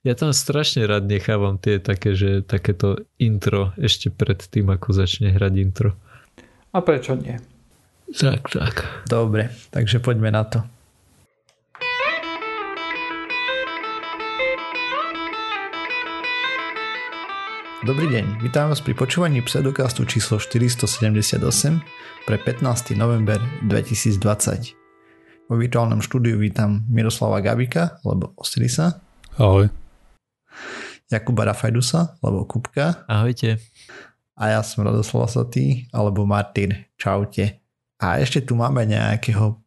Ja 0.00 0.16
tam 0.16 0.32
strašne 0.32 0.88
rád 0.88 1.12
nechávam 1.12 1.60
tie 1.60 1.76
také, 1.76 2.16
že 2.16 2.40
takéto 2.40 3.04
intro 3.20 3.76
ešte 3.76 4.08
pred 4.08 4.40
tým, 4.40 4.72
ako 4.72 4.96
začne 4.96 5.28
hrať 5.28 5.52
intro. 5.60 5.92
A 6.72 6.80
prečo 6.80 7.20
nie? 7.20 7.36
Tak, 8.08 8.48
tak. 8.48 9.04
Dobre, 9.04 9.52
takže 9.68 10.00
poďme 10.00 10.32
na 10.32 10.48
to. 10.48 10.64
Dobrý 17.84 18.08
deň, 18.08 18.40
vítam 18.40 18.72
vás 18.72 18.80
pri 18.80 18.96
počúvaní 18.96 19.44
pseudokastu 19.44 20.08
číslo 20.08 20.40
478 20.40 21.44
pre 22.24 22.40
15. 22.40 22.96
november 22.96 23.36
2020. 23.68 24.16
Vo 25.44 25.60
virtuálnom 25.60 26.00
štúdiu 26.00 26.40
vítam 26.40 26.88
Miroslava 26.88 27.44
Gabika, 27.44 28.00
alebo 28.00 28.32
Osirisa. 28.40 29.04
Ahoj. 29.36 29.79
Jakuba 31.10 31.50
Rafajdusa, 31.50 32.16
alebo 32.22 32.46
Kupka. 32.46 33.04
Ahojte. 33.10 33.58
A 34.38 34.56
ja 34.56 34.60
som 34.64 34.86
Radoslav 34.86 35.28
Satý, 35.28 35.90
alebo 35.90 36.24
Martin. 36.24 36.86
Čaute. 36.96 37.60
A 38.00 38.16
ešte 38.22 38.40
tu 38.40 38.56
máme 38.56 38.88
nejakého 38.88 39.60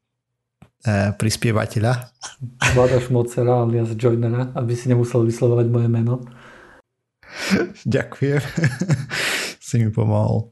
e, 0.82 1.14
prispievateľa. 1.14 2.10
Vlada 2.74 2.98
Šmocera 2.98 3.62
alias 3.62 3.94
Joinera, 3.94 4.50
aby 4.58 4.74
si 4.74 4.90
nemusel 4.90 5.22
vyslovovať 5.28 5.68
moje 5.70 5.88
meno. 5.92 6.26
Ďakujem. 7.86 8.42
si 9.68 9.76
mi 9.78 9.90
pomohol. 9.94 10.50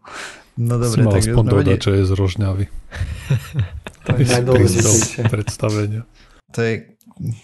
No 0.59 0.77
dobre, 0.77 0.93
si 0.93 1.01
mal 1.01 1.13
tak 1.15 1.23
aspoň 1.25 1.45
dodať, 1.47 1.79
že 1.79 1.91
je 1.97 2.03
z 2.05 2.13
Rožňavy. 2.13 2.65
To 4.01 4.17
je 4.17 4.25
najdôležitejšie. 4.25 5.29
predstavenia. 5.29 6.09
To 6.57 6.65
je 6.65 6.97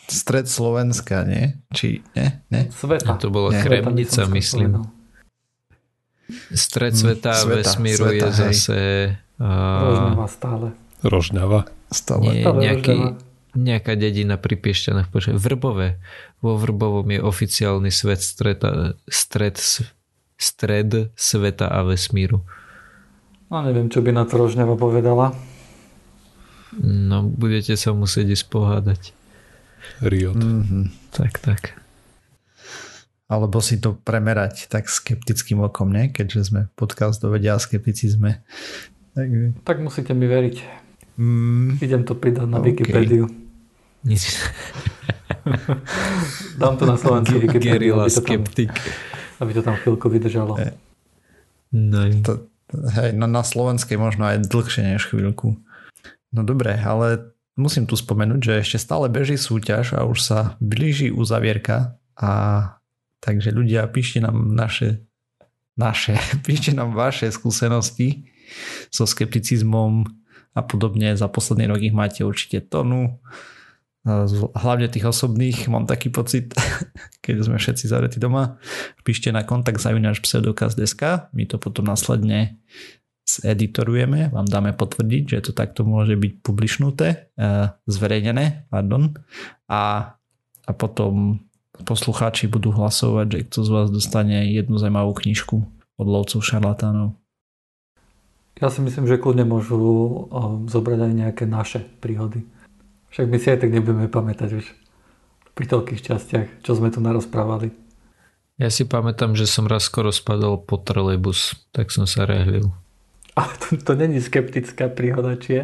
stred 0.08 0.45
Slovenska, 0.45 1.22
nie? 1.23 1.58
Či 1.70 2.02
nie? 2.13 2.30
nie? 2.49 2.63
Sveta. 2.70 3.16
To 3.17 3.30
bolo 3.30 3.54
Nie. 3.54 3.62
Kremnica, 3.62 4.26
myslím. 4.27 4.72
povedal. 4.73 4.86
Stred 6.52 6.92
Mm, 6.92 7.00
sveta 7.00 7.30
a 7.31 7.39
sveta, 7.39 7.56
vesmíru 7.56 8.03
sveta, 8.03 8.11
je 8.11 8.19
hej. 8.19 8.36
zase 8.36 8.78
Rožňava 9.39 10.25
uh, 10.25 10.28
stále. 10.28 10.67
Rožňava. 11.00 11.59
Stále. 11.88 12.23
nie, 12.28 12.44
Stále 12.44 12.59
nejaký, 12.59 12.95
Rožňava. 13.00 13.56
nejaká 13.56 13.94
dedina 13.95 14.36
pri 14.36 14.56
Piešťanách. 14.59 15.08
Počkaj, 15.08 15.36
Vrbové. 15.39 16.03
Vo 16.44 16.59
Vrbovom 16.59 17.08
je 17.08 17.23
oficiálny 17.23 17.89
svet 17.89 18.19
streta, 18.19 19.00
stred, 19.08 19.56
stred 20.36 20.89
sveta 21.16 21.72
a 21.72 21.80
vesmíru. 21.81 22.44
No 23.47 23.64
neviem, 23.64 23.88
čo 23.88 24.03
by 24.03 24.12
na 24.12 24.28
to 24.28 24.36
Rožňava 24.36 24.75
povedala. 24.75 25.31
No, 26.75 27.23
budete 27.23 27.80
sa 27.80 27.95
musieť 27.95 28.36
ísť 28.36 28.45
pohádať. 28.52 29.02
Riot. 29.99 30.35
Mhm. 30.35 30.91
Tak, 31.09 31.39
tak. 31.39 31.61
Alebo 33.27 33.59
si 33.59 33.75
to 33.75 33.91
premerať 33.94 34.67
tak 34.67 34.88
skeptickým 34.88 35.59
okom, 35.59 35.91
nie? 35.91 36.07
Keďže 36.07 36.41
sme 36.47 36.61
podcast 36.73 37.19
do 37.19 37.27
vedia 37.27 37.53
o 37.53 37.59
skepticizme. 37.59 38.39
Takže, 39.11 39.52
Tak 39.61 39.77
musíte 39.79 40.13
mi 40.13 40.25
veriť. 40.25 40.55
mm, 41.17 41.69
Idem 41.77 42.03
to 42.03 42.16
pridať 42.16 42.47
na 42.47 42.57
OK. 42.57 42.71
Wikipédiu. 42.71 43.27
Nič. 44.02 44.39
Dám 46.59 46.77
to 46.77 46.85
na 46.85 46.95
slovenskú 46.95 47.35
Wikipédiu, 47.38 47.73
Gerila 47.73 48.03
aby 48.03 48.11
to, 48.11 48.16
tam, 48.16 48.25
skeptik. 48.25 48.72
aby 49.39 49.51
to 49.51 49.61
tam 49.61 49.75
chvíľku 49.75 50.07
vydržalo. 50.07 50.53
Eh. 50.57 50.72
No, 51.69 52.07
to, 52.23 52.47
hej, 52.95 53.11
no 53.11 53.27
na 53.27 53.44
slovenskej 53.44 53.99
možno 53.99 54.23
aj 54.23 54.47
dlhšie 54.47 54.88
než 54.88 55.03
chvíľku. 55.03 55.59
No 56.29 56.41
dobre, 56.44 56.75
ale 56.75 57.35
musím 57.58 57.89
tu 57.89 57.97
spomenúť, 57.97 58.39
že 58.39 58.53
ešte 58.61 58.77
stále 58.77 59.09
beží 59.09 59.36
súťaž 59.36 59.97
a 59.97 60.05
už 60.05 60.19
sa 60.22 60.39
blíži 60.61 61.09
uzavierka 61.09 61.97
a 62.13 62.31
takže 63.19 63.50
ľudia, 63.52 63.89
píšte 63.89 64.22
nám 64.22 64.53
naše 64.53 65.08
naše, 65.78 66.17
píšte 66.45 66.73
nám 66.73 66.97
vaše 66.97 67.30
skúsenosti 67.30 68.30
so 68.89 69.05
skepticizmom 69.05 70.03
a 70.57 70.62
podobne. 70.66 71.13
Za 71.13 71.29
posledný 71.29 71.69
rok 71.69 71.79
ich 71.79 71.94
máte 71.94 72.25
určite 72.25 72.66
tonu. 72.66 73.22
Hlavne 74.56 74.88
tých 74.88 75.03
osobných, 75.03 75.68
mám 75.68 75.84
taký 75.85 76.09
pocit, 76.09 76.56
keď 77.24 77.45
sme 77.45 77.62
všetci 77.62 77.85
zavretí 77.85 78.18
doma. 78.18 78.57
Píšte 79.06 79.29
na 79.29 79.45
kontakt 79.45 79.84
zavinač 79.84 80.24
pseudokaz.sk, 80.24 81.29
my 81.31 81.44
to 81.45 81.62
potom 81.62 81.85
následne 81.85 82.57
zeditorujeme, 83.27 84.31
vám 84.31 84.47
dáme 84.47 84.71
potvrdiť, 84.71 85.23
že 85.38 85.51
to 85.51 85.51
takto 85.51 85.83
môže 85.83 86.15
byť 86.15 86.33
publišnuté, 86.41 87.07
eh, 87.35 87.75
zverejnené, 87.85 88.71
pardon. 88.71 89.13
A, 89.67 90.15
a 90.63 90.71
potom 90.71 91.43
poslucháči 91.85 92.49
budú 92.49 92.73
hlasovať, 92.73 93.27
že 93.29 93.39
kto 93.51 93.59
z 93.61 93.69
vás 93.69 93.88
dostane 93.93 94.49
jednu 94.49 94.81
zaujímavú 94.81 95.13
knižku 95.13 95.61
od 95.97 96.07
lovcov 96.07 96.41
šarlatánov. 96.41 97.13
Ja 98.57 98.73
si 98.73 98.81
myslím, 98.81 99.05
že 99.05 99.21
kľudne 99.21 99.45
môžu 99.45 99.77
o, 99.77 100.65
zobrať 100.65 100.99
aj 101.05 101.13
nejaké 101.13 101.44
naše 101.45 101.85
príhody. 102.01 102.41
Však 103.13 103.29
my 103.29 103.38
si 103.38 103.53
aj 103.53 103.61
tak 103.61 103.69
nebudeme 103.69 104.09
pamätať 104.09 104.49
už 104.57 104.65
pri 105.53 105.65
toľkých 105.69 106.01
častiach, 106.01 106.47
čo 106.65 106.73
sme 106.73 106.89
tu 106.89 106.97
narozprávali. 106.97 107.69
Ja 108.57 108.73
si 108.73 108.89
pamätám, 108.89 109.38
že 109.38 109.45
som 109.45 109.69
raz 109.69 109.85
skoro 109.85 110.09
spadol 110.09 110.57
po 110.57 110.81
trolejbus, 110.81 111.69
tak 111.69 111.94
som 111.94 112.09
sa 112.09 112.25
rehlil. 112.25 112.73
Ale 113.38 113.53
to, 113.62 113.78
to 113.78 113.92
není 113.94 114.18
skeptická 114.18 114.90
príhoda, 114.90 115.38
či 115.38 115.62
je? 115.62 115.64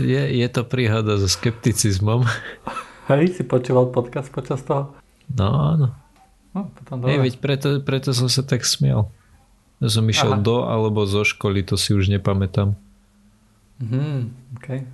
Je, 0.00 0.22
je 0.40 0.48
to 0.48 0.64
príhoda 0.64 1.20
so 1.20 1.28
skepticizmom. 1.28 2.24
Hej, 3.12 3.36
si 3.36 3.42
počúval 3.44 3.92
podcast 3.92 4.32
počas 4.32 4.64
toho? 4.64 4.96
No 5.36 5.76
áno. 5.76 5.88
No, 6.56 6.72
potom 6.72 7.04
Hej, 7.04 7.20
dobre. 7.20 7.24
veď 7.28 7.34
preto, 7.38 7.68
preto 7.84 8.10
som 8.16 8.32
sa 8.32 8.40
tak 8.40 8.64
smial. 8.64 9.12
Ja 9.80 9.88
som 9.88 10.04
išiel 10.08 10.36
Aha. 10.36 10.42
do 10.42 10.64
alebo 10.64 11.04
zo 11.04 11.24
školy, 11.24 11.64
to 11.64 11.76
si 11.76 11.92
už 11.92 12.12
nepamätám. 12.12 12.76
Mhm, 13.80 14.32
okay. 14.60 14.84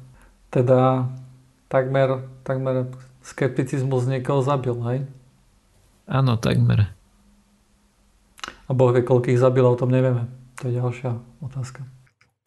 Teda 0.51 1.11
takmer, 1.67 2.23
takmer 2.47 2.87
skepticizmus 3.23 4.07
niekoho 4.07 4.43
zabil, 4.43 4.79
hej? 4.87 4.99
Áno, 6.07 6.39
takmer. 6.39 6.95
A 8.67 8.71
Boh 8.71 8.95
vie, 8.95 9.03
koľkých 9.03 9.43
zabil, 9.43 9.67
o 9.67 9.75
tom 9.75 9.91
nevieme. 9.91 10.31
To 10.61 10.69
je 10.69 10.73
ďalšia 10.81 11.11
otázka. 11.45 11.85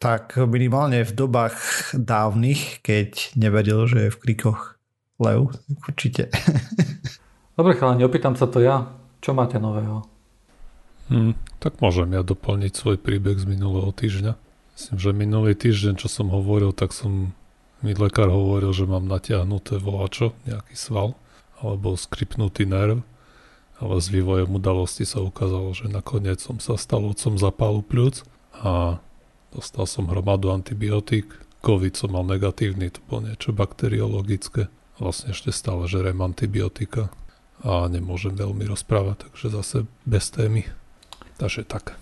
Tak 0.00 0.34
minimálne 0.48 1.04
v 1.04 1.12
dobách 1.12 1.56
dávnych, 1.92 2.80
keď 2.80 3.36
nevedel, 3.36 3.84
že 3.84 3.98
je 4.08 4.14
v 4.14 4.20
krikoch 4.20 4.80
lev, 5.20 5.52
určite. 5.86 6.32
Dobre 7.60 7.76
chalani, 7.76 8.08
opýtam 8.08 8.34
sa 8.34 8.48
to 8.48 8.64
ja. 8.64 8.88
Čo 9.20 9.36
máte 9.36 9.60
nového? 9.60 10.08
Hm, 11.12 11.36
tak 11.60 11.82
môžem 11.84 12.16
ja 12.16 12.24
doplniť 12.24 12.72
svoj 12.72 12.96
príbeh 12.96 13.36
z 13.36 13.44
minulého 13.44 13.92
týždňa. 13.92 14.32
Myslím, 14.72 14.96
že 14.96 15.10
minulý 15.12 15.52
týždeň, 15.52 16.00
čo 16.00 16.08
som 16.08 16.32
hovoril, 16.32 16.72
tak 16.72 16.96
som 16.96 17.36
mi 17.84 17.92
lekár 17.92 18.32
hovoril, 18.32 18.72
že 18.72 18.88
mám 18.88 19.04
natiahnuté 19.04 19.76
volačo, 19.76 20.32
nejaký 20.48 20.72
sval, 20.72 21.20
alebo 21.60 21.92
skripnutý 22.00 22.64
nerv. 22.64 23.04
Ale 23.80 23.96
s 23.96 24.12
vývojom 24.12 24.60
udalosti 24.60 25.08
sa 25.08 25.24
ukázalo, 25.24 25.72
že 25.72 25.88
nakoniec 25.88 26.36
som 26.36 26.60
sa 26.60 26.76
stal 26.76 27.00
otcom 27.08 27.40
zapálu 27.40 27.80
pľúc 27.80 28.28
a 28.60 29.00
dostal 29.56 29.88
som 29.88 30.04
hromadu 30.06 30.52
antibiotík. 30.52 31.26
COVID 31.64 31.96
som 31.96 32.12
mal 32.12 32.24
negatívny, 32.28 32.92
to 32.92 33.00
bolo 33.08 33.32
niečo 33.32 33.56
bakteriologické. 33.56 34.68
Vlastne 35.00 35.32
ešte 35.32 35.48
stále 35.48 35.88
žerem 35.88 36.20
antibiotika 36.20 37.08
a 37.64 37.88
nemôžem 37.88 38.36
veľmi 38.36 38.68
rozprávať, 38.68 39.28
takže 39.28 39.46
zase 39.52 39.76
bez 40.04 40.28
témy. 40.28 40.68
Takže 41.40 41.64
tak. 41.64 41.96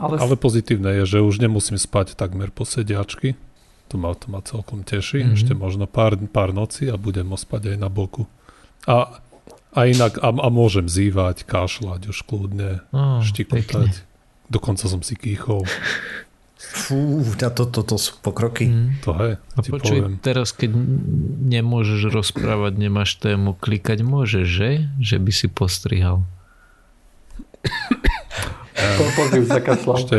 Ale, 0.00 0.16
Ale 0.16 0.36
pozitívne 0.36 1.00
je, 1.00 1.16
že 1.16 1.18
už 1.20 1.40
nemusím 1.44 1.76
spať 1.76 2.16
takmer 2.16 2.48
po 2.48 2.64
sediačky. 2.64 3.36
To 3.92 4.00
ma, 4.00 4.16
to 4.16 4.32
ma 4.32 4.40
celkom 4.40 4.84
teší. 4.84 5.20
Mhm. 5.20 5.24
Mm-hmm. 5.24 5.36
Ešte 5.36 5.52
možno 5.56 5.84
pár, 5.88 6.16
pár 6.28 6.52
nocí 6.52 6.88
a 6.88 6.96
budem 6.96 7.28
môcť 7.28 7.44
spať 7.44 7.62
aj 7.72 7.76
na 7.80 7.88
boku. 7.92 8.24
A, 8.88 9.20
a 9.70 9.80
inak, 9.86 10.18
a, 10.18 10.28
a 10.34 10.48
môžem 10.50 10.90
zývať, 10.90 11.46
kašľať 11.46 12.10
už 12.10 12.18
kľudne, 12.26 12.82
Oh, 12.90 13.22
pekne. 13.22 13.26
štikotať. 13.26 13.92
Dokonca 14.50 14.84
som 14.90 15.00
si 15.06 15.14
kýchol. 15.14 15.62
Fú, 16.60 17.22
a 17.22 17.48
toto 17.50 17.82
to, 17.82 17.94
to 17.94 17.96
sú 17.96 18.18
pokroky. 18.20 18.68
Mm. 18.68 19.00
To 19.06 19.10
hej, 19.16 19.32
A 19.38 19.58
ti 19.62 19.70
počuj, 19.72 19.98
poviem. 20.04 20.14
teraz 20.20 20.52
keď 20.52 20.70
nemôžeš 21.50 22.10
rozprávať, 22.12 22.72
nemáš 22.76 23.16
tému, 23.16 23.56
klikať 23.56 24.02
môžeš, 24.04 24.46
že? 24.46 24.70
Že 25.00 25.16
by 25.22 25.32
si 25.32 25.46
postrihal. 25.48 26.22
zakašľal. 29.46 29.96
Ešte, 29.98 30.18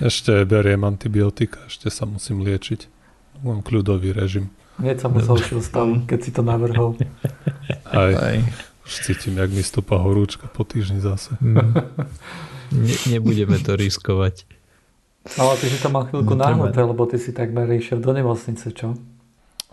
ešte 0.00 0.32
beriem 0.46 0.82
antibiotika, 0.84 1.64
ešte 1.66 1.90
sa 1.90 2.06
musím 2.06 2.42
liečiť. 2.44 2.86
Mám 3.42 3.64
kľudový 3.64 4.12
režim. 4.12 4.52
Hneď 4.80 4.96
sa 4.96 5.08
mu 5.12 5.20
zhoršil 5.20 5.60
stav, 5.60 5.86
keď 6.08 6.18
si 6.24 6.30
to 6.32 6.40
navrhol. 6.40 6.96
Aj, 7.92 8.12
Aj. 8.16 8.36
už 8.88 8.92
cítim, 9.04 9.36
jak 9.36 9.52
mi 9.52 9.60
stúpa 9.60 10.00
horúčka 10.00 10.48
po 10.48 10.64
týždni 10.64 11.04
zase. 11.04 11.36
Mm. 11.44 11.76
Ne, 12.70 12.96
nebudeme 13.10 13.58
to 13.58 13.74
riskovať. 13.74 14.46
Ale 15.36 15.52
ty 15.60 15.66
si 15.68 15.78
to 15.82 15.92
mal 15.92 16.08
chvíľku 16.08 16.32
No, 16.32 16.48
nahnuté, 16.48 16.80
lebo 16.80 17.04
ty 17.04 17.20
si 17.20 17.34
takmer 17.34 17.68
išiel 17.68 18.00
do 18.00 18.14
nemocnice, 18.14 18.72
čo? 18.72 18.96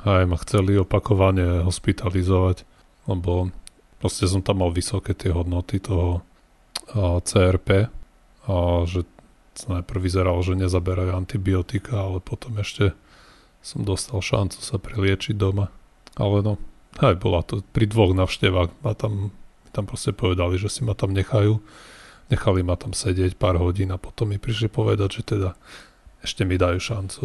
Aj 0.03 0.25
ma 0.27 0.37
chceli 0.41 0.75
opakovane 0.75 1.63
hospitalizovať, 1.63 2.67
lebo 3.07 3.53
proste 4.01 4.27
som 4.27 4.43
tam 4.43 4.65
mal 4.65 4.75
vysoké 4.75 5.15
tie 5.15 5.31
hodnoty 5.31 5.79
toho 5.79 6.21
a, 6.91 7.23
CRP 7.23 7.87
a 8.49 8.55
že 8.85 9.07
najprv 9.65 9.99
vyzeralo, 10.03 10.37
že 10.45 10.53
nezaberajú 10.53 11.17
antibiotika, 11.17 12.05
ale 12.05 12.21
potom 12.21 12.57
ešte 12.61 12.93
som 13.67 13.83
dostal 13.83 14.23
šancu 14.23 14.63
sa 14.63 14.79
priliečiť 14.79 15.35
doma. 15.35 15.67
Ale 16.15 16.39
no, 16.39 16.55
aj 17.03 17.19
bola 17.19 17.43
to 17.43 17.59
pri 17.75 17.83
dvoch 17.83 18.15
navštevách 18.15 18.71
ma 18.79 18.93
tam, 18.95 19.35
tam 19.75 19.83
proste 19.83 20.15
povedali, 20.15 20.55
že 20.55 20.71
si 20.71 20.87
ma 20.87 20.95
tam 20.95 21.11
nechajú. 21.11 21.59
Nechali 22.31 22.63
ma 22.63 22.79
tam 22.79 22.95
sedieť 22.95 23.35
pár 23.35 23.59
hodín 23.59 23.91
a 23.91 23.99
potom 23.99 24.31
mi 24.31 24.39
prišli 24.39 24.71
povedať, 24.71 25.19
že 25.19 25.35
teda 25.35 25.49
ešte 26.23 26.47
mi 26.47 26.55
dajú 26.55 26.79
šancu. 26.79 27.23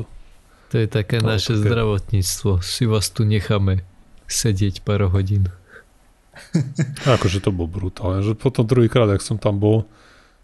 To 0.70 0.74
je 0.74 0.88
také 0.90 1.22
to 1.22 1.26
naše 1.30 1.54
také... 1.54 1.68
zdravotníctvo. 1.70 2.50
Si 2.62 2.84
vás 2.90 3.06
tu 3.14 3.22
necháme 3.22 3.86
sedieť 4.26 4.82
pár 4.82 5.06
hodín. 5.14 5.46
akože 7.16 7.44
to 7.44 7.54
bol 7.54 7.70
brutálne. 7.70 8.24
Že 8.24 8.34
potom 8.34 8.66
druhýkrát, 8.66 9.06
ak 9.10 9.22
som 9.22 9.38
tam 9.38 9.62
bol 9.62 9.86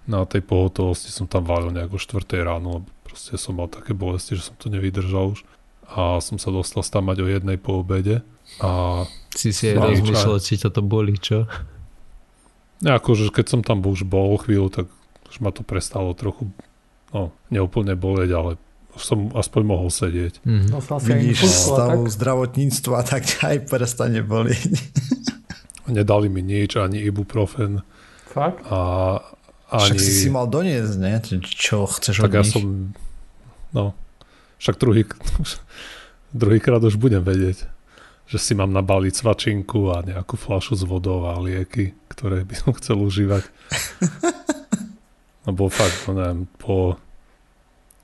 na 0.08 0.24
tej 0.24 0.40
pohotovosti, 0.40 1.12
som 1.12 1.28
tam 1.28 1.44
valil 1.44 1.72
nejako 1.72 2.00
4 2.00 2.24
ráno, 2.40 2.80
lebo 2.80 2.88
proste 3.04 3.36
som 3.36 3.56
mal 3.56 3.68
také 3.68 3.92
bolesti, 3.92 4.36
že 4.36 4.52
som 4.52 4.56
to 4.56 4.72
nevydržal 4.72 5.36
už. 5.36 5.44
A 5.88 6.20
som 6.20 6.36
sa 6.36 6.52
dostal 6.52 6.84
tam 6.84 7.08
mať 7.08 7.24
o 7.24 7.28
jednej 7.28 7.56
po 7.56 7.80
obede. 7.80 8.20
A 8.60 9.04
si 9.32 9.52
si 9.52 9.72
aj 9.72 9.80
rozmýšľal, 9.80 10.38
či 10.40 10.60
ťa 10.60 10.70
to 10.72 10.82
boli, 10.84 11.16
čo? 11.16 11.48
Akože 12.84 13.32
keď 13.32 13.46
som 13.46 13.60
tam 13.64 13.82
už 13.82 14.04
bol 14.04 14.36
chvíľu, 14.38 14.68
tak 14.70 14.86
už 15.28 15.36
ma 15.44 15.50
to 15.52 15.66
prestalo 15.66 16.14
trochu, 16.14 16.48
no, 17.12 17.34
neúplne 17.52 17.98
boleť, 17.98 18.30
ale 18.32 18.52
som 18.98 19.30
aspoň 19.32 19.62
mohol 19.62 19.88
sedieť. 19.92 20.42
Mm-hmm. 20.42 20.70
No, 20.74 20.78
Vidíš 20.82 21.38
stavu 21.46 22.06
tak? 22.06 22.14
zdravotníctva, 22.18 22.98
tak 23.06 23.22
aj 23.46 23.56
prestane 23.70 24.20
boliť. 24.26 24.72
Nedali 25.96 26.28
mi 26.28 26.44
nič, 26.44 26.76
ani 26.76 27.00
ibuprofen. 27.00 27.80
Fakt? 28.28 28.60
A 28.68 28.78
ani... 29.72 29.94
Však 29.94 30.00
si 30.00 30.12
si 30.24 30.28
mal 30.28 30.50
doniesť, 30.50 30.94
ne? 31.00 31.14
Čo 31.44 31.88
chceš 31.88 32.24
tak 32.24 32.32
od 32.32 32.34
ja 32.34 32.42
nich? 32.44 32.52
som, 32.52 32.64
no, 33.72 33.84
však 34.58 34.76
druhý, 34.78 35.02
druhý 36.42 36.58
krát 36.58 36.82
už 36.82 36.98
budem 36.98 37.22
vedieť, 37.22 37.66
že 38.28 38.38
si 38.38 38.52
mám 38.52 38.74
nabaliť 38.74 39.14
svačinku 39.14 39.88
a 39.94 40.04
nejakú 40.04 40.36
flašu 40.36 40.76
s 40.76 40.84
vodou 40.84 41.24
a 41.24 41.40
lieky, 41.40 41.96
ktoré 42.12 42.44
by 42.44 42.54
som 42.54 42.70
chcel 42.76 43.00
užívať. 43.00 43.46
Lebo 45.48 45.72
fakt, 45.72 46.04
no 46.04 46.12
neviem, 46.12 46.44
po 46.60 47.00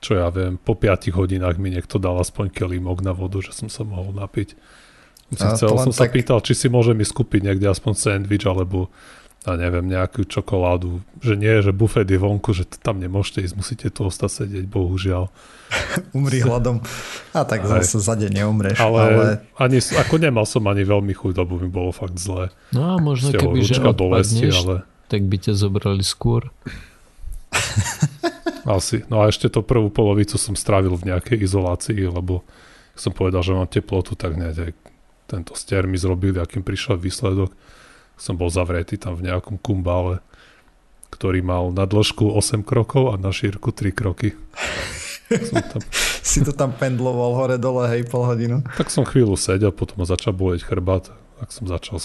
čo 0.01 0.21
ja 0.21 0.29
viem, 0.29 0.61
po 0.61 0.77
5 0.77 1.09
hodinách 1.17 1.57
mi 1.57 1.73
niekto 1.73 1.97
dal 1.97 2.21
aspoň 2.21 2.53
kelímok 2.53 3.01
na 3.01 3.09
vodu, 3.09 3.41
že 3.41 3.57
som 3.57 3.73
sa 3.73 3.81
mohol 3.81 4.13
napiť. 4.13 4.53
Si 5.33 5.45
chcel 5.57 5.73
som 5.81 5.89
tak... 5.89 5.97
sa 5.97 6.05
pýtal, 6.05 6.39
či 6.45 6.53
si 6.53 6.69
môže 6.69 6.93
mi 6.93 7.01
skúpiť 7.01 7.41
niekde 7.41 7.65
aspoň 7.65 7.93
sandwich 7.97 8.45
alebo 8.45 8.93
a 9.45 9.53
neviem, 9.53 9.85
nejakú 9.85 10.25
čokoládu, 10.25 11.05
že 11.21 11.37
nie, 11.37 11.61
že 11.61 11.69
bufet 11.69 12.09
je 12.09 12.17
vonku, 12.17 12.49
že 12.51 12.65
tam 12.81 12.97
nemôžete 12.97 13.45
ísť, 13.45 13.55
musíte 13.55 13.87
tu 13.93 14.09
ostať 14.09 14.45
sedieť, 14.45 14.65
bohužiaľ. 14.65 15.29
Umri 16.17 16.41
hladom. 16.41 16.81
A 17.29 17.45
tak 17.45 17.61
Aj. 17.69 17.81
zase 17.81 18.01
za 18.01 18.17
deň 18.17 18.31
neumreš. 18.41 18.77
Ale, 18.81 18.99
ale... 19.05 19.25
Ani, 19.61 19.77
ako 19.77 20.15
nemal 20.17 20.49
som 20.49 20.65
ani 20.65 20.81
veľmi 20.81 21.13
chuť, 21.13 21.33
lebo 21.45 21.61
mi 21.61 21.69
bolo 21.69 21.93
fakt 21.93 22.17
zle. 22.17 22.49
No 22.73 22.97
a 22.97 23.01
možno 23.01 23.37
keby, 23.37 23.61
že 23.61 23.77
odpadneš, 23.81 24.55
ale... 24.65 24.75
tak 25.09 25.21
by 25.29 25.37
ťa 25.37 25.53
zobrali 25.53 26.01
skôr. 26.01 26.49
Asi. 28.65 29.05
No 29.13 29.21
a 29.21 29.29
ešte 29.29 29.45
to 29.45 29.61
prvú 29.61 29.93
polovicu 29.93 30.41
som 30.41 30.57
strávil 30.57 30.97
v 30.97 31.13
nejakej 31.13 31.37
izolácii, 31.45 32.01
lebo 32.09 32.41
som 32.97 33.13
povedal, 33.13 33.45
že 33.45 33.53
mám 33.53 33.69
teplotu, 33.69 34.17
tak 34.17 34.33
ne, 34.33 34.49
tento 35.29 35.53
stier 35.53 35.85
mi 35.85 36.01
zrobili, 36.01 36.41
akým 36.41 36.65
prišiel 36.65 36.97
výsledok. 36.97 37.53
Som 38.15 38.39
bol 38.39 38.47
zavretý 38.47 38.95
tam 38.95 39.19
v 39.19 39.27
nejakom 39.27 39.59
kumbále, 39.59 40.23
ktorý 41.11 41.43
mal 41.43 41.71
na 41.71 41.87
dĺžku 41.87 42.31
8 42.31 42.63
krokov 42.63 43.11
a 43.11 43.19
na 43.19 43.31
šírku 43.31 43.71
3 43.75 43.91
kroky. 43.91 44.35
tam... 45.71 45.81
si 46.35 46.39
to 46.43 46.51
tam 46.51 46.71
pendloval 46.75 47.35
hore 47.35 47.57
dole, 47.59 47.87
hej, 47.91 48.07
pol 48.07 48.25
hodinu. 48.27 48.63
Tak 48.75 48.91
som 48.91 49.03
chvíľu 49.07 49.39
sedel, 49.39 49.71
potom 49.75 50.01
ma 50.01 50.05
začal 50.07 50.35
boleť 50.35 50.63
chrbát, 50.63 51.11
tak 51.39 51.49
som 51.51 51.67
začal 51.67 51.99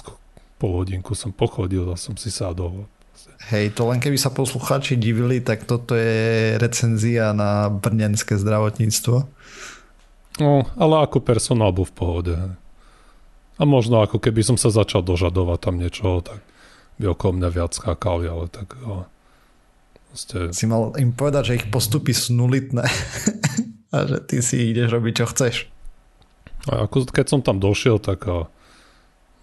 pol 0.61 0.85
hodinku 0.85 1.17
som 1.17 1.33
pochodil 1.33 1.89
a 1.89 1.97
som 1.97 2.21
si 2.21 2.29
sádol. 2.29 2.85
Hej, 3.49 3.73
to 3.73 3.89
len 3.89 3.97
keby 4.05 4.21
sa 4.21 4.29
poslucháči 4.29 5.01
divili, 5.01 5.41
tak 5.41 5.65
toto 5.65 5.97
je 5.97 6.61
recenzia 6.61 7.33
na 7.33 7.73
brnenské 7.73 8.37
zdravotníctvo. 8.37 9.17
No, 10.41 10.65
ale 10.77 10.95
ako 11.05 11.25
personál 11.25 11.73
bol 11.73 11.89
v 11.89 11.97
pohode. 11.97 12.35
A 13.61 13.62
možno 13.69 14.01
ako 14.01 14.17
keby 14.17 14.41
som 14.41 14.57
sa 14.57 14.73
začal 14.73 15.05
dožadovať 15.05 15.59
tam 15.61 15.77
niečo, 15.77 16.25
tak 16.25 16.41
by 16.97 17.12
okolo 17.12 17.37
mňa 17.37 17.49
viac 17.53 17.73
skákali, 17.77 18.25
ale 18.25 18.49
tak 18.49 18.73
jo. 18.81 19.05
Ste... 20.11 20.51
Si 20.51 20.67
mal 20.67 20.97
im 20.99 21.15
povedať, 21.15 21.43
že 21.53 21.57
ich 21.62 21.67
postupy 21.71 22.11
sú 22.11 22.35
nulitné 22.35 22.83
a 23.95 23.97
že 24.09 24.19
ty 24.27 24.43
si 24.43 24.73
ideš 24.75 24.91
robiť, 24.91 25.12
čo 25.23 25.27
chceš. 25.31 25.55
A 26.67 26.89
ako, 26.89 27.07
keď 27.12 27.27
som 27.31 27.41
tam 27.45 27.62
došiel, 27.62 28.03
tak 28.03 28.27
a, 28.27 28.49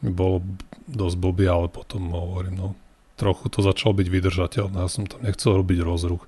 bolo 0.03 0.43
dosť 0.89 1.15
blbý, 1.17 1.45
ale 1.47 1.67
potom 1.71 2.11
hovorím, 2.11 2.55
no 2.57 2.69
trochu 3.17 3.49
to 3.49 3.65
začalo 3.65 3.97
byť 3.97 4.07
vydržateľné. 4.07 4.77
Ja 4.77 4.87
som 4.87 5.09
tam 5.09 5.25
nechcel 5.25 5.57
robiť 5.57 5.81
rozruch. 5.81 6.23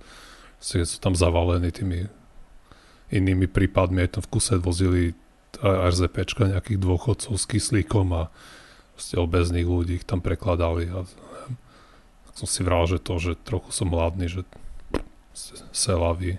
Keď 0.59 0.89
sú 0.89 0.97
tam 1.00 1.13
zavalení 1.13 1.69
tými 1.69 2.09
inými 3.13 3.45
prípadmi, 3.45 4.03
aj 4.03 4.19
tam 4.19 4.21
v 4.25 4.31
kuse 4.33 4.57
vozili 4.57 5.13
RZPčka 5.57 6.51
nejakých 6.51 6.80
dôchodcov 6.80 7.34
s 7.34 7.46
kyslíkom 7.50 8.07
a 8.13 8.24
proste 8.94 9.16
obezných 9.18 9.66
ľudí 9.66 9.94
ich 10.00 10.06
tam 10.06 10.22
prekladali 10.22 10.92
a 10.94 11.04
neviem, 11.07 11.54
tak 12.30 12.34
som 12.38 12.48
si 12.48 12.62
vral, 12.62 12.86
že 12.86 13.01
to, 13.01 13.18
že 13.18 13.40
trochu 13.42 13.74
som 13.74 13.90
hladný, 13.90 14.30
že 14.30 14.42
selavý. 15.74 16.38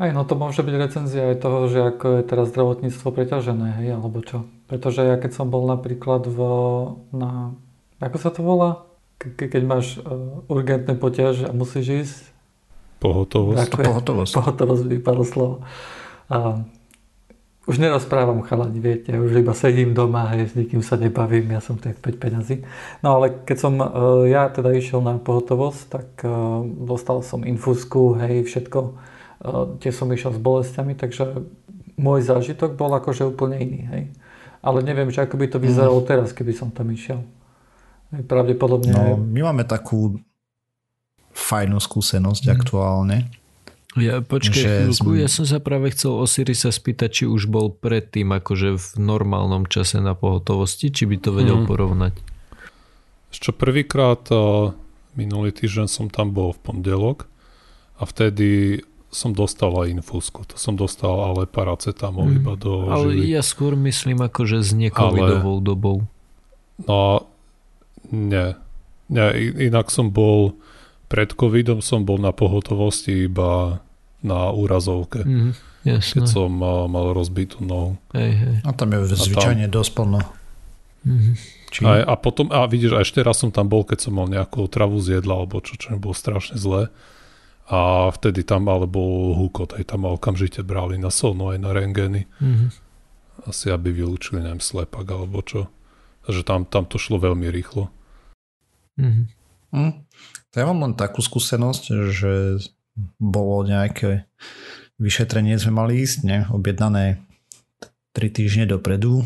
Aj 0.00 0.14
no 0.16 0.24
to 0.24 0.32
môže 0.32 0.64
byť 0.64 0.74
recenzia 0.80 1.34
aj 1.34 1.44
toho, 1.44 1.68
že 1.68 1.80
ako 1.92 2.06
je 2.20 2.22
teraz 2.24 2.48
zdravotníctvo 2.52 3.08
preťažené, 3.12 3.68
hej, 3.84 3.88
alebo 4.00 4.24
čo. 4.24 4.48
Pretože 4.64 5.04
ja 5.04 5.20
keď 5.20 5.36
som 5.36 5.52
bol 5.52 5.68
napríklad 5.68 6.24
v, 6.24 6.38
na, 7.12 7.52
ako 8.00 8.16
sa 8.16 8.32
to 8.32 8.40
volá? 8.40 8.90
ke, 9.20 9.52
keď 9.52 9.62
máš 9.68 10.00
uh, 10.00 10.40
urgentné 10.48 10.96
poťaž 10.96 11.44
a 11.44 11.52
musíš 11.52 11.86
ísť. 12.08 12.20
Pohotovosť. 13.00 13.60
Ako 13.68 13.76
pohotovosť. 13.84 14.32
Pohotovosť 14.32 14.84
vypadlo 14.88 15.24
slovo. 15.24 15.54
A 16.32 16.64
už 17.70 17.78
nerozprávam 17.78 18.42
chalani, 18.42 18.82
viete, 18.82 19.14
už 19.14 19.46
iba 19.46 19.54
sedím 19.54 19.94
doma, 19.94 20.26
hej, 20.34 20.50
s 20.50 20.52
nikým 20.58 20.82
sa 20.82 20.98
nebavím, 20.98 21.54
ja 21.54 21.62
som 21.62 21.78
tak 21.78 22.02
5 22.02 22.18
peňazí. 22.18 22.66
No 22.98 23.14
ale 23.14 23.46
keď 23.46 23.56
som 23.62 23.78
uh, 23.78 24.26
ja 24.26 24.50
teda 24.50 24.74
išiel 24.74 24.98
na 24.98 25.22
pohotovosť, 25.22 25.82
tak 25.86 26.06
uh, 26.26 26.66
dostal 26.66 27.22
som 27.22 27.46
infúzku, 27.46 28.18
hej, 28.18 28.42
všetko. 28.42 28.80
Uh, 29.38 29.78
tie 29.78 29.94
som 29.94 30.10
išiel 30.10 30.34
s 30.34 30.42
bolestiami, 30.42 30.98
takže 30.98 31.46
môj 31.94 32.26
zážitok 32.26 32.74
bol 32.74 32.90
akože 32.90 33.30
úplne 33.30 33.62
iný, 33.62 33.80
hej. 33.86 34.02
Ale 34.58 34.82
neviem, 34.82 35.08
že 35.14 35.22
ako 35.22 35.38
by 35.38 35.46
to 35.46 35.62
vyzeralo 35.62 36.02
mm. 36.02 36.08
teraz, 36.10 36.28
keby 36.34 36.50
som 36.50 36.74
tam 36.74 36.90
išiel. 36.90 37.22
Pravdepodobne... 38.10 38.90
No, 38.90 39.14
my 39.14 39.40
máme 39.46 39.62
takú 39.62 40.18
fajnú 41.30 41.78
skúsenosť 41.78 42.50
mm. 42.50 42.52
aktuálne. 42.52 43.30
Ja, 43.98 44.22
počkaj 44.22 44.54
že 44.54 44.70
chvíľku, 44.86 45.18
ja 45.18 45.26
som 45.26 45.42
sa 45.42 45.58
práve 45.58 45.90
chcel 45.90 46.14
o 46.14 46.22
Siri 46.22 46.54
sa 46.54 46.70
spýtať, 46.70 47.10
či 47.10 47.24
už 47.26 47.50
bol 47.50 47.74
predtým 47.74 48.30
akože 48.30 48.78
v 48.78 48.88
normálnom 49.02 49.66
čase 49.66 49.98
na 49.98 50.14
pohotovosti, 50.14 50.94
či 50.94 51.10
by 51.10 51.16
to 51.18 51.34
vedel 51.34 51.58
mm. 51.62 51.66
porovnať. 51.66 52.14
Ešte 53.34 53.50
prvýkrát 53.50 54.22
minulý 55.18 55.50
týždeň 55.50 55.90
som 55.90 56.06
tam 56.06 56.30
bol 56.30 56.54
v 56.54 56.62
pondelok 56.62 57.26
a 57.98 58.06
vtedy 58.06 58.78
som 59.10 59.34
dostal 59.34 59.74
aj 59.74 59.90
infúzku. 59.90 60.46
To 60.46 60.54
som 60.54 60.78
dostal 60.78 61.10
ale 61.10 61.50
paracetamol 61.50 62.30
mm. 62.30 62.36
iba 62.38 62.54
do 62.54 62.94
Ale 62.94 63.18
žily. 63.18 63.34
ja 63.34 63.42
skôr 63.42 63.74
myslím 63.74 64.22
akože 64.22 64.62
s 64.62 64.70
necovidovou 64.70 65.58
ale, 65.58 65.66
dobou. 65.66 65.96
No 66.86 67.26
nie. 68.14 68.54
Nie, 69.10 69.34
inak 69.58 69.90
som 69.90 70.14
bol 70.14 70.54
pred 71.10 71.34
covidom 71.34 71.82
som 71.82 72.06
bol 72.06 72.22
na 72.22 72.30
pohotovosti 72.30 73.26
iba 73.26 73.82
na 74.22 74.54
úrazovke. 74.54 75.26
Mm, 75.26 75.52
jasné. 75.82 76.22
Keď 76.22 76.24
som 76.30 76.46
mal, 76.54 76.86
mal 76.86 77.10
rozbitú 77.10 77.66
nohu. 77.66 77.98
Hej, 78.14 78.32
hej. 78.38 78.56
A 78.62 78.70
tam 78.70 78.94
je 78.94 79.18
zvyčajne 79.18 79.66
tam... 79.66 79.74
dosť 79.74 79.90
plno. 79.98 80.20
Mm-hmm. 81.02 81.34
Či... 81.74 81.80
A, 81.82 82.06
a 82.06 82.14
potom, 82.14 82.46
a 82.54 82.62
vidíš, 82.70 82.94
a 82.94 83.02
ešte 83.02 83.24
raz 83.26 83.42
som 83.42 83.50
tam 83.50 83.66
bol, 83.66 83.82
keď 83.82 84.06
som 84.06 84.14
mal 84.14 84.30
nejakú 84.30 84.70
travu 84.70 85.02
z 85.02 85.18
jedla, 85.18 85.42
alebo 85.42 85.58
čo, 85.58 85.74
čo 85.74 85.90
mi 85.90 85.98
bolo 85.98 86.14
strašne 86.14 86.54
zlé. 86.54 86.94
A 87.70 88.10
vtedy 88.10 88.46
tam 88.46 88.66
ale 88.70 88.86
bol 88.86 89.34
húkot, 89.34 89.74
aj 89.78 89.94
tam 89.94 90.06
ma 90.06 90.10
okamžite 90.14 90.62
brali 90.62 90.98
na 90.98 91.10
solno 91.10 91.50
aj 91.50 91.58
na 91.58 91.70
rengeny. 91.74 92.30
Mm-hmm. 92.38 92.68
Asi 93.50 93.72
aby 93.72 93.90
vylúčili, 93.90 94.42
neviem, 94.42 94.62
slepak 94.62 95.06
alebo 95.10 95.42
čo. 95.42 95.66
Takže 96.28 96.42
tam, 96.46 96.68
tam 96.68 96.84
to 96.86 97.00
šlo 97.00 97.18
veľmi 97.18 97.48
rýchlo. 97.50 97.88
Mm-hmm. 99.00 99.26
Mm. 99.70 99.94
Ja 100.58 100.66
mám 100.66 100.82
len 100.82 100.94
takú 100.98 101.22
skúsenosť, 101.22 101.82
že 102.10 102.58
bolo 103.22 103.62
nejaké 103.62 104.26
vyšetrenie, 104.98 105.54
sme 105.56 105.78
mali 105.78 106.02
ísť, 106.02 106.18
ne, 106.26 106.38
objednané 106.50 107.22
3 108.12 108.34
týždne 108.34 108.64
dopredu. 108.66 109.22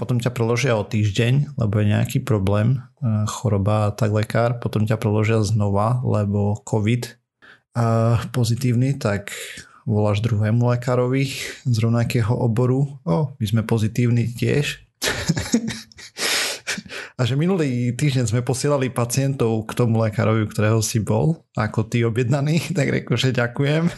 Potom 0.00 0.20
ťa 0.20 0.32
preložia 0.32 0.76
o 0.76 0.84
týždeň, 0.84 1.56
lebo 1.56 1.80
je 1.80 1.86
nejaký 1.88 2.18
problém, 2.20 2.84
e, 3.00 3.24
choroba 3.28 3.88
a 3.88 3.94
tak 3.96 4.12
lekár, 4.12 4.60
potom 4.60 4.84
ťa 4.84 5.00
preložia 5.00 5.40
znova, 5.40 6.04
lebo 6.04 6.60
COVID. 6.64 7.16
Pozitívny, 8.34 8.98
tak 8.98 9.30
voláš 9.86 10.18
druhému 10.20 10.66
lekárovi 10.74 11.30
z 11.62 11.76
rovnakého 11.78 12.34
oboru, 12.34 12.98
o, 13.06 13.32
my 13.38 13.44
sme 13.46 13.62
pozitívni 13.62 14.28
tiež. 14.34 14.82
A 17.18 17.26
že 17.26 17.34
minulý 17.34 17.90
týždeň 17.98 18.30
sme 18.30 18.46
posielali 18.46 18.94
pacientov 18.94 19.66
k 19.66 19.74
tomu 19.74 19.98
lekárovi, 19.98 20.46
ktorého 20.46 20.78
si 20.78 21.02
bol, 21.02 21.42
ako 21.58 21.90
ty 21.90 22.06
objednaný, 22.06 22.62
tak 22.78 22.94
reku, 22.94 23.18
že 23.18 23.34
ďakujem. 23.34 23.90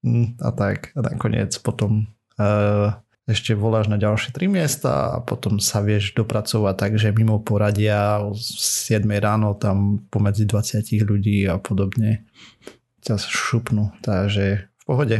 Mm, 0.00 0.40
a 0.40 0.48
tak, 0.56 0.96
a 0.96 1.00
nakoniec 1.04 1.52
potom 1.60 2.08
uh, 2.40 2.96
ešte 3.28 3.52
voláš 3.52 3.92
na 3.92 4.00
ďalšie 4.00 4.32
tri 4.32 4.48
miesta 4.48 5.16
a 5.16 5.20
potom 5.20 5.60
sa 5.60 5.84
vieš 5.84 6.16
dopracovať 6.16 6.74
tak, 6.76 6.92
že 6.96 7.12
mimo 7.12 7.40
poradia 7.40 8.20
o 8.20 8.32
7 8.36 9.04
ráno 9.20 9.52
tam 9.56 10.08
pomedzi 10.08 10.48
20 10.48 10.88
ľudí 11.04 11.48
a 11.48 11.60
podobne 11.60 12.24
ťa 13.04 13.20
šupnú, 13.20 13.92
takže 14.00 14.68
v 14.72 14.82
pohode. 14.88 15.18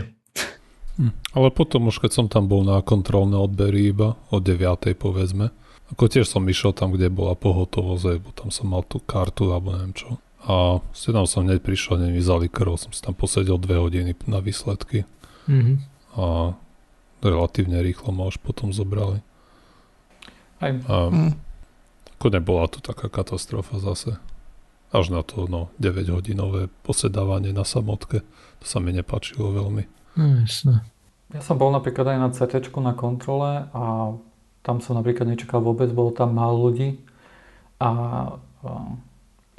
Hm. 0.96 1.12
Ale 1.36 1.48
potom 1.52 1.92
už 1.92 2.00
keď 2.00 2.12
som 2.12 2.26
tam 2.28 2.48
bol 2.48 2.64
na 2.64 2.80
kontrolné 2.80 3.36
odbery 3.36 3.92
iba 3.92 4.16
o 4.32 4.40
9. 4.40 4.96
povedzme, 4.96 5.52
ako 5.94 6.10
tiež 6.10 6.26
som 6.26 6.42
išiel 6.42 6.74
tam, 6.74 6.90
kde 6.90 7.06
bola 7.06 7.38
pohotovosť, 7.38 8.18
bo 8.18 8.34
tam 8.34 8.50
som 8.50 8.66
mal 8.66 8.82
tú 8.82 8.98
kartu 8.98 9.54
alebo 9.54 9.78
neviem 9.78 9.94
čo. 9.94 10.18
A 10.42 10.82
si 10.90 11.14
tam 11.14 11.24
som 11.24 11.46
hneď 11.46 11.62
prišiel, 11.62 12.02
hneď 12.02 12.10
mi 12.10 12.20
vzali 12.20 12.50
krv, 12.50 12.74
som 12.74 12.90
si 12.90 12.98
tam 12.98 13.14
posedel 13.14 13.56
dve 13.62 13.78
hodiny 13.78 14.12
na 14.26 14.42
výsledky. 14.42 15.06
Mm-hmm. 15.46 15.76
A 16.18 16.52
relatívne 17.22 17.78
rýchlo 17.78 18.10
ma 18.10 18.26
už 18.26 18.42
potom 18.42 18.74
zobrali. 18.74 19.22
Aj. 20.58 20.74
A 20.74 20.94
mm. 21.14 21.32
ako 22.18 22.26
nebola 22.28 22.66
to 22.66 22.82
taká 22.82 23.06
katastrofa 23.06 23.78
zase. 23.78 24.18
Až 24.90 25.14
na 25.14 25.22
to 25.22 25.46
no, 25.46 25.70
9 25.78 26.10
hodinové 26.10 26.66
posedávanie 26.82 27.54
na 27.54 27.62
samotke. 27.62 28.26
To 28.62 28.66
sa 28.66 28.82
mi 28.82 28.90
nepačilo 28.90 29.54
veľmi. 29.54 29.86
No, 30.18 30.42
jasné. 30.42 30.82
Ja 31.30 31.40
som 31.42 31.58
bol 31.58 31.70
napríklad 31.70 32.14
aj 32.14 32.18
na 32.18 32.28
CT 32.30 32.70
na 32.82 32.94
kontrole 32.94 33.70
a 33.74 34.14
tam 34.64 34.80
som 34.80 34.96
napríklad 34.96 35.28
nečakal 35.28 35.60
vôbec, 35.60 35.92
bolo 35.92 36.10
tam 36.10 36.32
málo 36.32 36.72
ľudí 36.72 36.96
a, 37.78 37.90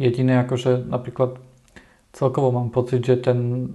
jediné 0.01 0.43
akože 0.43 0.89
napríklad 0.89 1.37
celkovo 2.11 2.51
mám 2.51 2.73
pocit, 2.73 3.05
že 3.05 3.21
ten, 3.21 3.69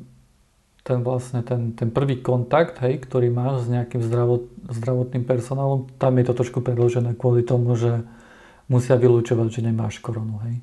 ten 0.82 1.06
vlastne 1.06 1.44
ten, 1.46 1.72
ten 1.76 1.88
prvý 1.92 2.18
kontakt, 2.18 2.82
hej, 2.82 2.98
ktorý 3.04 3.30
máš 3.30 3.68
s 3.68 3.72
nejakým 3.72 4.02
zdravot, 4.02 4.48
zdravotným 4.68 5.24
personálom, 5.24 5.88
tam 6.00 6.18
je 6.18 6.24
to 6.26 6.34
trošku 6.34 6.58
predložené 6.64 7.14
kvôli 7.14 7.46
tomu, 7.46 7.76
že 7.78 8.02
musia 8.66 8.96
vylúčovať, 8.96 9.46
že 9.48 9.66
nemáš 9.66 10.02
koronu, 10.02 10.40
hej. 10.48 10.58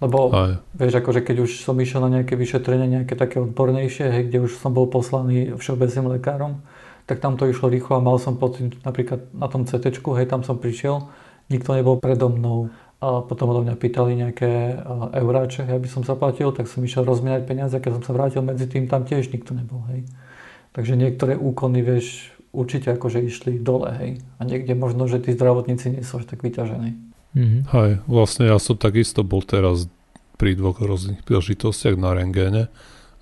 Lebo, 0.00 0.32
Aj. 0.32 0.56
vieš, 0.72 0.96
akože 1.04 1.20
keď 1.20 1.44
už 1.44 1.60
som 1.60 1.76
išiel 1.76 2.00
na 2.00 2.20
nejaké 2.20 2.32
vyšetrenie, 2.32 2.88
nejaké 2.88 3.20
také 3.20 3.36
odbornejšie, 3.36 4.08
hej, 4.08 4.22
kde 4.32 4.48
už 4.48 4.56
som 4.56 4.72
bol 4.72 4.88
poslaný 4.88 5.52
všeobecným 5.60 6.16
lekárom, 6.16 6.64
tak 7.10 7.18
tam 7.18 7.34
to 7.34 7.50
išlo 7.50 7.66
rýchlo 7.66 7.98
a 7.98 8.04
mal 8.06 8.22
som 8.22 8.38
pocit, 8.38 8.78
napríklad 8.86 9.34
na 9.34 9.50
tom 9.50 9.66
CT, 9.66 9.98
hej, 9.98 10.30
tam 10.30 10.46
som 10.46 10.62
prišiel, 10.62 11.10
nikto 11.50 11.74
nebol 11.74 11.98
predo 11.98 12.30
mnou 12.30 12.70
a 13.02 13.26
potom 13.26 13.50
odo 13.50 13.66
mňa 13.66 13.74
pýtali 13.74 14.14
nejaké 14.14 14.78
euráče, 15.10 15.66
aby 15.66 15.90
som 15.90 16.06
zaplatil, 16.06 16.54
tak 16.54 16.70
som 16.70 16.86
išiel 16.86 17.02
rozmienať 17.02 17.42
peniaze, 17.50 17.74
keď 17.74 17.98
som 17.98 18.02
sa 18.06 18.12
vrátil 18.14 18.46
medzi 18.46 18.70
tým, 18.70 18.86
tam 18.86 19.02
tiež 19.02 19.34
nikto 19.34 19.58
nebol, 19.58 19.82
hej. 19.90 20.06
Takže 20.70 20.94
niektoré 20.94 21.34
úkony, 21.34 21.82
vieš, 21.82 22.30
určite 22.54 22.94
akože 22.94 23.26
išli 23.26 23.58
dole, 23.58 23.90
hej. 23.98 24.10
A 24.38 24.46
niekde 24.46 24.78
možno, 24.78 25.10
že 25.10 25.18
tí 25.18 25.34
zdravotníci 25.34 25.98
nie 25.98 26.06
sú 26.06 26.22
až 26.22 26.30
tak 26.30 26.46
vyťažení. 26.46 26.94
Mm-hmm. 27.34 27.62
Hej, 27.74 27.90
vlastne 28.06 28.46
ja 28.46 28.60
som 28.62 28.78
takisto 28.78 29.26
bol 29.26 29.42
teraz 29.42 29.90
pri 30.38 30.54
dvoch 30.54 30.78
rôznych 30.78 31.26
príležitostiach 31.26 31.98
na 31.98 32.14
rengéne. 32.14 32.70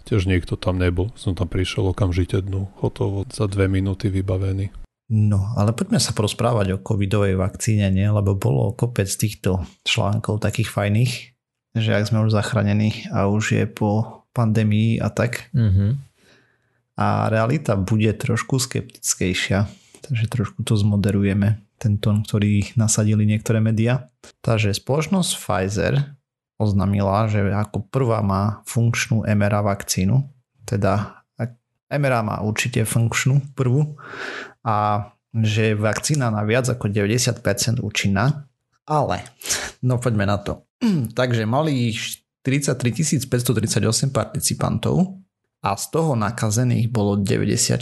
Tiež 0.08 0.24
niekto 0.24 0.56
tam 0.56 0.80
nebol. 0.80 1.12
Som 1.20 1.36
tam 1.36 1.52
prišiel 1.52 1.92
okamžite 1.92 2.40
dnu, 2.40 2.72
hotovo, 2.80 3.28
za 3.28 3.44
dve 3.44 3.68
minúty 3.68 4.08
vybavený. 4.08 4.72
No, 5.12 5.52
ale 5.56 5.76
poďme 5.76 6.00
sa 6.00 6.16
porozprávať 6.16 6.76
o 6.76 6.82
covidovej 6.84 7.36
vakcíne, 7.36 7.92
nie? 7.92 8.08
lebo 8.08 8.32
bolo 8.36 8.72
kopec 8.72 9.08
týchto 9.08 9.64
článkov 9.84 10.40
takých 10.40 10.72
fajných, 10.72 11.12
že 11.76 11.92
ak 11.92 12.08
sme 12.08 12.24
už 12.24 12.32
zachránení 12.32 13.08
a 13.12 13.28
už 13.28 13.56
je 13.56 13.64
po 13.68 14.24
pandémii 14.32 15.00
a 15.00 15.08
tak. 15.12 15.52
Mm-hmm. 15.52 15.90
A 17.00 17.28
realita 17.28 17.76
bude 17.76 18.12
trošku 18.16 18.60
skeptickejšia, 18.60 19.68
takže 20.08 20.24
trošku 20.28 20.60
to 20.64 20.76
zmoderujeme, 20.76 21.60
ten 21.80 21.96
tón, 21.96 22.24
ktorý 22.26 22.76
nasadili 22.76 23.24
niektoré 23.24 23.60
médiá. 23.60 24.08
Takže 24.44 24.76
spoločnosť 24.76 25.30
Pfizer 25.36 26.17
oznámila, 26.58 27.30
že 27.30 27.40
ako 27.54 27.86
prvá 27.88 28.18
má 28.20 28.60
funkčnú 28.66 29.22
mRNA 29.22 29.62
vakcínu, 29.62 30.26
teda 30.66 31.22
mRNA 31.88 32.20
má 32.26 32.36
určite 32.44 32.84
funkčnú 32.84 33.54
prvú 33.56 33.96
a 34.66 35.08
že 35.32 35.72
je 35.72 35.74
vakcína 35.78 36.28
na 36.34 36.42
viac 36.42 36.66
ako 36.68 36.90
90% 36.90 37.80
účinná. 37.80 38.44
Ale, 38.88 39.22
no 39.84 39.96
poďme 40.02 40.26
na 40.26 40.36
to. 40.40 40.66
Takže 41.18 41.46
mali 41.46 41.94
43 41.94 43.22
538 43.28 44.10
participantov 44.10 45.20
a 45.62 45.74
z 45.78 45.84
toho 45.94 46.18
nakazených 46.18 46.90
bolo 46.90 47.20
94. 47.20 47.80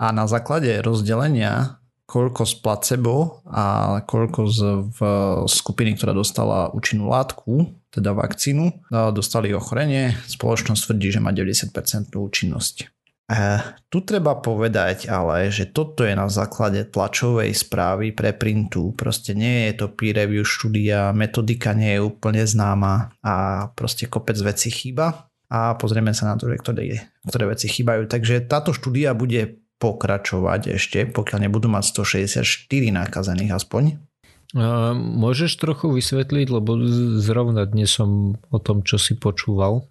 A 0.00 0.06
na 0.14 0.24
základe 0.24 0.80
rozdelenia 0.80 1.80
koľko 2.10 2.42
z 2.42 2.54
placebo 2.58 3.14
a 3.46 3.64
koľko 4.02 4.40
z 4.50 4.58
v 4.90 4.98
skupiny, 5.46 5.94
ktorá 5.94 6.10
dostala 6.10 6.66
účinnú 6.74 7.06
látku, 7.06 7.70
teda 7.90 8.14
vakcínu, 8.14 8.90
dostali 9.10 9.50
ochorenie, 9.50 10.14
spoločnosť 10.30 10.80
tvrdí, 10.86 11.08
že 11.10 11.20
má 11.20 11.34
90% 11.34 12.14
účinnosť. 12.14 13.00
Uh, 13.30 13.62
tu 13.86 14.02
treba 14.02 14.42
povedať 14.42 15.06
ale, 15.06 15.54
že 15.54 15.70
toto 15.70 16.02
je 16.02 16.18
na 16.18 16.26
základe 16.26 16.82
tlačovej 16.90 17.54
správy 17.54 18.10
pre 18.10 18.34
printu. 18.34 18.90
Proste 18.90 19.38
nie 19.38 19.70
je 19.70 19.78
to 19.78 19.86
peer 19.94 20.18
review 20.18 20.42
štúdia, 20.42 21.14
metodika 21.14 21.70
nie 21.70 21.94
je 21.94 22.02
úplne 22.02 22.42
známa 22.42 23.14
a 23.22 23.34
proste 23.70 24.10
kopec 24.10 24.34
vecí 24.42 24.74
chýba 24.74 25.30
a 25.46 25.78
pozrieme 25.78 26.10
sa 26.10 26.26
na 26.26 26.34
to, 26.34 26.50
že 26.50 26.58
ktoré, 26.58 27.06
ktoré 27.22 27.44
veci 27.54 27.70
chýbajú. 27.70 28.10
Takže 28.10 28.50
táto 28.50 28.74
štúdia 28.74 29.14
bude 29.14 29.62
pokračovať 29.78 30.74
ešte, 30.74 31.06
pokiaľ 31.06 31.46
nebudú 31.46 31.70
mať 31.70 32.02
164 32.02 32.66
nakazených 32.90 33.54
aspoň. 33.54 34.09
Môžeš 34.54 35.54
trochu 35.62 35.94
vysvetliť, 35.94 36.46
lebo 36.50 36.74
zrovna 37.22 37.66
dnes 37.70 37.94
som 37.94 38.34
o 38.50 38.58
tom, 38.58 38.82
čo 38.82 38.98
si 38.98 39.14
počúval 39.14 39.86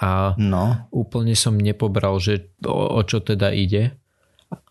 a 0.00 0.32
no. 0.40 0.88
úplne 0.92 1.36
som 1.36 1.56
nepobral, 1.56 2.16
že 2.20 2.48
o, 2.64 2.96
o 2.96 3.00
čo 3.04 3.20
teda 3.20 3.52
ide. 3.52 3.96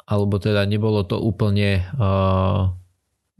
Alebo 0.04 0.36
teda 0.38 0.68
nebolo 0.68 1.02
to 1.08 1.16
úplne 1.16 1.88
uh, 1.96 2.76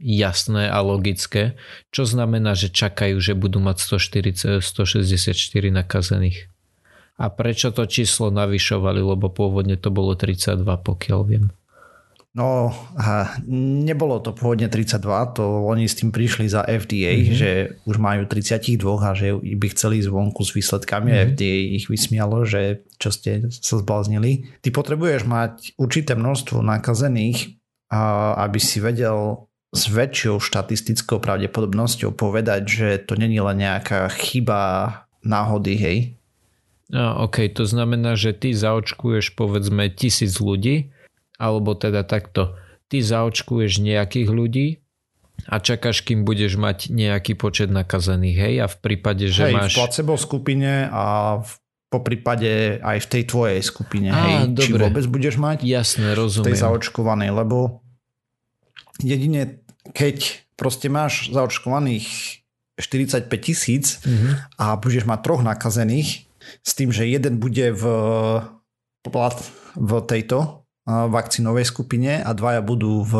jasné 0.00 0.70
a 0.70 0.80
logické. 0.80 1.54
Čo 1.92 2.08
znamená, 2.08 2.56
že 2.56 2.72
čakajú, 2.72 3.20
že 3.20 3.36
budú 3.36 3.60
mať 3.60 3.84
140, 3.84 4.64
164 4.64 5.34
nakazených. 5.70 6.48
A 7.14 7.30
prečo 7.30 7.70
to 7.70 7.86
číslo 7.86 8.34
navyšovali, 8.34 8.98
lebo 8.98 9.30
pôvodne 9.30 9.78
to 9.78 9.94
bolo 9.94 10.18
32, 10.18 10.66
pokiaľ 10.66 11.20
viem. 11.22 11.54
No, 12.34 12.74
nebolo 13.46 14.18
to 14.18 14.34
pôvodne 14.34 14.66
32, 14.66 15.38
to 15.38 15.70
oni 15.70 15.86
s 15.86 15.94
tým 16.02 16.10
prišli 16.10 16.50
za 16.50 16.66
FDA, 16.66 17.14
mm-hmm. 17.14 17.38
že 17.38 17.50
už 17.86 18.02
majú 18.02 18.26
32 18.26 18.74
a 19.06 19.14
že 19.14 19.38
by 19.38 19.66
chceli 19.70 20.02
zvonku 20.02 20.42
s 20.42 20.50
výsledkami. 20.50 21.14
Mm-hmm. 21.14 21.30
FDA 21.30 21.54
ich 21.78 21.86
vysmialo, 21.86 22.42
že 22.42 22.82
čo 22.98 23.14
ste 23.14 23.46
sa 23.54 23.78
zbláznili. 23.78 24.50
Ty 24.66 24.74
potrebuješ 24.74 25.22
mať 25.30 25.78
určité 25.78 26.18
množstvo 26.18 26.58
nakazených, 26.58 27.54
aby 28.34 28.58
si 28.58 28.82
vedel 28.82 29.46
s 29.70 29.86
väčšou 29.90 30.42
štatistickou 30.42 31.22
pravdepodobnosťou 31.22 32.18
povedať, 32.18 32.62
že 32.66 32.88
to 32.98 33.14
není 33.14 33.38
len 33.38 33.62
nejaká 33.62 34.10
chyba 34.10 34.90
náhody, 35.22 35.74
hej? 35.78 35.98
No, 36.90 37.30
OK, 37.30 37.46
to 37.54 37.62
znamená, 37.62 38.18
že 38.18 38.34
ty 38.34 38.54
zaočkuješ 38.54 39.38
povedzme 39.38 39.86
tisíc 39.94 40.42
ľudí 40.42 40.93
alebo 41.38 41.74
teda 41.74 42.06
takto, 42.06 42.54
ty 42.88 43.02
zaočkuješ 43.02 43.82
nejakých 43.82 44.28
ľudí 44.30 44.68
a 45.50 45.58
čakáš, 45.58 46.06
kým 46.06 46.22
budeš 46.22 46.56
mať 46.56 46.94
nejaký 46.94 47.34
počet 47.34 47.68
nakazených, 47.68 48.38
hej? 48.38 48.54
A 48.62 48.66
v 48.70 48.76
prípade, 48.78 49.26
že 49.28 49.50
hej, 49.50 49.54
máš... 49.54 49.74
v 49.74 49.82
placebo 49.82 50.14
skupine 50.14 50.88
a 50.88 51.36
v, 51.42 51.50
po 51.90 52.00
prípade 52.06 52.78
aj 52.80 52.98
v 53.02 53.06
tej 53.10 53.22
tvojej 53.26 53.60
skupine, 53.60 54.08
Á, 54.14 54.18
hej? 54.22 54.34
Dobre. 54.54 54.64
Či 54.64 54.72
vôbec 54.78 55.04
budeš 55.10 55.34
mať 55.36 55.66
Jasné, 55.66 56.14
rozumiem. 56.14 56.54
tej 56.54 56.56
zaočkovanej, 56.62 57.30
lebo 57.34 57.82
jedine 59.02 59.64
keď 59.92 60.48
proste 60.56 60.88
máš 60.88 61.28
zaočkovaných 61.28 62.40
45 62.80 63.28
tisíc 63.42 64.00
mm-hmm. 64.00 64.58
a 64.58 64.74
budeš 64.80 65.04
mať 65.04 65.18
troch 65.20 65.42
nakazených 65.44 66.26
s 66.64 66.70
tým, 66.72 66.90
že 66.90 67.04
jeden 67.06 67.36
bude 67.38 67.70
v, 67.74 67.84
v 69.04 69.92
tejto 70.08 70.63
vakcínovej 70.84 71.64
skupine 71.64 72.20
a 72.20 72.30
dvaja 72.36 72.60
budú 72.60 73.00
v 73.08 73.14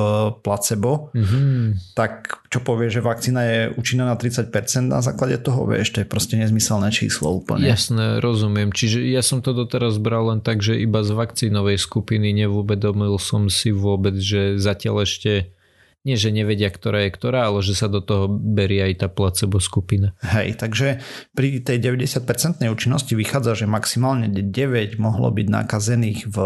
placebo, 0.44 1.08
mm-hmm. 1.16 1.96
tak 1.96 2.44
čo 2.52 2.60
povie, 2.60 2.92
že 2.92 3.00
vakcína 3.00 3.40
je 3.40 3.60
účinná 3.72 4.04
na 4.04 4.20
30% 4.20 4.52
na 4.84 5.00
základe 5.00 5.40
toho, 5.40 5.64
vieš, 5.64 5.96
to 5.96 6.04
je 6.04 6.08
proste 6.08 6.36
nezmyselné 6.36 6.92
číslo 6.92 7.32
úplne. 7.32 7.64
Jasné, 7.64 8.20
rozumiem. 8.20 8.68
Čiže 8.68 9.08
ja 9.08 9.24
som 9.24 9.40
to 9.40 9.56
doteraz 9.56 9.96
bral 9.96 10.28
len 10.28 10.44
tak, 10.44 10.60
že 10.60 10.76
iba 10.76 11.00
z 11.00 11.16
vakcínovej 11.16 11.80
skupiny 11.80 12.36
neuvedomil 12.44 13.16
som 13.16 13.48
si 13.48 13.72
vôbec, 13.72 14.20
že 14.20 14.60
zatiaľ 14.60 15.08
ešte 15.08 15.56
nie, 16.04 16.20
že 16.20 16.28
nevedia, 16.28 16.68
ktorá 16.68 17.08
je 17.08 17.16
ktorá, 17.16 17.48
ale 17.48 17.64
že 17.64 17.72
sa 17.72 17.88
do 17.88 18.04
toho 18.04 18.28
berie 18.28 18.84
aj 18.92 18.94
tá 19.00 19.08
placebo 19.08 19.56
skupina. 19.56 20.12
Hej, 20.20 20.60
takže 20.60 21.00
pri 21.32 21.64
tej 21.64 21.80
90% 21.80 22.60
účinnosti 22.68 23.16
vychádza, 23.16 23.64
že 23.64 23.66
maximálne 23.66 24.28
9 24.28 25.00
mohlo 25.00 25.32
byť 25.32 25.46
nakazených 25.48 26.28
v 26.28 26.36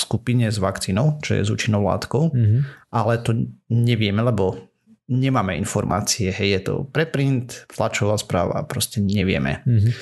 skupine 0.00 0.50
s 0.50 0.58
vakcínou, 0.58 1.18
čo 1.22 1.38
je 1.38 1.42
s 1.46 1.50
účinnou 1.50 1.84
látkou, 1.84 2.32
mm-hmm. 2.34 2.60
ale 2.94 3.12
to 3.22 3.34
nevieme, 3.70 4.20
lebo 4.22 4.72
nemáme 5.08 5.52
informácie, 5.60 6.32
hej, 6.32 6.48
je 6.58 6.60
to 6.64 6.74
preprint, 6.88 7.68
tlačová 7.68 8.16
správa, 8.16 8.64
proste 8.64 9.04
nevieme. 9.04 9.60
Mm-hmm. 9.68 9.92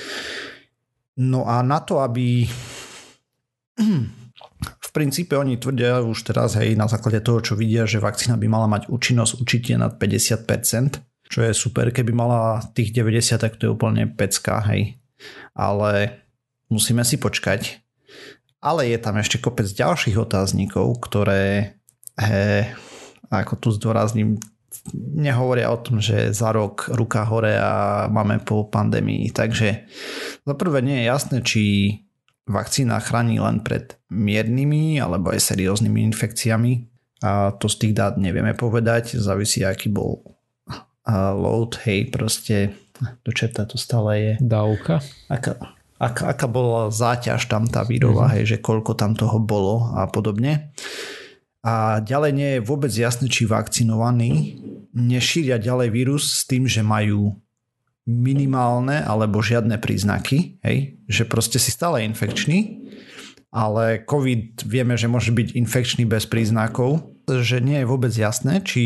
No 1.27 1.45
a 1.45 1.59
na 1.61 1.83
to, 1.83 1.99
aby 1.99 2.47
v 4.87 4.89
princípe 4.95 5.35
oni 5.35 5.59
tvrdia 5.59 5.99
už 5.99 6.23
teraz, 6.23 6.55
hej, 6.55 6.79
na 6.79 6.87
základe 6.87 7.19
toho, 7.19 7.43
čo 7.43 7.53
vidia, 7.59 7.83
že 7.83 7.99
vakcína 7.99 8.39
by 8.39 8.47
mala 8.47 8.67
mať 8.71 8.87
účinnosť 8.87 9.31
určite 9.43 9.71
nad 9.75 9.99
50%, 9.99 11.03
čo 11.27 11.39
je 11.41 11.51
super, 11.51 11.91
keby 11.91 12.15
mala 12.15 12.63
tých 12.71 12.95
90, 12.95 13.41
tak 13.41 13.59
to 13.59 13.67
je 13.67 13.73
úplne 13.73 14.07
pecka, 14.07 14.63
hej. 14.71 15.01
Ale 15.57 16.21
musíme 16.71 17.03
si 17.03 17.19
počkať. 17.19 17.82
Ale 18.63 18.87
je 18.87 18.95
tam 18.95 19.19
ešte 19.19 19.43
kopec 19.43 19.67
ďalších 19.67 20.15
otáznikov, 20.15 21.03
ktoré, 21.03 21.75
he, 22.15 22.71
ako 23.27 23.59
tu 23.59 23.69
zdôrazním, 23.75 24.39
nehovoria 24.95 25.67
o 25.67 25.83
tom, 25.83 25.99
že 25.99 26.31
za 26.31 26.55
rok 26.55 26.87
ruka 26.95 27.27
hore 27.27 27.59
a 27.59 28.07
máme 28.07 28.39
po 28.39 28.71
pandémii. 28.71 29.35
Takže 29.35 29.83
za 30.47 30.53
prvé 30.55 30.79
nie 30.79 31.03
je 31.03 31.09
jasné, 31.11 31.37
či 31.43 31.61
vakcína 32.47 33.03
chráni 33.03 33.43
len 33.43 33.59
pred 33.63 33.99
miernymi 34.11 34.99
alebo 34.99 35.35
aj 35.35 35.43
serióznymi 35.43 35.99
infekciami. 36.15 36.73
A 37.23 37.55
to 37.55 37.67
z 37.67 37.75
tých 37.83 37.93
dát 37.95 38.15
nevieme 38.19 38.55
povedať, 38.55 39.15
závisí 39.19 39.63
aký 39.63 39.91
bol 39.91 40.23
load, 41.35 41.83
hej, 41.83 42.07
proste 42.11 42.75
do 43.27 43.31
čerta 43.35 43.67
to 43.67 43.75
stále 43.75 44.11
je. 44.15 44.33
Dávka. 44.39 45.03
Aká, 45.27 45.59
aká, 46.03 46.35
aká 46.35 46.47
bola 46.51 46.91
záťaž 46.91 47.47
tam 47.47 47.65
tá 47.65 47.87
výroba, 47.87 48.27
mm-hmm. 48.27 48.35
hej, 48.39 48.43
že 48.55 48.57
koľko 48.63 48.93
tam 48.99 49.15
toho 49.15 49.39
bolo 49.39 49.95
a 49.95 50.07
podobne. 50.11 50.75
A 51.63 52.03
ďalej 52.03 52.31
nie 52.35 52.49
je 52.59 52.65
vôbec 52.67 52.91
jasné, 52.91 53.31
či 53.31 53.47
vakcinovaní 53.47 54.59
nešíria 54.91 55.55
ďalej 55.57 55.89
vírus 55.95 56.23
s 56.27 56.41
tým, 56.43 56.67
že 56.67 56.83
majú 56.83 57.39
minimálne 58.03 58.99
alebo 58.99 59.39
žiadne 59.39 59.79
príznaky, 59.79 60.59
hej? 60.59 60.99
že 61.07 61.23
proste 61.23 61.55
si 61.55 61.71
stále 61.71 62.03
infekčný, 62.03 62.83
ale 63.47 64.03
COVID 64.03 64.67
vieme, 64.67 64.99
že 64.99 65.07
môže 65.07 65.31
byť 65.31 65.55
infekčný 65.55 66.03
bez 66.03 66.27
príznakov, 66.27 67.12
že 67.27 67.63
nie 67.63 67.81
je 67.81 67.89
vôbec 67.89 68.11
jasné, 68.11 68.59
či 68.63 68.83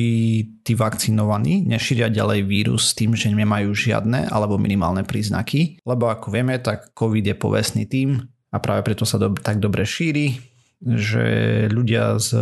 tí 0.62 0.74
vakcinovaní 0.78 1.66
nešíria 1.66 2.14
ďalej 2.14 2.46
vírus 2.46 2.94
s 2.94 2.98
tým, 2.98 3.18
že 3.18 3.34
nemajú 3.34 3.74
žiadne 3.74 4.30
alebo 4.30 4.62
minimálne 4.62 5.02
príznaky, 5.02 5.82
lebo 5.82 6.10
ako 6.10 6.30
vieme, 6.30 6.58
tak 6.62 6.94
COVID 6.94 7.34
je 7.34 7.36
povestný 7.36 7.84
tým 7.90 8.22
a 8.54 8.58
práve 8.62 8.86
preto 8.86 9.04
sa 9.04 9.18
do, 9.18 9.34
tak 9.34 9.58
dobre 9.58 9.84
šíri, 9.84 10.38
že 10.82 11.26
ľudia 11.74 12.22
z 12.22 12.38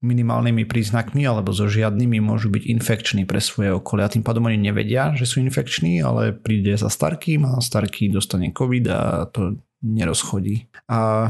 minimálnymi 0.00 0.64
príznakmi 0.64 1.28
alebo 1.28 1.52
so 1.52 1.68
žiadnymi 1.68 2.24
môžu 2.24 2.48
byť 2.48 2.64
infekční 2.72 3.28
pre 3.28 3.36
svoje 3.36 3.76
okolia. 3.76 4.08
Tým 4.08 4.24
pádom 4.24 4.48
oni 4.48 4.56
nevedia, 4.56 5.12
že 5.12 5.28
sú 5.28 5.44
infekční, 5.44 6.00
ale 6.00 6.32
príde 6.32 6.72
za 6.80 6.88
starkým 6.88 7.44
a 7.44 7.60
starký 7.60 8.08
dostane 8.08 8.48
COVID 8.56 8.84
a 8.88 9.28
to 9.28 9.60
nerozchodí. 9.84 10.72
A 10.88 11.28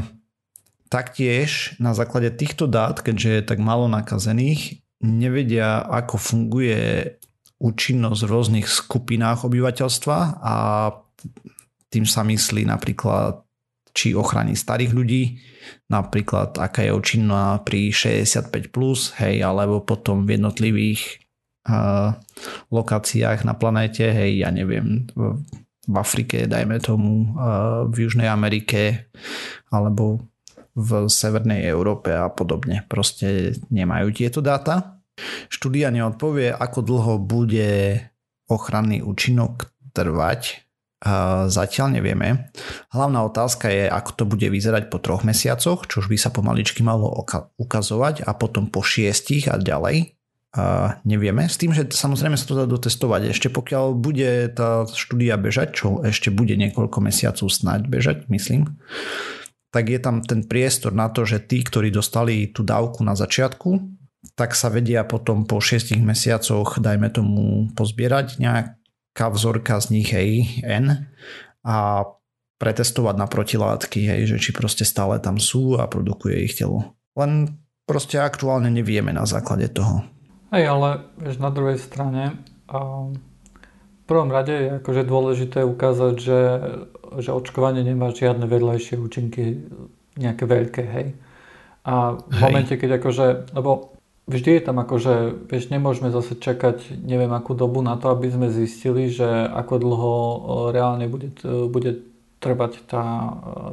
taktiež 0.91 1.79
na 1.79 1.95
základe 1.95 2.35
týchto 2.35 2.67
dát, 2.67 2.99
keďže 2.99 3.29
je 3.31 3.41
tak 3.47 3.63
málo 3.63 3.87
nakazených, 3.87 4.83
nevedia, 4.99 5.79
ako 5.87 6.19
funguje 6.19 7.15
účinnosť 7.63 8.21
v 8.27 8.31
rôznych 8.31 8.67
skupinách 8.67 9.47
obyvateľstva 9.47 10.17
a 10.43 10.55
tým 11.87 12.03
sa 12.03 12.27
myslí 12.27 12.67
napríklad 12.67 13.41
či 13.91 14.15
ochrani 14.15 14.55
starých 14.55 14.91
ľudí, 14.95 15.23
napríklad 15.91 16.55
aká 16.59 16.87
je 16.87 16.95
účinná 16.95 17.59
pri 17.61 17.91
65+, 17.91 18.71
plus, 18.71 19.11
hej, 19.19 19.43
alebo 19.43 19.83
potom 19.83 20.23
v 20.23 20.39
jednotlivých 20.39 21.19
uh, 21.67 22.15
lokáciách 22.71 23.43
na 23.43 23.53
planéte, 23.53 24.07
hej, 24.07 24.47
ja 24.47 24.49
neviem, 24.49 25.11
v, 25.11 25.35
Afrike, 25.91 26.47
dajme 26.47 26.79
tomu, 26.79 27.35
uh, 27.35 27.83
v 27.91 28.07
Južnej 28.07 28.31
Amerike, 28.31 29.11
alebo 29.67 30.30
v 30.75 31.11
Severnej 31.11 31.67
Európe 31.67 32.11
a 32.15 32.31
podobne. 32.31 32.87
Proste 32.87 33.57
nemajú 33.71 34.11
tieto 34.15 34.39
dáta. 34.39 35.01
Štúdia 35.51 35.91
neodpovie, 35.91 36.55
ako 36.55 36.79
dlho 36.81 37.13
bude 37.19 37.99
ochranný 38.47 39.03
účinok 39.03 39.69
trvať 39.91 40.71
Zatiaľ 41.49 41.97
nevieme. 41.97 42.53
Hlavná 42.93 43.25
otázka 43.25 43.73
je, 43.73 43.89
ako 43.89 44.11
to 44.13 44.23
bude 44.29 44.45
vyzerať 44.45 44.93
po 44.93 45.01
troch 45.01 45.25
mesiacoch, 45.25 45.89
čo 45.89 46.05
už 46.05 46.13
by 46.13 46.17
sa 46.21 46.29
pomaličky 46.29 46.85
malo 46.85 47.09
ukazovať 47.57 48.21
a 48.21 48.37
potom 48.37 48.69
po 48.69 48.85
šiestich 48.85 49.49
a 49.49 49.57
ďalej. 49.57 50.13
A 50.51 51.01
nevieme, 51.01 51.49
s 51.49 51.57
tým, 51.57 51.73
že 51.73 51.89
samozrejme 51.89 52.37
sa 52.37 52.45
to 52.45 52.53
dá 52.53 52.69
dotestovať. 52.69 53.33
Ešte 53.33 53.49
pokiaľ 53.49 53.97
bude 53.97 54.53
tá 54.53 54.85
štúdia 54.85 55.41
bežať, 55.41 55.73
čo 55.73 56.05
ešte 56.05 56.29
bude 56.29 56.53
niekoľko 56.53 57.01
mesiacov 57.01 57.49
snáď 57.49 57.89
bežať, 57.89 58.29
myslím, 58.29 58.77
tak 59.71 59.87
je 59.87 59.99
tam 60.03 60.19
ten 60.19 60.43
priestor 60.43 60.91
na 60.91 61.07
to, 61.07 61.23
že 61.23 61.47
tí, 61.47 61.63
ktorí 61.63 61.89
dostali 61.89 62.51
tú 62.51 62.61
dávku 62.61 63.01
na 63.07 63.15
začiatku, 63.15 63.79
tak 64.35 64.53
sa 64.53 64.69
vedia 64.69 65.01
potom 65.07 65.47
po 65.47 65.57
6 65.57 65.97
mesiacoch, 66.03 66.77
dajme 66.77 67.09
tomu, 67.09 67.71
pozbierať 67.73 68.37
nejak 68.37 68.77
vzorka 69.15 69.79
z 69.79 69.87
nich, 69.91 70.09
hej, 70.11 70.61
N 70.63 71.09
a 71.63 72.05
pretestovať 72.61 73.15
na 73.17 73.25
protilátky, 73.25 73.99
hej, 74.05 74.21
že 74.29 74.37
či 74.37 74.51
proste 74.53 74.85
stále 74.85 75.17
tam 75.17 75.41
sú 75.41 75.81
a 75.81 75.89
produkuje 75.89 76.45
ich 76.45 76.53
telo. 76.53 76.93
Len 77.17 77.57
proste 77.89 78.21
aktuálne 78.21 78.69
nevieme 78.69 79.09
na 79.09 79.25
základe 79.25 79.67
toho. 79.73 80.05
Hej, 80.53 80.69
ale 80.69 80.89
vieš, 81.17 81.41
na 81.41 81.49
druhej 81.49 81.79
strane 81.79 82.43
um, 82.69 83.17
prvom 84.11 84.27
rade 84.27 84.51
je 84.51 84.69
akože 84.83 85.07
dôležité 85.07 85.63
ukázať, 85.63 86.15
že, 86.19 86.39
že 87.23 87.31
očkovanie 87.31 87.87
nemá 87.87 88.11
žiadne 88.11 88.43
vedľajšie 88.43 88.99
účinky 88.99 89.63
nejaké 90.19 90.43
veľké, 90.43 90.83
hej. 90.83 91.07
A 91.87 92.19
v 92.19 92.35
hej. 92.35 92.43
momente, 92.43 92.73
keď 92.75 92.99
akože, 92.99 93.55
lebo 93.55 93.95
vždy 94.27 94.59
je 94.59 94.63
tam 94.67 94.77
ako, 94.83 94.95
že 94.99 95.13
vieš, 95.47 95.71
nemôžeme 95.71 96.11
zase 96.11 96.35
čakať 96.35 96.99
neviem 96.99 97.31
akú 97.31 97.55
dobu 97.55 97.79
na 97.79 97.95
to, 97.95 98.11
aby 98.11 98.27
sme 98.27 98.51
zistili, 98.51 99.07
že 99.07 99.25
ako 99.47 99.73
dlho 99.79 100.13
reálne 100.75 101.07
bude, 101.07 101.31
bude 101.71 102.03
trvať 102.43 102.83
tá, 102.85 103.05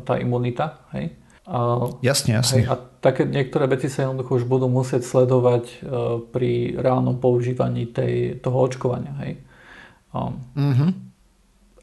tá 0.07 0.15
imunita. 0.23 0.87
Hej? 0.95 1.19
A, 1.49 1.89
jasne, 2.01 2.39
jasne. 2.39 2.63
Hej, 2.63 2.65
a 2.71 2.75
také 2.79 3.27
niektoré 3.27 3.67
veci 3.67 3.91
sa 3.91 4.07
jednoducho 4.07 4.41
už 4.41 4.45
budú 4.47 4.71
musieť 4.71 5.03
sledovať 5.03 5.85
pri 6.31 6.79
reálnom 6.79 7.19
používaní 7.19 7.91
tej, 7.91 8.39
toho 8.39 8.57
očkovania. 8.69 9.17
Hej? 9.25 9.48
Mm-hmm. 10.15 10.91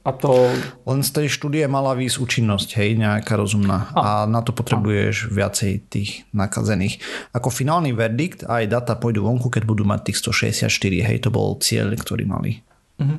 A 0.06 0.14
to... 0.14 0.54
Len 0.86 1.02
z 1.02 1.10
tej 1.18 1.28
štúdie 1.34 1.66
mala 1.66 1.98
výsť 1.98 2.22
účinnosť, 2.22 2.78
hej, 2.78 2.94
nejaká 2.94 3.34
rozumná. 3.34 3.90
A, 3.98 4.22
a 4.22 4.30
na 4.30 4.46
to 4.46 4.54
potrebuješ 4.54 5.34
a. 5.34 5.42
viacej 5.42 5.72
tých 5.90 6.30
nakazených. 6.30 7.02
Ako 7.34 7.50
finálny 7.50 7.90
verdikt, 7.90 8.46
aj 8.46 8.70
data 8.70 8.94
pôjdu 8.94 9.26
vonku, 9.26 9.50
keď 9.50 9.66
budú 9.66 9.82
mať 9.82 10.14
tých 10.14 10.22
164, 10.22 10.70
hej, 11.10 11.18
to 11.26 11.34
bol 11.34 11.58
cieľ, 11.58 11.90
ktorý 11.98 12.30
mali. 12.30 12.62
Mhm. 13.02 13.18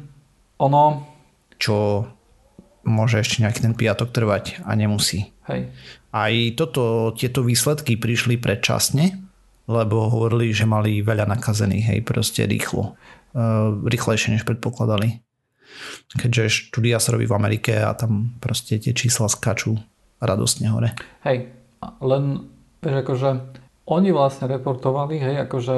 Ono... 0.62 0.83
Čo 1.57 2.05
môže 2.85 3.19
ešte 3.19 3.42
nejaký 3.42 3.64
ten 3.64 3.75
piatok 3.75 4.12
trvať 4.12 4.61
a 4.62 4.77
nemusí. 4.77 5.35
Hej. 5.51 5.73
Aj 6.14 6.33
toto, 6.55 7.16
tieto 7.19 7.42
výsledky 7.42 7.99
prišli 7.99 8.38
predčasne, 8.38 9.26
lebo 9.67 10.11
hovorili, 10.11 10.55
že 10.55 10.67
mali 10.67 11.03
veľa 11.03 11.27
nakazených, 11.27 11.87
hej, 11.91 12.01
proste 12.07 12.47
rýchlo. 12.47 12.95
Uh, 13.37 13.85
rýchlejšie, 13.85 14.33
než 14.39 14.49
predpokladali 14.49 15.27
keďže 16.17 16.71
štúdia 16.73 16.99
sa 17.03 17.15
robí 17.15 17.29
v 17.29 17.37
Amerike 17.37 17.75
a 17.77 17.93
tam 17.93 18.37
proste 18.41 18.81
tie 18.81 18.97
čísla 18.97 19.29
skáču 19.29 19.77
radostne 20.23 20.73
hore. 20.73 20.97
Hej, 21.27 21.53
len 22.01 22.25
vieš, 22.81 22.97
akože 23.05 23.31
oni 23.87 24.11
vlastne 24.11 24.51
reportovali, 24.51 25.21
hej, 25.21 25.37
akože 25.47 25.77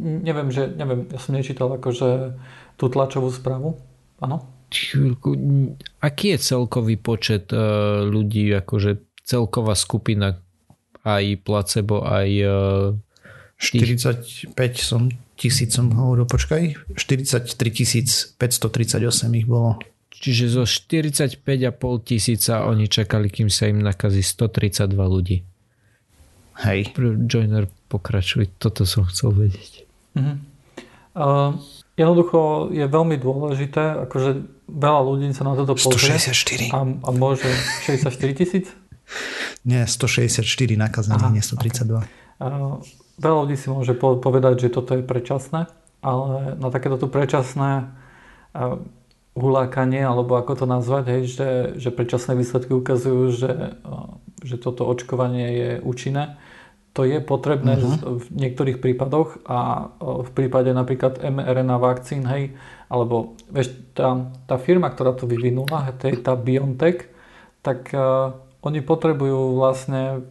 neviem, 0.00 0.48
že, 0.52 0.68
neviem, 0.74 1.08
ja 1.08 1.18
som 1.20 1.32
nečítal 1.32 1.72
akože 1.78 2.36
tú 2.76 2.84
tlačovú 2.92 3.32
správu, 3.32 3.78
áno? 4.20 4.44
Aký 6.04 6.36
je 6.36 6.38
celkový 6.44 7.00
počet 7.00 7.48
uh, 7.56 8.04
ľudí, 8.04 8.52
akože 8.52 9.24
celková 9.24 9.72
skupina 9.72 10.44
aj 11.08 11.24
placebo, 11.40 12.04
aj... 12.04 12.30
Uh, 13.58 13.82
45 13.82 14.54
som 14.78 15.10
tisíc 15.34 15.74
som 15.74 15.90
hovoril, 15.90 16.30
počkaj, 16.30 16.94
43 16.94 18.38
538 18.38 19.34
ich 19.34 19.46
bolo. 19.46 19.82
Čiže 20.18 20.50
zo 20.50 20.64
45,5 20.66 21.38
tisíca 22.02 22.66
oni 22.66 22.90
čakali, 22.90 23.30
kým 23.30 23.46
sa 23.46 23.70
im 23.70 23.82
nakazí 23.82 24.22
132 24.22 24.94
ľudí. 24.94 25.46
Hej. 26.66 26.90
Joiner, 27.30 27.70
pokračuj, 27.86 28.50
toto 28.58 28.82
som 28.82 29.06
chcel 29.06 29.30
vedieť. 29.30 29.86
Uh-huh. 30.18 30.34
Uh, 31.14 31.54
jednoducho 31.94 32.70
je 32.74 32.82
veľmi 32.82 33.14
dôležité, 33.14 34.10
akože 34.10 34.42
veľa 34.66 35.00
ľudí 35.06 35.30
sa 35.34 35.46
na 35.46 35.54
toto 35.54 35.78
pozrie. 35.78 36.18
164. 36.18 36.74
A, 36.74 36.78
a 36.82 37.10
môže 37.14 37.46
64 37.86 38.38
tisíc? 38.42 38.66
Nie, 39.62 39.86
164 39.86 40.42
nakazených, 40.74 41.30
nie 41.30 41.42
132. 41.46 41.94
Okay. 41.94 42.10
Uh, 42.42 42.82
veľa 43.18 43.38
ľudí 43.44 43.56
si 43.58 43.68
môže 43.68 43.94
povedať, 43.98 44.66
že 44.66 44.74
toto 44.74 44.94
je 44.94 45.02
predčasné, 45.02 45.66
ale 46.00 46.54
na 46.56 46.68
takéto 46.70 47.10
predčasné 47.10 47.90
uh, 48.54 48.78
hulákanie, 49.38 50.02
alebo 50.02 50.34
ako 50.34 50.64
to 50.64 50.66
nazvať, 50.66 51.04
hej, 51.14 51.22
že, 51.30 51.50
že 51.78 51.90
predčasné 51.94 52.34
výsledky 52.34 52.74
ukazujú, 52.74 53.22
že, 53.30 53.78
že 54.42 54.56
toto 54.58 54.82
očkovanie 54.86 55.46
je 55.54 55.70
účinné. 55.82 56.38
To 56.98 57.06
je 57.06 57.22
potrebné 57.22 57.78
uh-huh. 57.78 58.18
v 58.18 58.26
niektorých 58.34 58.82
prípadoch 58.82 59.38
a 59.46 59.90
v 60.02 60.30
prípade 60.34 60.74
napríklad 60.74 61.22
mRNA 61.22 61.78
vakcín, 61.78 62.26
hej, 62.26 62.58
alebo 62.90 63.38
vieš, 63.46 63.70
tá, 63.94 64.26
tá 64.50 64.58
firma, 64.58 64.90
ktorá 64.90 65.14
to 65.14 65.30
vyvinula, 65.30 65.94
to 66.02 66.10
je 66.10 66.18
tá 66.18 66.34
BioNTech, 66.34 67.06
tak 67.62 67.94
uh, 67.94 68.34
oni 68.66 68.82
potrebujú 68.82 69.54
vlastne, 69.54 70.26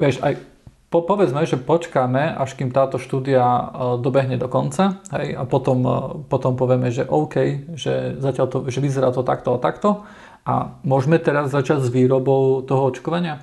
vieš, 0.00 0.24
aj 0.24 0.40
po, 0.86 1.02
povedzme, 1.02 1.42
že 1.42 1.58
počkáme, 1.58 2.38
až 2.38 2.54
kým 2.54 2.70
táto 2.70 3.02
štúdia 3.02 3.42
e, 3.42 3.64
dobehne 3.98 4.38
do 4.38 4.46
konca 4.46 5.02
hej, 5.18 5.34
a 5.34 5.42
potom, 5.42 5.78
e, 5.82 5.96
potom 6.30 6.54
povieme, 6.54 6.94
že 6.94 7.02
OK, 7.02 7.68
že 7.74 8.14
zatiaľ 8.22 8.46
to, 8.46 8.58
že 8.70 8.78
vyzerá 8.78 9.10
to 9.10 9.26
takto 9.26 9.54
a 9.54 9.58
takto 9.58 10.06
a 10.46 10.78
môžeme 10.86 11.18
teraz 11.18 11.50
začať 11.50 11.82
s 11.82 11.90
výrobou 11.90 12.62
toho 12.62 12.94
očkovania. 12.94 13.42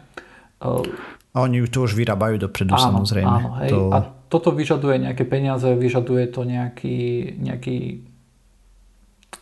A 1.34 1.38
oni 1.44 1.68
to 1.68 1.84
už 1.84 2.00
vyrábajú 2.00 2.40
dopredu 2.40 2.80
áno, 2.80 3.04
samozrejme. 3.04 3.28
Áno, 3.28 3.50
hej. 3.60 3.72
To... 3.76 3.80
A 3.92 3.98
toto 4.32 4.56
vyžaduje 4.56 5.04
nejaké 5.04 5.28
peniaze, 5.28 5.68
vyžaduje 5.68 6.32
to 6.32 6.48
nejaký, 6.48 7.36
nejaký, 7.44 8.08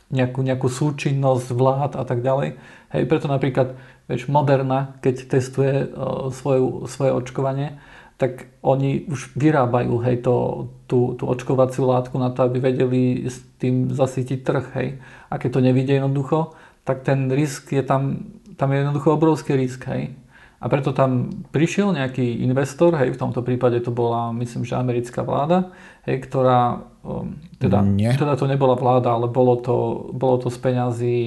nejakú, 0.09 0.39
nejakú 0.41 0.67
súčinnosť 0.73 1.53
vlád 1.53 1.91
a 2.01 2.03
tak 2.03 2.25
ďalej. 2.25 2.57
Hej, 2.97 3.03
preto 3.05 3.29
napríklad 3.29 3.77
vieš, 4.09 4.25
Moderna, 4.25 4.97
keď 5.05 5.15
testuje 5.29 5.87
uh, 5.87 6.33
svoju, 6.33 6.89
svoje 6.89 7.11
očkovanie, 7.13 7.77
tak 8.21 8.53
oni 8.61 9.09
už 9.09 9.33
vyrábajú 9.33 9.97
hej, 10.05 10.21
to, 10.21 10.69
tú, 10.85 11.17
tú 11.17 11.25
očkovaciu 11.25 11.89
látku 11.89 12.21
na 12.21 12.29
to, 12.29 12.45
aby 12.45 12.61
vedeli 12.61 13.25
s 13.25 13.41
tým 13.57 13.89
zasytiť 13.89 14.45
trh. 14.45 14.65
Hej. 14.77 14.87
A 15.33 15.41
keď 15.41 15.57
to 15.57 15.65
nevidie 15.65 15.97
jednoducho, 15.97 16.53
tak 16.85 17.01
ten 17.01 17.33
risk 17.33 17.73
je 17.73 17.81
tam, 17.81 18.29
tam 18.61 18.77
je 18.77 18.85
jednoducho 18.85 19.17
obrovský 19.17 19.57
risk. 19.57 19.89
Hej. 19.89 20.13
A 20.61 20.69
preto 20.69 20.93
tam 20.93 21.33
prišiel 21.49 21.97
nejaký 21.97 22.45
investor, 22.45 22.93
hej, 23.01 23.17
v 23.17 23.21
tomto 23.25 23.41
prípade 23.41 23.81
to 23.81 23.89
bola, 23.89 24.29
myslím, 24.37 24.69
že 24.69 24.77
americká 24.77 25.25
vláda, 25.25 25.73
hej, 26.05 26.21
ktorá, 26.21 26.77
um, 27.01 27.41
teda, 27.57 27.81
Nie. 27.81 28.13
teda 28.13 28.37
to 28.37 28.45
nebola 28.45 28.77
vláda, 28.77 29.17
ale 29.17 29.33
bolo 29.33 29.57
to, 29.57 30.13
bolo 30.13 30.37
to 30.37 30.53
z 30.53 30.61
peňazí 30.61 31.19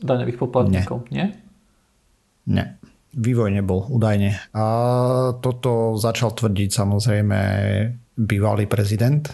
daňových 0.00 0.40
poplatníkov. 0.40 1.04
Nie? 1.12 1.36
Nie 2.48 2.80
vývoj 3.18 3.50
nebol 3.50 3.84
údajne. 3.90 4.38
A 4.54 4.64
toto 5.42 5.98
začal 5.98 6.32
tvrdiť 6.32 6.70
samozrejme 6.70 7.40
bývalý 8.14 8.70
prezident 8.70 9.26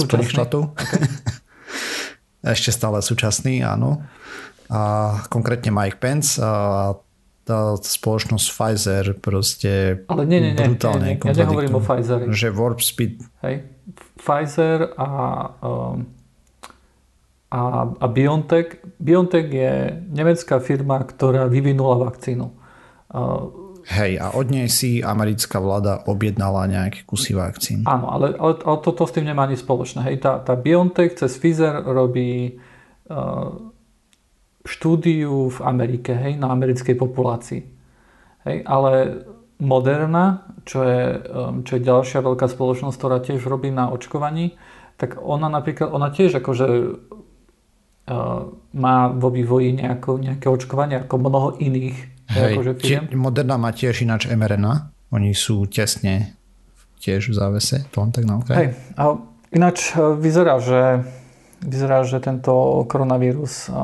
Spojených 0.00 0.32
štátov. 0.32 0.72
Okay. 0.74 1.04
Ešte 2.56 2.72
stále 2.72 3.04
súčasný, 3.04 3.60
áno. 3.60 4.00
A 4.72 5.12
konkrétne 5.28 5.68
Mike 5.74 6.00
Pence 6.00 6.40
a 6.40 6.94
tá 7.44 7.74
spoločnosť 7.74 8.46
Pfizer 8.46 9.04
proste 9.18 10.04
Ale 10.06 10.22
nie, 10.22 10.38
nie, 10.38 10.54
nie, 10.54 10.66
brutálne 10.70 11.06
nie, 11.10 11.16
nie. 11.18 11.26
Ja 11.26 11.34
nehovorím 11.44 11.74
o 11.76 11.82
Pfizer. 11.82 12.30
Že 12.30 12.48
Warp 12.54 12.80
Speed. 12.80 13.20
Hej. 13.42 13.66
Pfizer 14.22 14.94
a, 14.94 15.08
um, 15.58 16.06
a, 17.50 17.60
a 17.90 18.06
BioNTech. 18.06 18.78
BioNTech 19.02 19.48
je 19.50 19.72
nemecká 20.14 20.62
firma, 20.62 21.02
ktorá 21.02 21.50
vyvinula 21.50 21.98
vakcínu. 21.98 22.59
Hej, 23.90 24.22
a 24.22 24.36
od 24.36 24.46
nej 24.52 24.70
si 24.70 25.02
americká 25.02 25.58
vláda 25.58 26.06
objednala 26.06 26.68
nejaké 26.70 27.02
kusy 27.02 27.34
vakcín. 27.34 27.82
Áno, 27.88 28.12
ale, 28.12 28.36
ale, 28.38 28.60
ale 28.62 28.78
toto 28.84 29.08
s 29.08 29.14
tým 29.16 29.26
nemá 29.26 29.48
nič 29.50 29.66
spoločné. 29.66 30.06
Hej, 30.06 30.22
tá, 30.22 30.38
tá 30.38 30.54
BioNTech 30.54 31.18
cez 31.18 31.32
Pfizer 31.40 31.80
robí 31.82 32.60
uh, 33.10 33.50
štúdiu 34.62 35.50
v 35.50 35.58
Amerike, 35.64 36.12
hej, 36.12 36.38
na 36.38 36.52
americkej 36.54 36.94
populácii. 36.94 37.62
Hej, 38.46 38.56
ale 38.68 38.92
Moderna, 39.60 40.48
čo 40.64 40.84
je, 40.86 41.02
um, 41.26 41.66
čo 41.66 41.76
je 41.76 41.82
ďalšia 41.84 42.20
veľká 42.22 42.46
spoločnosť, 42.46 42.96
ktorá 42.96 43.18
tiež 43.20 43.44
robí 43.44 43.74
na 43.74 43.92
očkovaní, 43.92 44.56
tak 45.00 45.18
ona 45.18 45.48
napríklad, 45.48 45.90
ona 45.90 46.12
tiež 46.12 46.38
akože 46.38 46.66
uh, 46.68 48.40
má 48.76 48.96
vo 49.12 49.28
vývoji 49.32 49.72
nejako, 49.72 50.20
nejaké 50.20 50.46
očkovanie 50.46 51.00
ako 51.00 51.16
mnoho 51.16 51.48
iných 51.58 52.19
Hej, 52.30 52.54
akože 52.56 52.72
Moderna 53.18 53.58
má 53.58 53.74
tiež 53.74 54.06
ináč 54.06 54.30
mRNA. 54.30 54.94
Oni 55.10 55.34
sú 55.34 55.66
tesne 55.66 56.38
tiež 57.02 57.30
v 57.30 57.34
závese. 57.34 57.82
To 57.90 58.06
len 58.06 58.14
tak 58.14 58.24
na 58.28 58.38
okraj. 58.38 58.56
Hej, 58.56 58.68
a 58.94 59.02
ináč 59.50 59.90
e, 59.92 60.14
vyzerá, 60.14 60.62
že, 60.62 61.02
vyzerá, 61.64 62.06
že 62.06 62.22
tento 62.22 62.86
koronavírus 62.86 63.66
e, 63.66 63.74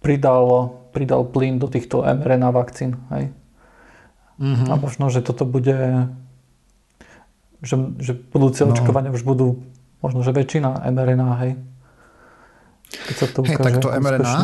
pridal, 0.00 0.72
pridal 0.96 1.28
plyn 1.28 1.60
do 1.60 1.68
týchto 1.68 2.00
mRNA 2.00 2.48
vakcín. 2.54 2.96
Hej. 3.12 3.36
Mm-hmm. 4.38 4.70
A 4.70 4.74
možno, 4.78 5.10
že 5.12 5.20
toto 5.20 5.44
bude 5.44 6.08
že, 7.62 7.74
že 7.98 8.12
budúce 8.14 8.62
no. 8.62 8.70
očkovania 8.70 9.10
už 9.10 9.26
budú 9.26 9.66
možno, 9.98 10.22
že 10.22 10.30
väčšina 10.30 10.86
mRNA, 10.94 11.28
hej. 11.42 11.52
Keď 12.88 13.14
sa 13.16 13.26
to 13.28 13.38
ukáže 13.44 13.60
hey, 13.60 13.64
tak 13.64 13.74
to 13.84 13.88
mRNA, 13.92 14.36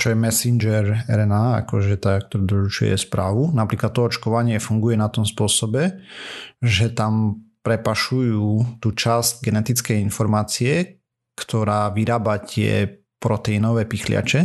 čo 0.00 0.06
je 0.12 0.16
messenger 0.16 0.84
RNA, 1.04 1.64
akože 1.64 1.94
tá, 2.00 2.16
ktorá 2.24 2.44
doručuje 2.44 2.92
správu. 2.96 3.52
Napríklad 3.52 3.92
to 3.92 4.08
očkovanie 4.08 4.56
funguje 4.56 4.96
na 4.96 5.12
tom 5.12 5.28
spôsobe, 5.28 6.00
že 6.64 6.88
tam 6.92 7.44
prepašujú 7.60 8.80
tú 8.80 8.88
časť 8.96 9.44
genetickej 9.44 10.00
informácie, 10.00 11.04
ktorá 11.36 11.92
vyrába 11.92 12.40
tie 12.40 12.88
proteínové 13.20 13.84
pichliače. 13.84 14.40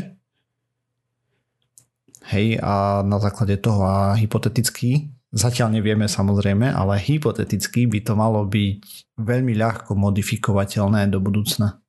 Hej, 2.23 2.59
a 2.63 3.03
na 3.03 3.19
základe 3.19 3.59
toho 3.59 3.83
a 3.83 4.15
hypoteticky, 4.15 5.12
zatiaľ 5.36 5.75
nevieme 5.75 6.07
samozrejme, 6.07 6.71
ale 6.71 6.95
hypoteticky 6.99 7.83
by 7.88 7.99
to 7.99 8.13
malo 8.15 8.47
byť 8.47 8.79
veľmi 9.19 9.53
ľahko 9.59 9.95
modifikovateľné 9.95 11.12
do 11.12 11.19
budúcna. 11.19 11.82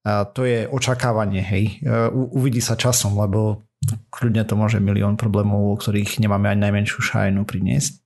A 0.00 0.24
to 0.24 0.48
je 0.48 0.64
očakávanie, 0.64 1.44
hej. 1.44 1.84
E, 1.84 2.08
uvidí 2.12 2.64
sa 2.64 2.72
časom, 2.72 3.20
lebo 3.20 3.68
kľudne 4.08 4.44
to 4.48 4.56
môže 4.56 4.80
milión 4.80 5.20
problémov, 5.20 5.72
o 5.72 5.76
ktorých 5.76 6.20
nemáme 6.20 6.48
ani 6.48 6.68
najmenšiu 6.68 7.00
šajnu 7.04 7.44
priniesť. 7.44 8.00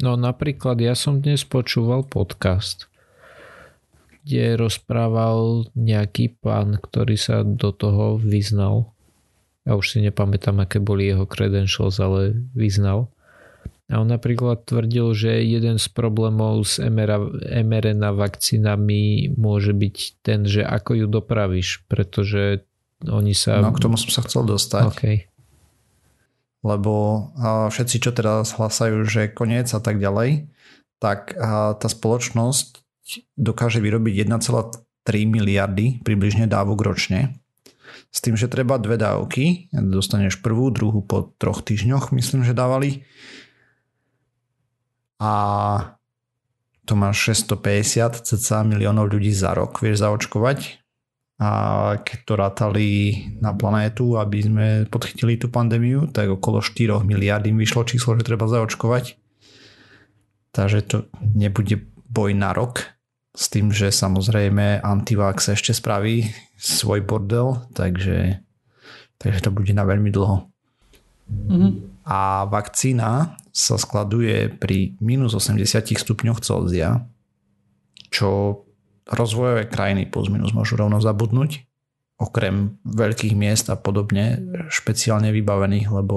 No 0.00 0.16
napríklad 0.16 0.80
ja 0.80 0.96
som 0.96 1.20
dnes 1.20 1.44
počúval 1.44 2.08
podcast, 2.08 2.88
kde 4.24 4.56
rozprával 4.56 5.68
nejaký 5.76 6.40
pán, 6.40 6.80
ktorý 6.80 7.20
sa 7.20 7.44
do 7.44 7.68
toho 7.68 8.16
vyznal. 8.16 8.96
Ja 9.68 9.76
už 9.76 9.92
si 9.92 9.98
nepamätám, 10.00 10.56
aké 10.64 10.80
boli 10.80 11.12
jeho 11.12 11.28
credentials, 11.28 12.00
ale 12.00 12.32
vyznal. 12.56 13.12
A 13.90 13.98
on 13.98 14.06
napríklad 14.06 14.70
tvrdil, 14.70 15.10
že 15.18 15.42
jeden 15.42 15.82
z 15.82 15.86
problémov 15.90 16.62
s 16.62 16.78
mRNA 16.78 18.14
vakcínami 18.14 19.34
môže 19.34 19.74
byť 19.74 19.96
ten, 20.22 20.46
že 20.46 20.62
ako 20.62 20.94
ju 20.94 21.06
dopravíš, 21.10 21.82
pretože 21.90 22.62
oni 23.02 23.34
sa... 23.34 23.58
No 23.58 23.74
k 23.74 23.82
tomu 23.82 23.98
som 23.98 24.14
sa 24.14 24.22
chcel 24.22 24.46
dostať. 24.46 24.84
Okay. 24.94 25.16
Lebo 26.62 27.26
všetci, 27.72 27.96
čo 27.98 28.14
teraz 28.14 28.54
hlasajú, 28.54 29.02
že 29.08 29.26
koniec 29.32 29.66
a 29.74 29.82
tak 29.82 29.98
ďalej, 29.98 30.46
tak 31.02 31.34
tá 31.74 31.88
spoločnosť 31.88 32.84
dokáže 33.34 33.82
vyrobiť 33.82 34.28
1,3 34.28 34.78
miliardy 35.26 35.98
približne 36.06 36.46
dávok 36.46 36.84
ročne. 36.84 37.42
S 38.14 38.22
tým, 38.22 38.38
že 38.38 38.46
treba 38.46 38.78
dve 38.78 39.00
dávky, 39.00 39.72
dostaneš 39.74 40.38
prvú, 40.44 40.70
druhú 40.70 41.02
po 41.02 41.34
troch 41.42 41.64
týždňoch, 41.66 42.14
myslím, 42.14 42.46
že 42.46 42.54
dávali 42.54 43.02
a 45.20 45.32
to 46.88 46.96
máš 46.96 47.36
650 47.46 48.24
cca 48.24 48.66
miliónov 48.66 49.12
ľudí 49.12 49.30
za 49.30 49.54
rok, 49.54 49.78
vieš 49.78 50.02
zaočkovať 50.02 50.80
a 51.40 51.50
keď 52.04 52.18
to 52.28 52.32
rátali 52.36 52.88
na 53.40 53.56
planétu, 53.56 54.20
aby 54.20 54.44
sme 54.44 54.66
podchytili 54.92 55.40
tú 55.40 55.48
pandémiu, 55.48 56.12
tak 56.12 56.28
okolo 56.28 56.60
4 56.60 57.00
miliard 57.00 57.40
im 57.48 57.56
vyšlo 57.56 57.88
číslo, 57.88 58.12
že 58.20 58.28
treba 58.28 58.44
zaočkovať. 58.44 59.16
Takže 60.52 60.78
to 60.84 60.96
nebude 61.32 61.80
boj 62.12 62.36
na 62.36 62.52
rok, 62.52 62.84
s 63.32 63.48
tým, 63.48 63.72
že 63.72 63.88
samozrejme 63.88 64.84
antivax 64.84 65.56
ešte 65.56 65.72
spraví 65.72 66.28
svoj 66.60 67.00
bordel, 67.08 67.56
takže, 67.72 68.44
takže 69.16 69.40
to 69.40 69.48
bude 69.48 69.72
na 69.72 69.88
veľmi 69.88 70.12
dlho. 70.12 70.44
Mm-hmm. 71.30 71.70
A 72.04 72.44
vakcína 72.52 73.39
sa 73.50 73.76
skladuje 73.76 74.48
pri 74.50 74.94
minus 75.02 75.34
80 75.34 75.66
stupňoch 75.98 76.40
Celzia, 76.42 77.06
čo 78.10 78.62
rozvojové 79.10 79.66
krajiny 79.66 80.06
plus 80.06 80.30
minus 80.30 80.54
môžu 80.54 80.78
rovno 80.78 81.02
zabudnúť, 81.02 81.66
okrem 82.20 82.78
veľkých 82.84 83.34
miest 83.34 83.72
a 83.72 83.76
podobne, 83.78 84.38
špeciálne 84.70 85.34
vybavených, 85.34 85.88
lebo 85.90 86.16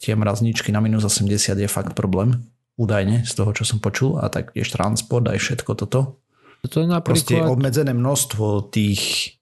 tie 0.00 0.16
mrazničky 0.16 0.72
na 0.72 0.80
minus 0.80 1.04
80 1.04 1.60
je 1.60 1.68
fakt 1.68 1.92
problém, 1.92 2.40
údajne 2.80 3.28
z 3.28 3.32
toho, 3.36 3.52
čo 3.52 3.68
som 3.68 3.78
počul, 3.78 4.16
a 4.16 4.32
taktiež 4.32 4.72
transport 4.72 5.28
aj 5.28 5.38
všetko 5.38 5.72
toto. 5.76 6.24
To 6.64 6.84
napríklad... 6.84 7.04
Proste 7.04 7.36
obmedzené 7.44 7.92
množstvo 7.92 8.72
tých 8.72 9.36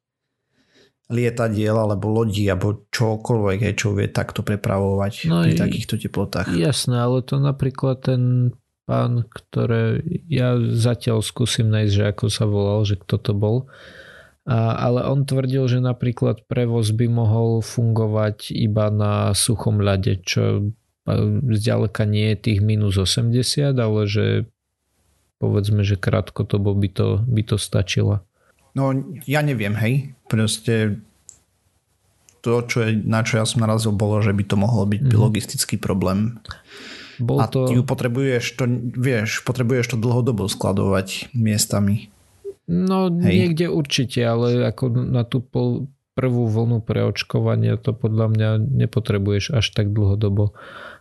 lietadiel 1.09 1.73
alebo 1.73 2.13
lodí 2.13 2.45
alebo 2.49 2.85
čokoľvek, 2.93 3.73
čo 3.73 3.97
vie 3.97 4.13
takto 4.13 4.45
prepravovať 4.45 5.33
no 5.33 5.41
pri 5.45 5.57
takýchto 5.57 5.97
teplotách. 5.97 6.53
Jasné, 6.53 7.01
ale 7.01 7.25
to 7.25 7.41
napríklad 7.41 8.05
ten 8.05 8.53
pán, 8.85 9.25
ktoré 9.29 10.05
ja 10.29 10.57
zatiaľ 10.61 11.25
skúsim 11.25 11.69
nájsť, 11.69 11.93
že 11.93 12.05
ako 12.13 12.25
sa 12.29 12.45
volal, 12.45 12.81
že 12.85 13.01
kto 13.01 13.17
to 13.21 13.33
bol. 13.37 13.57
A, 14.49 14.77
ale 14.81 15.05
on 15.05 15.29
tvrdil, 15.29 15.69
že 15.69 15.81
napríklad 15.81 16.49
prevoz 16.49 16.93
by 16.93 17.09
mohol 17.09 17.61
fungovať 17.61 18.53
iba 18.57 18.89
na 18.89 19.37
suchom 19.37 19.81
ľade, 19.81 20.25
čo 20.25 20.73
zďaleka 21.49 22.05
nie 22.05 22.33
je 22.33 22.53
tých 22.53 22.61
minus 22.61 23.01
80, 23.01 23.77
ale 23.77 24.01
že 24.05 24.49
povedzme, 25.41 25.85
že 25.85 25.97
krátko 25.97 26.45
to 26.45 26.61
by 26.61 26.89
to, 26.89 27.25
by 27.25 27.43
to 27.45 27.57
stačilo. 27.57 28.28
No 28.79 28.95
ja 29.27 29.43
neviem, 29.43 29.75
hej. 29.75 30.15
Proste 30.31 31.03
to, 32.39 32.63
čo 32.63 32.87
je, 32.87 32.95
na 32.95 33.27
čo 33.27 33.43
ja 33.43 33.45
som 33.45 33.67
narazil, 33.67 33.91
bolo, 33.91 34.23
že 34.23 34.31
by 34.31 34.45
to 34.47 34.55
mohol 34.55 34.87
byť 34.87 35.03
mm. 35.11 35.19
logistický 35.19 35.75
problém. 35.75 36.39
Bol 37.19 37.43
a 37.43 37.51
to... 37.51 37.67
ju 37.67 37.83
potrebuješ 37.83 38.55
to, 38.55 38.65
vieš, 38.95 39.43
potrebuješ 39.43 39.93
to 39.93 39.97
dlhodobo 39.99 40.47
skladovať 40.47 41.35
miestami. 41.35 42.15
No 42.71 43.11
Hej. 43.11 43.35
niekde 43.35 43.67
určite, 43.67 44.23
ale 44.23 44.63
ako 44.63 44.93
na 44.93 45.27
tú 45.27 45.43
pol, 45.43 45.91
prvú 46.15 46.47
vlnu 46.47 46.85
preočkovania 46.85 47.81
to 47.81 47.91
podľa 47.97 48.27
mňa 48.31 48.51
nepotrebuješ 48.87 49.59
až 49.59 49.67
tak 49.75 49.91
dlhodobo. 49.91 50.55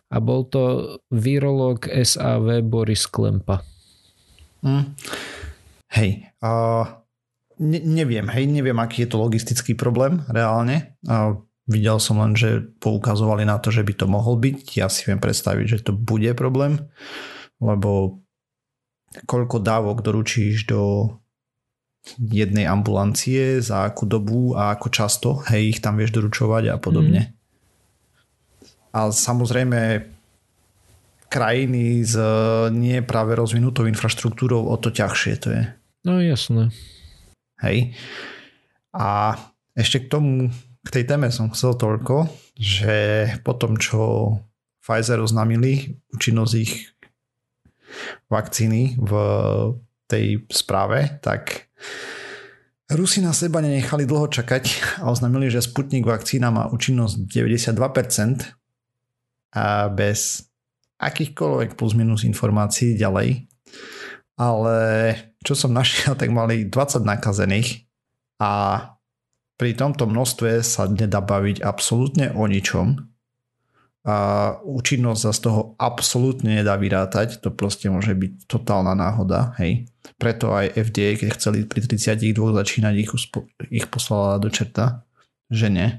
A 0.08 0.18
bol 0.24 0.48
to 0.48 0.96
virológ 1.12 1.86
SAV 1.86 2.64
Boris 2.64 3.06
Klempa. 3.06 3.62
Hm. 4.64 4.96
Hej, 5.92 6.32
uh, 6.42 7.07
ne, 7.60 7.80
neviem, 7.84 8.28
hej, 8.30 8.46
neviem, 8.50 8.78
aký 8.78 9.06
je 9.06 9.10
to 9.12 9.22
logistický 9.22 9.74
problém 9.74 10.24
reálne. 10.30 10.98
Uh, 11.06 11.42
Videl 11.68 12.00
som 12.00 12.24
len, 12.24 12.32
že 12.32 12.64
poukazovali 12.80 13.44
na 13.44 13.60
to, 13.60 13.76
že 13.76 13.84
by 13.84 13.92
to 13.92 14.08
mohol 14.08 14.40
byť. 14.40 14.80
Ja 14.80 14.88
si 14.88 15.04
viem 15.04 15.20
predstaviť, 15.20 15.66
že 15.68 15.80
to 15.84 15.92
bude 15.92 16.32
problém, 16.40 16.80
lebo 17.60 18.24
koľko 19.28 19.60
dávok 19.60 20.00
doručíš 20.00 20.64
do 20.64 21.12
jednej 22.16 22.72
ambulancie, 22.72 23.60
za 23.60 23.84
akú 23.84 24.08
dobu 24.08 24.56
a 24.56 24.80
ako 24.80 24.88
často, 24.88 25.30
hej, 25.52 25.76
ich 25.76 25.80
tam 25.84 26.00
vieš 26.00 26.16
doručovať 26.16 26.72
a 26.72 26.80
podobne. 26.80 27.22
Mm. 27.28 27.32
A 28.96 29.00
samozrejme 29.12 30.08
krajiny 31.28 32.08
s 32.08 32.16
nie 32.72 33.04
práve 33.04 33.36
rozvinutou 33.36 33.84
infraštruktúrou 33.92 34.72
o 34.72 34.76
to 34.80 34.88
ťažšie 34.88 35.34
to 35.44 35.48
je. 35.52 35.64
No 36.08 36.24
jasné. 36.24 36.72
Hej. 37.62 37.98
A 38.94 39.38
ešte 39.78 40.06
k 40.06 40.12
tomu 40.12 40.50
k 40.88 40.90
tej 40.90 41.04
téme 41.04 41.28
som 41.30 41.52
chcel 41.52 41.76
toľko, 41.76 42.32
že 42.56 43.28
po 43.44 43.54
tom, 43.60 43.76
čo 43.76 44.34
Pfizer 44.80 45.20
oznámili 45.20 46.00
účinnosť 46.16 46.54
ich 46.56 46.96
vakcíny 48.32 48.96
v 48.96 49.12
tej 50.08 50.48
správe, 50.48 51.20
tak 51.20 51.68
Rusi 52.88 53.20
na 53.20 53.36
seba 53.36 53.60
nenechali 53.60 54.08
dlho 54.08 54.32
čakať 54.32 54.64
a 55.04 55.12
oznámili, 55.12 55.52
že 55.52 55.60
Sputnik 55.60 56.08
vakcína 56.08 56.48
má 56.56 56.72
účinnosť 56.72 57.20
92% 57.20 58.48
a 59.60 59.92
bez 59.92 60.48
akýchkoľvek 60.96 61.76
plus 61.76 61.94
minus 62.00 62.24
informácií 62.24 62.96
ďalej. 62.96 63.44
Ale 64.40 64.78
čo 65.46 65.54
som 65.54 65.74
našiel, 65.74 66.14
tak 66.20 66.34
mali 66.34 66.70
20 66.70 67.04
nakazených 67.04 67.86
a 68.42 68.52
pri 69.58 69.74
tomto 69.74 70.06
množstve 70.06 70.62
sa 70.62 70.86
nedá 70.86 71.18
baviť 71.18 71.66
absolútne 71.66 72.30
o 72.38 72.46
ničom 72.46 73.10
a 74.08 74.16
účinnosť 74.64 75.20
sa 75.20 75.32
z 75.36 75.40
toho 75.44 75.62
absolútne 75.76 76.64
nedá 76.64 76.80
vyrátať, 76.80 77.44
to 77.44 77.52
proste 77.52 77.92
môže 77.92 78.16
byť 78.16 78.48
totálna 78.48 78.96
náhoda, 78.96 79.52
hej. 79.60 79.84
Preto 80.16 80.56
aj 80.56 80.80
FDA, 80.80 81.20
keď 81.20 81.36
chceli 81.36 81.68
pri 81.68 81.84
32 81.84 82.32
začínať, 82.56 82.94
ich, 82.96 83.12
uspo- 83.12 83.52
ich 83.68 83.84
poslala 83.92 84.40
do 84.40 84.48
čerta, 84.48 85.04
že 85.52 85.68
nie. 85.68 85.92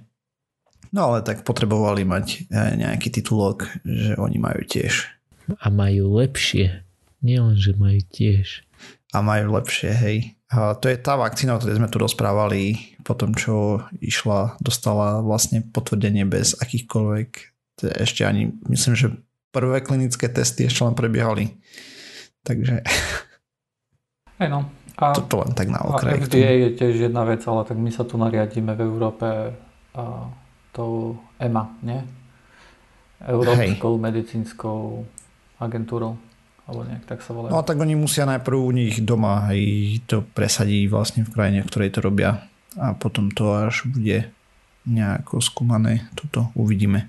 No 0.89 1.13
ale 1.13 1.21
tak 1.21 1.45
potrebovali 1.45 2.09
mať 2.09 2.49
e, 2.49 2.81
nejaký 2.81 3.13
titulok, 3.13 3.69
že 3.85 4.17
oni 4.17 4.41
majú 4.41 4.65
tiež. 4.65 5.05
A 5.61 5.69
majú 5.69 6.17
lepšie. 6.17 6.81
Nielen, 7.21 7.61
že 7.61 7.77
majú 7.77 8.01
tiež. 8.09 8.65
A 9.17 9.25
majú 9.25 9.57
lepšie, 9.57 9.91
hej. 9.93 10.37
A 10.53 10.77
to 10.77 10.89
je 10.89 10.97
tá 11.01 11.17
vakcína, 11.17 11.57
o 11.57 11.61
ktorej 11.61 11.81
sme 11.81 11.93
tu 11.93 12.01
rozprávali 12.01 12.93
po 13.05 13.17
tom, 13.17 13.33
čo 13.33 13.85
išla, 14.01 14.57
dostala 14.61 15.25
vlastne 15.25 15.65
potvrdenie 15.65 16.29
bez 16.29 16.57
akýchkoľvek, 16.57 17.29
ešte 18.01 18.25
ani, 18.25 18.53
myslím, 18.69 18.95
že 18.97 19.17
prvé 19.53 19.81
klinické 19.81 20.29
testy 20.29 20.69
ešte 20.69 20.85
len 20.85 20.97
prebiehali. 20.97 21.57
Takže... 22.45 22.85
Hey 24.39 24.49
no. 24.53 24.69
A, 24.99 25.15
Toto 25.15 25.47
len 25.47 25.55
tak 25.55 25.71
na 25.71 25.79
okraj. 25.79 26.15
A 26.15 26.23
FDA 26.27 26.69
je 26.69 26.69
tiež 26.75 27.11
jedna 27.11 27.23
vec, 27.23 27.43
ale 27.47 27.63
tak 27.63 27.79
my 27.79 27.91
sa 27.95 28.03
tu 28.03 28.19
nariadíme 28.19 28.75
v 28.75 28.81
Európe 28.83 29.27
a, 29.95 30.05
tou 30.75 31.19
EMA, 31.39 31.65
nie? 31.87 32.03
Európskou 33.23 33.99
hey. 33.99 34.03
medicínskou 34.11 35.07
agentúrou 35.59 36.19
alebo 36.69 36.85
nejak 36.85 37.09
tak 37.09 37.25
sa 37.25 37.33
volajú. 37.33 37.51
No 37.51 37.65
tak 37.65 37.81
oni 37.81 37.97
musia 37.97 38.29
najprv 38.29 38.57
u 38.61 38.73
nich 38.77 39.01
doma 39.01 39.49
aj 39.49 39.59
to 40.05 40.21
presadí 40.37 40.85
vlastne 40.85 41.25
v 41.25 41.33
krajine, 41.33 41.65
v 41.65 41.69
ktorej 41.73 41.97
to 41.97 42.05
robia 42.05 42.45
a 42.77 42.93
potom 42.93 43.33
to 43.33 43.57
až 43.57 43.89
bude 43.89 44.29
nejako 44.85 45.41
skúmané. 45.41 46.05
Toto 46.13 46.53
uvidíme. 46.53 47.09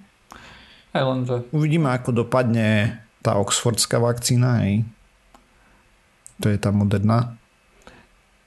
Aj 0.96 1.04
lenže. 1.04 1.46
Uvidíme, 1.52 1.92
ako 1.92 2.26
dopadne 2.26 3.00
tá 3.20 3.36
oxfordská 3.36 4.00
vakcína. 4.00 4.66
Hej. 4.66 4.88
To 6.40 6.48
je 6.48 6.58
tá 6.58 6.72
moderná. 6.72 7.36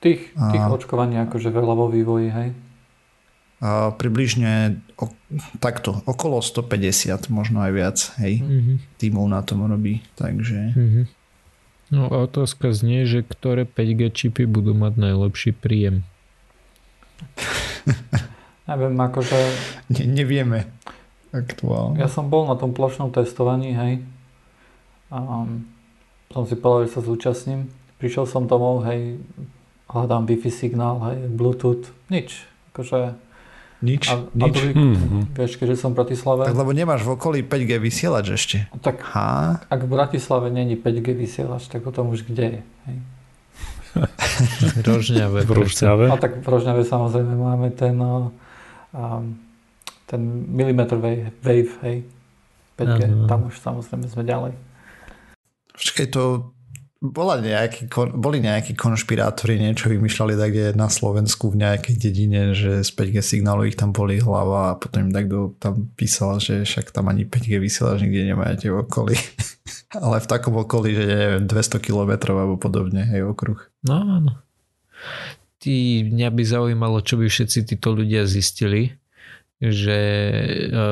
Tých, 0.03 0.35
tých 0.35 0.64
a... 0.64 0.72
očkovaní 0.72 1.20
akože 1.22 1.55
veľa 1.55 1.75
vo 1.79 1.87
vývoji, 1.87 2.29
hej? 2.33 2.48
Približne 3.94 4.83
o, 4.98 5.07
takto, 5.62 6.03
okolo 6.03 6.42
150, 6.42 7.31
možno 7.31 7.62
aj 7.62 7.70
viac, 7.70 7.98
hej, 8.18 8.42
mm-hmm. 8.42 8.77
tímov 8.98 9.27
na 9.31 9.38
tom 9.46 9.62
robí, 9.70 10.03
takže... 10.18 10.75
Mm-hmm. 10.75 11.05
No 11.94 12.11
a 12.11 12.27
otázka 12.27 12.75
znie, 12.75 13.07
že 13.07 13.22
ktoré 13.22 13.62
5G 13.62 14.11
čipy 14.11 14.51
budú 14.51 14.75
mať 14.75 14.98
najlepší 14.98 15.55
príjem? 15.55 16.03
Neviem, 18.68 18.98
akože... 18.98 19.38
Ne, 19.94 20.11
nevieme 20.11 20.66
aktuálne. 21.31 22.03
Ja 22.03 22.11
som 22.11 22.27
bol 22.27 22.51
na 22.51 22.59
tom 22.59 22.75
plošnom 22.75 23.14
testovaní, 23.14 23.79
hej. 23.79 24.03
A 25.14 25.46
som 26.35 26.44
si 26.51 26.59
povedal, 26.59 26.90
že 26.90 26.98
sa 26.98 27.03
zúčastním. 27.05 27.70
Prišiel 28.03 28.27
som 28.27 28.51
domov, 28.51 28.83
hej, 28.90 29.22
hľadám 29.87 30.27
Wi-Fi 30.27 30.51
signál, 30.51 30.98
hej, 31.12 31.31
Bluetooth, 31.31 31.94
nič. 32.11 32.42
Akože 32.75 33.14
nič, 33.83 34.09
a, 34.09 34.25
nič. 34.33 34.42
A 34.47 34.47
druhý, 34.55 34.73
mm-hmm. 34.73 35.23
Vieš, 35.35 35.59
keďže 35.59 35.77
som 35.83 35.90
v 35.92 36.03
Bratislave. 36.03 36.47
Tak 36.47 36.57
lebo 36.57 36.71
nemáš 36.71 37.03
v 37.03 37.11
okolí 37.18 37.38
5G 37.42 37.83
vysielač 37.83 38.27
ešte. 38.31 38.57
Tak 38.81 39.03
ha? 39.12 39.61
ak 39.66 39.81
v 39.83 39.88
Bratislave 39.90 40.49
není 40.49 40.79
5G 40.79 41.12
vysielač, 41.12 41.66
tak 41.66 41.83
o 41.83 41.92
tom 41.92 42.14
už 42.14 42.23
kde 42.25 42.47
je. 42.47 42.62
Hej? 42.87 42.97
Rožňave. 44.88 45.45
V 45.45 45.51
Rožňave. 45.53 46.07
A 46.09 46.16
tak 46.16 46.40
v 46.40 46.47
Rožňave 46.49 46.87
samozrejme 46.87 47.35
máme 47.37 47.68
ten, 47.75 47.99
um, 48.01 49.25
ten 50.09 50.21
milimeter 50.49 50.97
wave, 50.97 51.35
wave 51.42 51.73
hej. 51.85 52.07
5G. 52.79 53.01
Aha. 53.05 53.27
Tam 53.29 53.51
už 53.51 53.61
samozrejme 53.61 54.07
sme 54.09 54.25
ďalej. 54.25 54.53
Počkaj, 55.73 56.07
to 56.09 56.51
bola 57.02 57.42
nejaký, 57.42 57.90
boli 58.14 58.38
nejakí 58.38 58.78
konšpirátori, 58.78 59.58
niečo 59.58 59.90
vymýšľali 59.90 60.38
tak 60.38 60.52
na 60.78 60.86
Slovensku 60.86 61.50
v 61.50 61.66
nejakej 61.66 61.98
dedine, 61.98 62.54
že 62.54 62.86
z 62.86 62.90
5G 62.94 63.18
signálu 63.18 63.66
ich 63.66 63.74
tam 63.74 63.90
boli 63.90 64.22
hlava 64.22 64.70
a 64.70 64.78
potom 64.78 65.10
im 65.10 65.12
takto 65.12 65.58
tam 65.58 65.90
písal, 65.98 66.38
že 66.38 66.62
však 66.62 66.94
tam 66.94 67.10
ani 67.10 67.26
5G 67.26 67.58
vysielač 67.58 68.06
nikde 68.06 68.30
nemáte 68.30 68.70
v 68.70 68.86
okolí. 68.86 69.18
Ale 69.98 70.22
v 70.22 70.30
takom 70.30 70.54
okolí, 70.54 70.94
že 70.94 71.04
neviem, 71.10 71.44
200 71.50 71.82
km 71.82 72.12
alebo 72.30 72.54
podobne, 72.54 73.02
hej, 73.02 73.26
okruh. 73.26 73.58
No, 73.82 73.98
áno. 73.98 74.32
Ty, 75.58 75.74
mňa 76.06 76.28
by 76.30 76.42
zaujímalo, 76.46 77.02
čo 77.02 77.18
by 77.18 77.26
všetci 77.26 77.66
títo 77.66 77.98
ľudia 77.98 78.30
zistili, 78.30 78.94
že 79.58 79.98
e, 80.70 80.86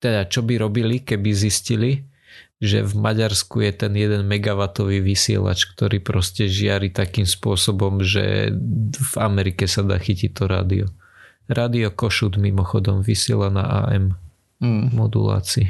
teda 0.00 0.32
čo 0.32 0.40
by 0.40 0.56
robili, 0.56 1.04
keby 1.04 1.28
zistili, 1.36 2.08
že 2.62 2.86
v 2.86 2.94
Maďarsku 2.94 3.58
je 3.66 3.74
ten 3.74 3.90
1 3.90 4.22
megawatový 4.22 5.02
vysielač, 5.02 5.66
ktorý 5.66 5.98
proste 5.98 6.46
žiari 6.46 6.94
takým 6.94 7.26
spôsobom, 7.26 8.06
že 8.06 8.54
v 8.94 9.14
Amerike 9.18 9.66
sa 9.66 9.82
dá 9.82 9.98
chytiť 9.98 10.30
to 10.30 10.46
rádio. 10.46 10.86
Rádio 11.50 11.90
Košut 11.90 12.38
mimochodom 12.38 13.02
vysiela 13.02 13.50
na 13.50 13.66
AM 13.66 14.14
mm. 14.62 14.94
modulácii. 14.94 15.66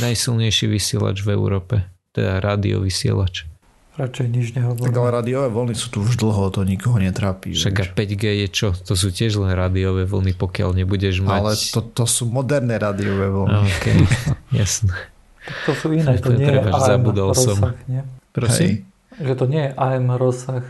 Najsilnejší 0.00 0.64
vysielač 0.72 1.20
v 1.20 1.36
Európe. 1.36 1.84
Teda 2.16 2.40
rádio 2.40 2.80
vysielač. 2.80 3.44
Radšej 3.92 4.26
nič 4.32 4.56
nehovorím. 4.56 4.88
Tak 4.88 4.96
ale 4.96 5.08
rádiové 5.12 5.52
vlny 5.52 5.74
sú 5.76 5.92
tu 5.92 6.00
už 6.00 6.16
dlho, 6.16 6.48
to 6.48 6.64
nikoho 6.64 6.96
netrápi. 6.96 7.52
Však 7.52 7.76
a 7.76 7.84
5G 7.92 8.24
je 8.40 8.48
čo? 8.48 8.72
To 8.88 8.96
sú 8.96 9.12
tiež 9.12 9.36
len 9.36 9.52
rádiové 9.52 10.08
vlny, 10.08 10.32
pokiaľ 10.40 10.72
nebudeš 10.80 11.20
mať... 11.20 11.36
Ale 11.36 11.52
to, 11.52 11.80
to 11.92 12.04
sú 12.08 12.24
moderné 12.32 12.80
rádiové 12.80 13.28
vlny. 13.28 13.60
OK, 13.60 13.86
jasné. 14.64 15.11
To 15.66 15.72
sú 15.74 15.90
iné, 15.90 16.18
to, 16.22 16.30
to 16.30 16.38
nie 16.38 16.46
je 16.46 16.60
AM 16.62 16.82
zabudol 16.82 17.34
rozsah, 17.34 17.58
som. 17.58 17.74
nie? 17.90 18.02
Prosím? 18.30 18.86
Hej. 19.12 19.26
Že 19.26 19.34
to 19.34 19.44
nie 19.50 19.62
je 19.66 19.70
AM 19.74 20.08
rozsah. 20.14 20.64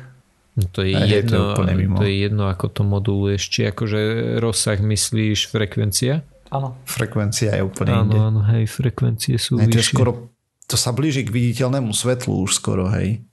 No 0.52 0.64
to 0.68 0.84
je, 0.84 0.92
Hej, 0.92 1.08
jedno, 1.24 1.56
to, 1.56 1.64
je 1.64 1.88
to 1.88 2.04
je 2.04 2.16
jedno, 2.28 2.44
ako 2.48 2.66
to 2.68 2.82
moduluješ. 2.84 3.42
Či 3.48 3.60
akože 3.72 4.00
rozsah 4.36 4.76
myslíš 4.80 5.48
frekvencia? 5.48 6.24
Áno. 6.52 6.76
Frekvencia 6.84 7.56
je 7.56 7.62
úplne 7.64 7.92
áno, 7.96 8.04
inde. 8.04 8.18
Áno, 8.20 8.40
hej, 8.52 8.68
frekvencie 8.68 9.40
sú 9.40 9.56
hej, 9.56 9.72
to, 9.72 9.80
skoro, 9.80 10.28
to 10.68 10.76
sa 10.76 10.92
blíži 10.92 11.24
k 11.24 11.32
viditeľnému 11.32 11.96
svetlu 11.96 12.44
už 12.44 12.60
skoro, 12.60 12.92
hej. 12.92 13.24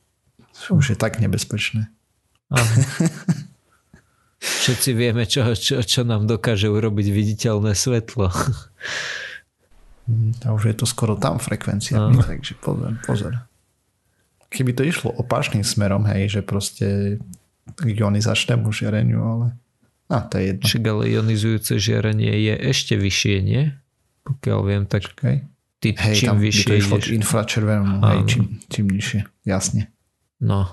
Už 0.72 0.96
je 0.96 0.98
tak 1.00 1.20
nebezpečné. 1.20 1.92
Áno. 2.48 2.72
Všetci 4.40 4.96
vieme, 4.96 5.28
čo, 5.28 5.44
čo, 5.52 5.84
čo 5.84 6.08
nám 6.08 6.24
dokáže 6.24 6.72
urobiť 6.72 7.08
viditeľné 7.12 7.76
svetlo. 7.76 8.32
A 10.46 10.54
už 10.54 10.74
je 10.74 10.76
to 10.76 10.86
skoro 10.90 11.16
tam 11.16 11.38
frekvencia, 11.38 11.98
no. 11.98 12.22
takže 12.32 12.58
pozor, 12.60 12.98
pozor. 13.06 13.34
Keby 14.50 14.74
to 14.74 14.82
išlo 14.82 15.14
opačným 15.14 15.62
smerom, 15.62 16.10
hej, 16.10 16.40
že 16.40 16.42
proste 16.42 17.18
ionizačnému 17.86 18.66
žiareniu, 18.74 19.22
ale 19.22 19.48
a, 20.10 20.26
to 20.26 20.42
je 20.42 20.44
jedno. 20.50 20.66
Však 20.66 20.84
ale 20.90 21.04
ionizujúce 21.14 21.74
žiarenie 21.78 22.34
je 22.34 22.56
ešte 22.58 22.98
vyššie, 22.98 23.36
nie? 23.46 23.70
Pokiaľ 24.26 24.60
viem, 24.66 24.84
tak 24.90 25.06
Čakaj. 25.06 25.38
ty 25.78 25.88
hej, 25.94 26.16
čím 26.18 26.28
tam 26.34 26.38
vyššie 26.42 26.66
to 26.66 26.74
ideš. 26.98 27.14
infračervenému, 27.14 27.96
hej, 28.02 28.20
čím, 28.26 28.44
čím 28.74 28.86
nižšie, 28.90 29.20
jasne. 29.46 29.94
No, 30.42 30.66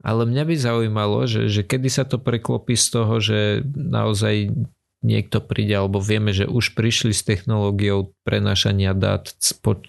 ale 0.00 0.22
mňa 0.24 0.44
by 0.48 0.54
zaujímalo, 0.54 1.28
že, 1.28 1.50
že 1.50 1.66
kedy 1.66 1.88
sa 1.92 2.08
to 2.08 2.16
preklopí 2.16 2.78
z 2.78 2.86
toho, 2.88 3.14
že 3.20 3.66
naozaj 3.74 4.54
niekto 5.00 5.40
príde, 5.40 5.76
alebo 5.76 6.00
vieme, 6.00 6.32
že 6.36 6.44
už 6.44 6.76
prišli 6.76 7.16
s 7.16 7.24
technológiou 7.24 8.12
prenášania 8.24 8.92
dát 8.92 9.32
po, 9.64 9.80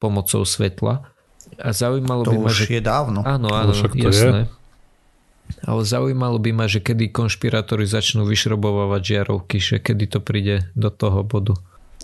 pomocou 0.00 0.42
svetla. 0.44 1.08
A 1.60 1.70
zaujímalo 1.70 2.24
to 2.24 2.32
by 2.34 2.38
ma, 2.40 2.48
už 2.50 2.56
že... 2.66 2.80
je 2.80 2.82
dávno. 2.82 3.20
Áno, 3.22 3.48
áno, 3.52 3.72
jasné. 3.76 4.48
Je. 4.48 4.62
Ale 5.68 5.84
zaujímalo 5.84 6.40
by 6.40 6.50
ma, 6.56 6.66
že 6.68 6.80
kedy 6.80 7.12
konšpirátori 7.12 7.84
začnú 7.84 8.24
vyšrobovať 8.24 9.02
žiarovky, 9.04 9.56
že 9.60 9.76
kedy 9.76 10.16
to 10.16 10.18
príde 10.24 10.72
do 10.72 10.88
toho 10.88 11.20
bodu. 11.20 11.54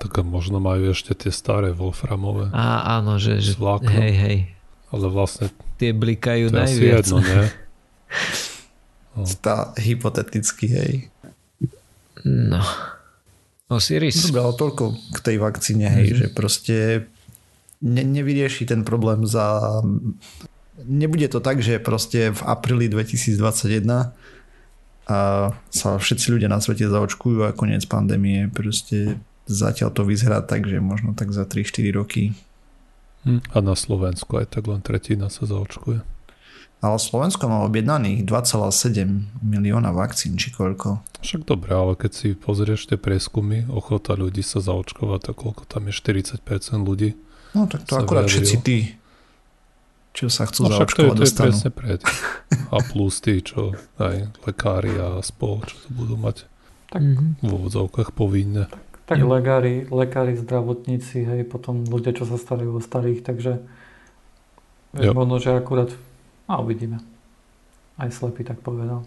Tak 0.01 0.21
a 0.21 0.23
možno 0.25 0.61
majú 0.61 0.93
ešte 0.93 1.13
tie 1.13 1.33
staré 1.33 1.73
Wolframové. 1.77 2.53
Á, 2.53 3.01
áno, 3.01 3.21
že, 3.21 3.41
že 3.41 3.57
hej, 3.85 4.13
hej. 4.17 4.39
Ale 4.93 5.07
vlastne 5.13 5.53
tie 5.77 5.93
blikajú 5.93 6.53
to 6.53 6.57
najviac. 6.57 7.05
Jedno, 7.05 7.19
nie? 7.21 7.45
No. 9.11 9.27
Tá 9.43 9.75
hypoteticky, 9.75 10.71
hej. 10.71 10.95
No. 12.25 12.61
Osiris. 13.71 14.27
Dobre, 14.27 14.43
ale 14.43 14.55
toľko 14.59 14.85
k 15.15 15.19
tej 15.23 15.37
vakcíne, 15.39 15.87
hej, 15.87 16.07
mm-hmm. 16.11 16.21
že 16.21 16.27
proste 16.35 16.77
ne, 17.81 18.03
nevyrieši 18.03 18.67
ten 18.67 18.83
problém 18.83 19.23
za... 19.25 19.79
Nebude 20.81 21.29
to 21.29 21.39
tak, 21.39 21.61
že 21.61 21.79
proste 21.79 22.33
v 22.33 22.41
apríli 22.43 22.89
2021 22.89 24.11
a 25.11 25.19
sa 25.75 25.89
všetci 25.99 26.27
ľudia 26.39 26.49
na 26.49 26.63
svete 26.63 26.87
zaočkujú 26.87 27.45
a 27.47 27.55
koniec 27.55 27.85
pandémie. 27.85 28.47
Proste 28.49 29.19
zatiaľ 29.51 29.91
to 29.91 30.03
vyzerá 30.07 30.41
tak, 30.41 30.71
že 30.71 30.79
možno 30.79 31.13
tak 31.13 31.35
za 31.35 31.45
3-4 31.45 31.99
roky. 31.99 32.33
Hm. 33.27 33.43
A 33.53 33.57
na 33.61 33.77
Slovensku 33.77 34.41
aj 34.41 34.55
tak 34.57 34.71
len 34.71 34.81
tretina 34.81 35.29
sa 35.29 35.45
zaočkuje. 35.45 36.01
Ale 36.81 36.97
Slovensko 36.97 37.45
má 37.45 37.61
objednaných 37.69 38.25
2,7 38.25 39.45
milióna 39.45 39.93
vakcín, 39.93 40.41
či 40.41 40.49
koľko. 40.49 41.05
Však 41.21 41.45
dobre, 41.45 41.77
ale 41.77 41.93
keď 41.93 42.13
si 42.17 42.29
pozrieš 42.33 42.89
tie 42.89 42.97
prieskumy, 42.97 43.69
ochota 43.69 44.17
ľudí 44.17 44.41
sa 44.41 44.65
zaočkovať, 44.65 45.21
tak 45.29 45.37
koľko 45.37 45.69
tam 45.69 45.93
je 45.93 45.93
40% 45.93 46.41
ľudí. 46.81 47.21
No 47.53 47.69
tak 47.69 47.85
to 47.85 48.01
akurát 48.01 48.25
vyjadril. 48.25 48.33
všetci 48.33 48.57
tí, 48.65 48.79
čo 50.17 50.33
sa 50.33 50.49
chcú 50.49 50.67
no, 50.67 50.69
zaočkovať, 50.73 51.17
to 51.21 51.23
je, 51.23 51.29
to 51.29 51.29
je 51.29 51.37
presne 51.37 51.71
pred. 51.71 52.01
A 52.73 52.77
plus 52.81 53.15
tí, 53.21 53.45
čo 53.45 53.77
aj 54.01 54.33
lekári 54.49 54.97
a 54.97 55.21
spol, 55.21 55.61
čo 55.69 55.77
to 55.85 55.89
budú 55.93 56.17
mať 56.17 56.49
tak. 56.89 57.05
v 57.45 57.45
úvodzovkách 57.45 58.17
povinné. 58.17 58.73
Tak, 59.05 59.05
tak 59.05 59.21
lekári, 59.21 59.85
lekári, 59.93 60.33
zdravotníci, 60.41 61.29
hej, 61.29 61.41
potom 61.45 61.85
ľudia, 61.85 62.17
čo 62.17 62.25
sa 62.25 62.41
starajú 62.41 62.79
o 62.79 62.83
starých, 62.83 63.21
takže 63.21 63.61
možno, 64.97 65.37
že 65.37 65.53
akurát 65.53 65.93
a 66.51 66.59
uvidíme. 66.59 66.99
Aj 67.95 68.11
slepý 68.11 68.43
tak 68.43 68.59
povedal. 68.67 69.07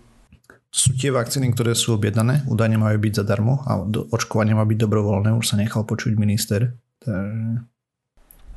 Sú 0.73 0.95
tie 0.97 1.13
vakcíny, 1.13 1.53
ktoré 1.53 1.77
sú 1.77 1.99
objednané, 1.99 2.41
údajne 2.49 2.81
majú 2.81 2.97
byť 2.97 3.13
zadarmo 3.21 3.61
a 3.67 3.85
do, 3.85 4.09
očkovanie 4.09 4.57
má 4.57 4.65
byť 4.65 4.77
dobrovoľné, 4.81 5.37
už 5.37 5.53
sa 5.53 5.59
nechal 5.59 5.85
počuť 5.85 6.17
minister. 6.17 6.73
Takže... 7.03 7.67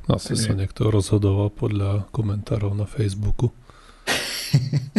Asi 0.07 0.39
sa 0.39 0.55
niekto 0.55 0.87
rozhodoval 0.87 1.51
podľa 1.51 2.07
komentárov 2.15 2.79
na 2.79 2.87
Facebooku. 2.87 3.51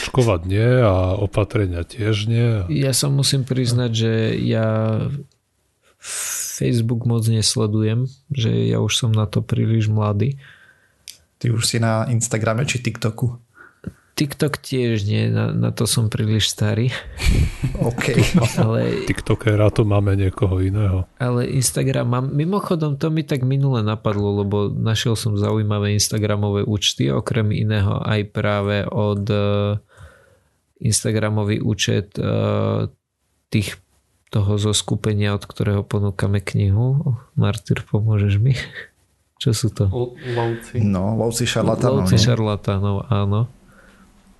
Očkovať 0.00 0.40
nie 0.48 0.70
a 0.80 1.14
opatrenia 1.20 1.84
tiež 1.84 2.24
nie. 2.24 2.64
Ja 2.72 2.96
sa 2.96 3.12
musím 3.12 3.44
priznať, 3.44 3.90
že 3.92 4.12
ja 4.40 4.66
Facebook 6.00 7.04
moc 7.04 7.28
nesledujem, 7.28 8.08
že 8.32 8.48
ja 8.72 8.80
už 8.80 8.96
som 8.96 9.12
na 9.12 9.28
to 9.28 9.44
príliš 9.44 9.92
mladý 9.92 10.40
Ty 11.40 11.56
už 11.56 11.64
si 11.64 11.80
na 11.80 12.04
Instagrame 12.12 12.68
či 12.68 12.84
TikToku? 12.84 13.50
TikTok 14.20 14.60
tiež 14.60 15.08
nie, 15.08 15.32
na, 15.32 15.48
na 15.48 15.72
to 15.72 15.88
som 15.88 16.12
príliš 16.12 16.52
starý. 16.52 16.92
OK. 17.88 18.12
ale, 18.60 19.08
TikTokera 19.08 19.72
to 19.72 19.88
máme 19.88 20.12
niekoho 20.12 20.60
iného. 20.60 21.08
Ale 21.16 21.48
Instagram 21.48 22.04
mám, 22.04 22.26
mimochodom 22.28 23.00
to 23.00 23.08
mi 23.08 23.24
tak 23.24 23.40
minule 23.40 23.80
napadlo, 23.80 24.44
lebo 24.44 24.68
našiel 24.68 25.16
som 25.16 25.40
zaujímavé 25.40 25.96
Instagramové 25.96 26.68
účty, 26.68 27.08
okrem 27.08 27.48
iného 27.56 27.96
aj 28.04 28.20
práve 28.36 28.84
od 28.84 29.24
uh, 29.32 29.80
Instagramový 30.84 31.64
účet 31.64 32.20
uh, 32.20 32.92
tých 33.48 33.80
toho 34.28 34.60
zo 34.60 34.76
skupenia, 34.76 35.32
od 35.32 35.48
ktorého 35.48 35.80
ponúkame 35.80 36.44
knihu. 36.44 37.16
Martyr, 37.40 37.80
pomôžeš 37.88 38.36
mi? 38.36 38.52
Čo 39.40 39.50
sú 39.56 39.68
to? 39.72 39.88
Lovci. 40.36 40.84
No, 40.84 41.16
lovci 41.16 41.48
šarlatánov. 41.48 42.04
Lovci 42.04 42.20
no. 42.20 42.24
šarlatánov, 42.28 42.96
áno. 43.08 43.40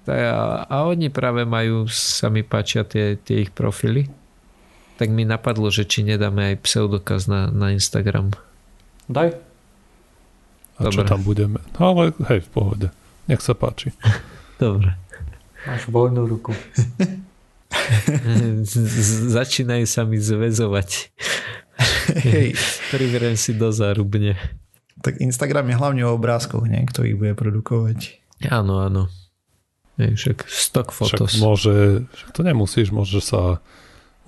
A, 0.04 0.68
a 0.68 0.76
oni 0.84 1.08
práve 1.08 1.48
majú, 1.48 1.88
sa 1.88 2.28
mi 2.28 2.44
páčia 2.44 2.84
tie, 2.84 3.16
tie 3.16 3.48
ich 3.48 3.50
profily. 3.50 4.12
Tak 5.00 5.08
mi 5.08 5.24
napadlo, 5.24 5.72
že 5.72 5.88
či 5.88 6.04
nedáme 6.04 6.52
aj 6.52 6.56
pseudokaz 6.60 7.24
na, 7.32 7.48
na 7.48 7.72
Instagram. 7.72 8.36
Daj. 9.08 9.32
A 10.76 10.80
Dobre. 10.84 10.92
čo 10.92 11.00
tam 11.08 11.24
budeme? 11.24 11.64
No 11.80 11.96
ale 11.96 12.12
hej, 12.28 12.44
v 12.44 12.50
pohode. 12.52 12.88
Nech 13.24 13.40
sa 13.40 13.56
páči. 13.56 13.96
Dobre. 14.60 15.00
Máš 15.64 15.88
voľnú 15.88 16.28
ruku. 16.28 16.52
Začínajú 19.36 19.84
sa 19.88 20.04
mi 20.04 20.20
zväzovať. 20.20 21.12
Hej. 22.20 22.56
Privrem 22.92 23.36
si 23.36 23.56
do 23.56 23.72
zárubne. 23.72 24.36
Tak 25.00 25.20
Instagram 25.20 25.72
je 25.72 25.76
hlavne 25.80 26.02
o 26.04 26.14
obrázkoch, 26.16 26.64
nie? 26.68 26.84
Kto 26.88 27.08
ich 27.08 27.16
bude 27.16 27.32
produkovať. 27.32 28.20
Áno, 28.48 28.80
áno. 28.80 29.08
Však 30.00 30.48
stock 30.48 30.88
fotos. 30.96 31.36
Však 31.36 31.44
môže, 31.44 31.76
však 32.08 32.30
to 32.32 32.40
nemusíš, 32.40 32.88
môže 32.88 33.20
sa 33.20 33.60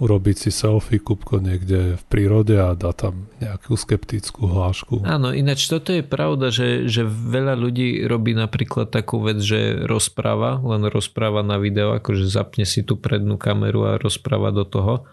urobiť 0.02 0.36
si 0.48 0.50
selfie 0.50 0.98
kúbko 0.98 1.38
niekde 1.38 1.94
v 1.94 2.04
prírode 2.10 2.58
a 2.58 2.74
dá 2.74 2.90
tam 2.90 3.30
nejakú 3.38 3.78
skeptickú 3.78 4.50
hlášku. 4.50 5.06
Áno, 5.06 5.30
ináč 5.30 5.70
toto 5.70 5.94
je 5.94 6.02
pravda, 6.02 6.50
že, 6.50 6.90
že 6.90 7.06
veľa 7.06 7.54
ľudí 7.54 8.02
robí 8.10 8.34
napríklad 8.34 8.90
takú 8.90 9.22
vec, 9.22 9.38
že 9.38 9.86
rozpráva, 9.86 10.58
len 10.58 10.90
rozpráva 10.90 11.46
na 11.46 11.60
video, 11.60 11.94
akože 11.94 12.26
zapne 12.26 12.66
si 12.66 12.82
tú 12.82 12.98
prednú 12.98 13.38
kameru 13.38 13.94
a 13.94 14.00
rozpráva 14.00 14.50
do 14.50 14.66
toho, 14.66 15.06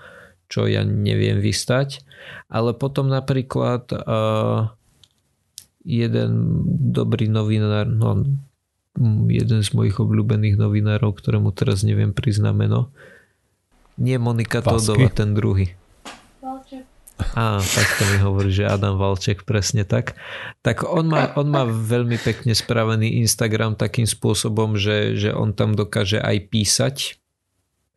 čo 0.49 0.65
ja 0.65 0.81
neviem 0.81 1.37
vystať. 1.37 2.01
Ale 2.49 2.73
potom 2.73 3.13
napríklad 3.13 3.93
uh, 3.93 4.73
jeden 5.89 6.61
dobrý 6.93 7.25
novinár, 7.25 7.89
no 7.89 8.21
jeden 9.29 9.59
z 9.65 9.69
mojich 9.73 9.97
obľúbených 9.97 10.59
novinárov, 10.61 11.17
ktorému 11.17 11.49
teraz 11.55 11.81
neviem 11.81 12.13
priznať 12.13 12.53
meno, 12.53 12.93
nie 13.99 14.15
Monika 14.15 14.63
Todova, 14.63 15.11
ten 15.11 15.35
druhý. 15.35 15.75
Valček. 16.39 16.87
Á, 17.19 17.59
tak 17.59 17.87
to 17.99 18.03
mi 18.07 18.17
hovorí, 18.23 18.47
že 18.47 18.63
Adam 18.63 18.95
Valček, 18.95 19.43
presne 19.43 19.83
tak. 19.83 20.15
Tak 20.63 20.87
on 20.87 21.11
má, 21.11 21.35
on 21.35 21.51
má 21.51 21.67
veľmi 21.67 22.15
pekne 22.15 22.55
spravený 22.55 23.19
Instagram 23.19 23.75
takým 23.75 24.07
spôsobom, 24.07 24.79
že, 24.79 25.19
že 25.19 25.35
on 25.35 25.51
tam 25.51 25.75
dokáže 25.75 26.23
aj 26.23 26.37
písať. 26.47 26.95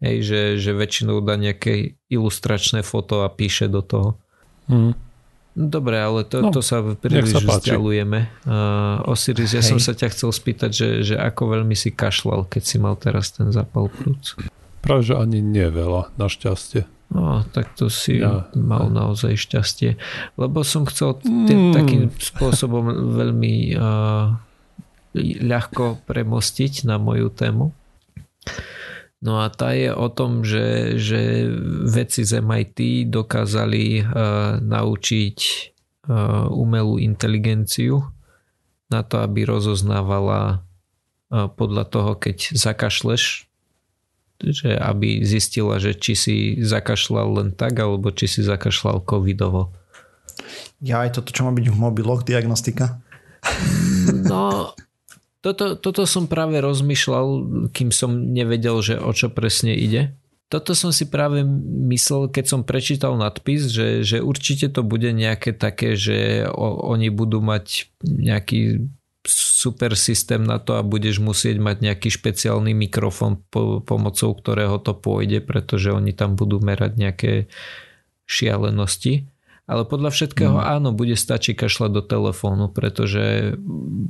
Hej, 0.02 0.16
že, 0.26 0.40
že 0.58 0.70
väčšinou 0.74 1.22
dá 1.22 1.38
nejaké 1.38 1.94
ilustračné 2.10 2.82
foto 2.82 3.22
a 3.22 3.30
píše 3.30 3.70
do 3.70 3.86
toho. 3.86 4.18
Mm. 4.66 4.98
Dobre, 5.52 6.00
ale 6.00 6.24
to, 6.24 6.40
no, 6.40 6.48
to 6.48 6.64
sa 6.64 6.80
príliš 6.80 7.44
vzdialujeme. 7.44 8.32
Uh, 8.48 9.04
Osiris, 9.04 9.52
ja 9.52 9.60
Hej. 9.60 9.76
som 9.76 9.78
sa 9.78 9.92
ťa 9.92 10.08
chcel 10.08 10.32
spýtať, 10.32 10.70
že, 10.72 10.88
že 11.12 11.14
ako 11.20 11.60
veľmi 11.60 11.76
si 11.76 11.92
kašlal, 11.92 12.48
keď 12.48 12.62
si 12.64 12.76
mal 12.80 12.96
teraz 12.96 13.36
ten 13.36 13.52
zapal 13.52 13.92
plúc. 13.92 14.32
Práve, 14.80 15.12
že 15.12 15.14
ani 15.14 15.44
nie 15.44 15.68
veľa, 15.68 16.16
našťastie. 16.16 16.88
No, 17.12 17.44
tak 17.52 17.76
to 17.76 17.92
si 17.92 18.24
ja. 18.24 18.48
mal 18.56 18.88
naozaj 18.88 19.36
šťastie. 19.36 20.00
Lebo 20.40 20.64
som 20.64 20.88
chcel 20.88 21.20
tým, 21.20 21.68
mm. 21.68 21.72
takým 21.76 22.02
spôsobom 22.16 22.88
veľmi 23.12 23.76
uh, 23.76 24.32
ľahko 25.44 26.00
premostiť 26.08 26.88
na 26.88 26.96
moju 26.96 27.28
tému. 27.28 27.76
No 29.22 29.38
a 29.38 29.46
tá 29.54 29.70
je 29.70 29.94
o 29.94 30.10
tom, 30.10 30.42
že, 30.42 30.98
že 30.98 31.46
vedci 31.86 32.26
z 32.26 32.42
MIT 32.42 33.06
dokázali 33.06 34.02
uh, 34.02 34.58
naučiť 34.58 35.38
uh, 36.10 36.50
umelú 36.50 36.98
inteligenciu 36.98 38.02
na 38.90 39.06
to, 39.06 39.22
aby 39.22 39.46
rozoznávala 39.46 40.58
uh, 41.30 41.46
podľa 41.46 41.84
toho, 41.86 42.18
keď 42.18 42.58
zakašleš 42.58 43.46
že 44.42 44.74
aby 44.74 45.22
zistila, 45.22 45.78
že 45.78 45.94
či 45.94 46.18
si 46.18 46.36
zakašľal 46.58 47.28
len 47.38 47.48
tak, 47.54 47.78
alebo 47.78 48.10
či 48.10 48.26
si 48.26 48.42
zakašľal 48.42 49.06
covidovo. 49.06 49.70
Ja 50.82 51.06
aj 51.06 51.22
toto, 51.22 51.30
čo 51.30 51.46
má 51.46 51.54
byť 51.54 51.70
v 51.70 51.78
mobiloch, 51.78 52.26
diagnostika? 52.26 52.98
No, 54.26 54.74
toto, 55.42 55.74
toto 55.74 56.06
som 56.06 56.30
práve 56.30 56.62
rozmýšľal, 56.62 57.26
kým 57.74 57.90
som 57.90 58.30
nevedel, 58.30 58.78
že 58.78 58.94
o 58.94 59.10
čo 59.10 59.26
presne 59.26 59.74
ide. 59.74 60.14
Toto 60.46 60.76
som 60.76 60.94
si 60.94 61.08
práve 61.08 61.42
myslel, 61.90 62.30
keď 62.30 62.44
som 62.46 62.60
prečítal 62.62 63.18
nadpis, 63.18 63.72
že, 63.72 64.04
že 64.06 64.22
určite 64.22 64.70
to 64.70 64.86
bude 64.86 65.08
nejaké 65.10 65.50
také, 65.56 65.98
že 65.98 66.46
o, 66.46 66.92
oni 66.92 67.08
budú 67.08 67.42
mať 67.42 67.88
nejaký 68.04 68.86
super 69.26 69.96
systém 69.96 70.44
na 70.44 70.60
to 70.60 70.76
a 70.76 70.86
budeš 70.86 71.18
musieť 71.24 71.56
mať 71.56 71.76
nejaký 71.90 72.08
špeciálny 72.12 72.74
mikrofón 72.74 73.42
po, 73.50 73.80
pomocou 73.80 74.34
ktorého 74.34 74.76
to 74.78 74.94
pôjde, 74.94 75.42
pretože 75.42 75.90
oni 75.90 76.12
tam 76.14 76.38
budú 76.38 76.60
merať 76.60 76.92
nejaké 77.00 77.32
šialenosti. 78.28 79.31
Ale 79.72 79.88
podľa 79.88 80.12
všetkého 80.12 80.52
mm. 80.52 80.68
áno, 80.68 80.92
bude 80.92 81.16
stačiť 81.16 81.56
kašľať 81.56 81.90
do 81.96 82.02
telefónu, 82.04 82.68
pretože 82.68 83.56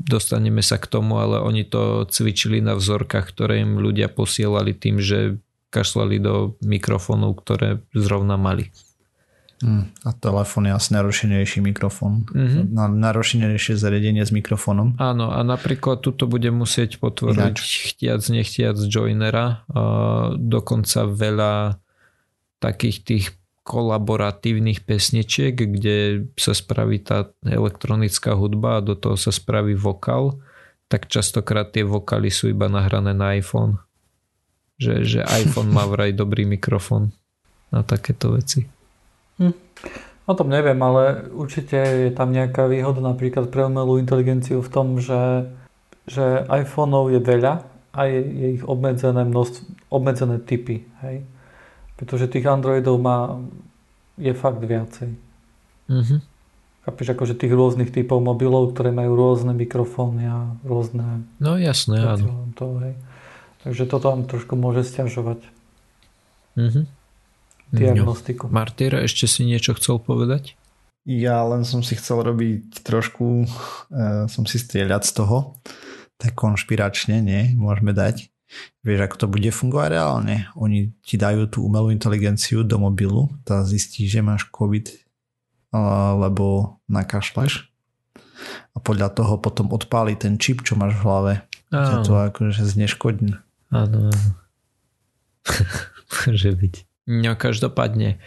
dostaneme 0.03 0.59
sa 0.59 0.83
k 0.83 0.91
tomu, 0.91 1.23
ale 1.23 1.39
oni 1.39 1.63
to 1.63 2.03
cvičili 2.11 2.59
na 2.59 2.75
vzorkách, 2.75 3.31
ktoré 3.31 3.63
im 3.63 3.79
ľudia 3.79 4.11
posielali 4.11 4.75
tým, 4.75 4.99
že 4.99 5.39
kašľali 5.71 6.17
do 6.19 6.59
mikrofónov, 6.67 7.39
ktoré 7.39 7.87
zrovna 7.95 8.35
mali. 8.35 8.75
Mm, 9.63 9.95
a 10.03 10.11
telefón 10.19 10.67
je 10.67 10.75
asi 10.75 10.91
narušenejší 10.91 11.63
mikrofón. 11.63 12.27
Mm-hmm. 12.27 12.75
Na, 12.75 12.91
narušenejšie 12.91 13.79
zariadenie 13.79 14.27
s 14.27 14.35
mikrofónom. 14.35 14.99
Áno, 14.99 15.31
a 15.31 15.39
napríklad 15.47 16.03
tuto 16.03 16.27
bude 16.27 16.51
musieť 16.51 16.99
potvoriť 16.99 17.55
Ináč. 17.55 17.95
chtiac, 17.95 18.21
nechtiac 18.27 18.75
joinera. 18.83 19.63
A 19.71 19.83
dokonca 20.35 21.07
veľa 21.07 21.79
takých 22.59 22.99
tých 23.07 23.27
kolaboratívnych 23.63 24.83
pesničiek, 24.83 25.55
kde 25.55 26.27
sa 26.35 26.51
spraví 26.51 26.99
tá 26.99 27.31
elektronická 27.47 28.35
hudba 28.35 28.79
a 28.79 28.85
do 28.85 28.99
toho 28.99 29.15
sa 29.15 29.31
spraví 29.31 29.79
vokál, 29.79 30.43
tak 30.91 31.07
častokrát 31.07 31.71
tie 31.71 31.87
vokály 31.87 32.29
sú 32.29 32.51
iba 32.51 32.67
nahrané 32.67 33.15
na 33.15 33.39
iPhone. 33.39 33.79
Že, 34.83 34.95
že 35.07 35.21
iPhone 35.25 35.71
má 35.71 35.87
vraj 35.87 36.11
dobrý 36.23 36.43
mikrofón 36.45 37.15
na 37.71 37.87
takéto 37.87 38.35
veci. 38.35 38.67
Hm. 39.39 39.55
O 40.23 40.33
tom 40.39 40.51
neviem, 40.51 40.79
ale 40.79 41.27
určite 41.35 41.79
je 41.79 42.11
tam 42.15 42.31
nejaká 42.31 42.71
výhoda 42.71 43.03
napríklad 43.03 43.51
pre 43.51 43.67
umelú 43.67 43.99
inteligenciu 43.99 44.63
v 44.63 44.71
tom, 44.71 45.03
že, 45.03 45.51
že 46.07 46.47
iPhoneov 46.47 47.11
je 47.11 47.21
veľa 47.23 47.55
a 47.91 48.01
je, 48.07 48.21
je 48.23 48.47
ich 48.61 48.65
obmedzené, 48.67 49.27
množstvo, 49.27 49.91
obmedzené 49.91 50.39
typy. 50.39 50.87
Hej? 51.03 51.27
Pretože 52.03 52.27
tých 52.27 52.51
Androidov 52.51 52.99
má, 52.99 53.39
je 54.19 54.35
fakt 54.35 54.59
viacej. 54.59 55.15
Mm-hmm. 55.87 56.21
Chápeš, 56.83 57.07
akože 57.15 57.39
tých 57.39 57.55
rôznych 57.55 57.95
typov 57.95 58.19
mobilov, 58.19 58.75
ktoré 58.75 58.91
majú 58.91 59.15
rôzne 59.15 59.55
mikrofóny 59.55 60.27
a 60.27 60.51
rôzne... 60.67 61.23
No 61.39 61.55
jasné, 61.55 62.03
áno. 62.03 62.51
To, 62.59 62.83
hej. 62.83 62.99
Takže 63.63 63.87
toto 63.87 64.11
vám 64.11 64.27
trošku 64.27 64.59
môže 64.59 64.83
stiažovať. 64.83 65.47
Mm-hmm 66.59 67.03
diagnostiku. 67.73 68.47
No. 68.47 68.53
Martyr, 68.53 69.01
ešte 69.01 69.25
si 69.25 69.49
niečo 69.49 69.73
chcel 69.75 69.99
povedať? 69.99 70.55
Ja 71.09 71.43
len 71.43 71.67
som 71.67 71.83
si 71.83 71.99
chcel 71.99 72.23
robiť 72.23 72.85
trošku, 72.87 73.49
uh, 73.49 74.29
som 74.31 74.45
si 74.47 74.61
strieľať 74.61 75.03
z 75.03 75.13
toho, 75.19 75.59
tak 76.21 76.39
konšpiračne, 76.39 77.19
nie, 77.19 77.59
môžeme 77.59 77.91
dať. 77.91 78.31
Vieš, 78.85 79.01
ako 79.09 79.17
to 79.17 79.27
bude 79.33 79.51
fungovať 79.51 79.89
reálne. 79.97 80.37
Oni 80.59 80.93
ti 81.01 81.17
dajú 81.17 81.49
tú 81.49 81.65
umelú 81.65 81.89
inteligenciu 81.89 82.67
do 82.67 82.77
mobilu, 82.77 83.33
tá 83.49 83.65
zistí, 83.65 84.05
že 84.05 84.21
máš 84.21 84.49
COVID, 84.53 84.93
alebo 85.73 86.79
nakašľaš 86.91 87.73
a 88.73 88.79
podľa 88.81 89.13
toho 89.13 89.39
potom 89.39 89.71
odpáli 89.71 90.17
ten 90.17 90.37
čip, 90.41 90.65
čo 90.65 90.75
máš 90.75 90.99
v 91.01 91.05
hlave. 91.05 91.35
Áno. 91.73 92.05
to 92.05 92.13
akože 92.21 92.69
zneškodní. 92.69 93.41
Áno, 93.73 94.13
áno. 94.13 94.31
Môže 96.29 96.53
byť. 96.53 96.75
No 97.09 97.33
každopádne, 97.35 98.21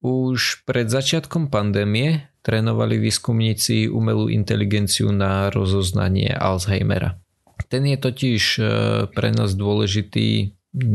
už 0.00 0.64
pred 0.64 0.88
začiatkom 0.88 1.52
pandémie 1.52 2.32
trénovali 2.40 2.96
výskumníci 2.96 3.92
umelú 3.92 4.32
inteligenciu 4.32 5.12
na 5.12 5.52
rozoznanie 5.52 6.32
Alzheimera. 6.32 7.20
Ten 7.68 7.82
je 7.84 7.98
totiž 7.98 8.42
e, 8.56 8.62
pre 9.10 9.28
nás 9.34 9.52
dôležitý, 9.58 10.54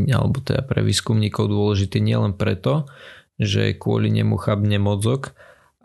alebo 0.09 0.39
teda 0.39 0.63
pre 0.63 0.81
výskumníkov 0.81 1.51
dôležitý 1.51 1.99
nielen 1.99 2.33
preto, 2.33 2.87
že 3.35 3.75
kvôli 3.75 4.07
nemu 4.09 4.39
chabne 4.39 4.79
mozog, 4.79 5.35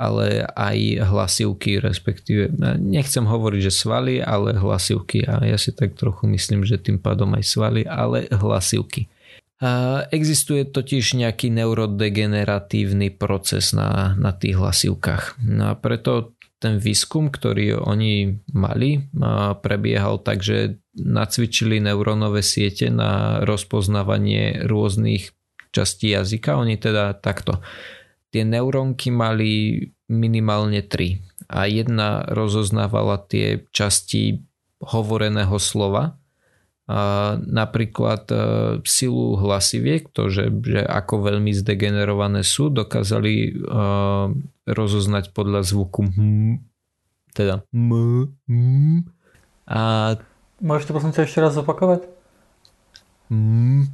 ale 0.01 0.49
aj 0.57 1.05
hlasivky, 1.13 1.77
respektíve, 1.77 2.57
nechcem 2.81 3.29
hovoriť, 3.29 3.61
že 3.69 3.73
svaly, 3.85 4.25
ale 4.25 4.57
hlasivky 4.57 5.29
a 5.29 5.45
ja 5.45 5.61
si 5.61 5.77
tak 5.77 5.93
trochu 5.93 6.25
myslím, 6.25 6.65
že 6.65 6.81
tým 6.81 6.97
pádom 6.97 7.37
aj 7.37 7.45
svaly, 7.45 7.85
ale 7.85 8.25
hlasivky. 8.33 9.13
Existuje 10.09 10.65
totiž 10.65 11.21
nejaký 11.21 11.53
neurodegeneratívny 11.53 13.13
proces 13.13 13.77
na, 13.77 14.17
na 14.17 14.33
tých 14.33 14.57
hlasivkách. 14.57 15.37
No 15.45 15.69
a 15.69 15.75
preto 15.77 16.33
ten 16.61 16.77
výskum, 16.77 17.33
ktorý 17.33 17.81
oni 17.81 18.45
mali, 18.53 19.09
prebiehal 19.65 20.21
tak, 20.21 20.45
že 20.45 20.77
nacvičili 20.93 21.81
neurónové 21.81 22.45
siete 22.45 22.93
na 22.93 23.41
rozpoznávanie 23.49 24.69
rôznych 24.69 25.33
častí 25.73 26.13
jazyka. 26.13 26.61
Oni 26.61 26.77
teda 26.77 27.17
takto. 27.17 27.65
Tie 28.29 28.45
neurónky 28.45 29.09
mali 29.09 29.81
minimálne 30.13 30.85
tri 30.85 31.25
a 31.49 31.65
jedna 31.65 32.29
rozoznávala 32.29 33.25
tie 33.25 33.65
časti 33.73 34.45
hovoreného 34.85 35.57
slova 35.57 36.20
napríklad 37.39 38.27
e, 38.33 38.37
silu 38.83 39.39
hlasiviek, 39.39 40.11
to, 40.11 40.27
že, 40.33 40.51
že 40.65 40.83
ako 40.83 41.23
veľmi 41.29 41.55
zdegenerované 41.55 42.43
sú, 42.43 42.73
dokázali 42.73 43.35
e, 43.47 43.51
rozoznať 44.67 45.31
podľa 45.31 45.61
zvuku 45.67 46.03
hm, 46.11 46.55
teda 47.37 47.63
m, 47.71 48.27
m, 48.51 49.07
a 49.71 50.15
Môžeš 50.61 50.85
to 50.91 50.93
prosím 50.93 51.17
ešte 51.17 51.41
raz 51.41 51.57
zopakovať? 51.57 52.05
M, 53.33 53.89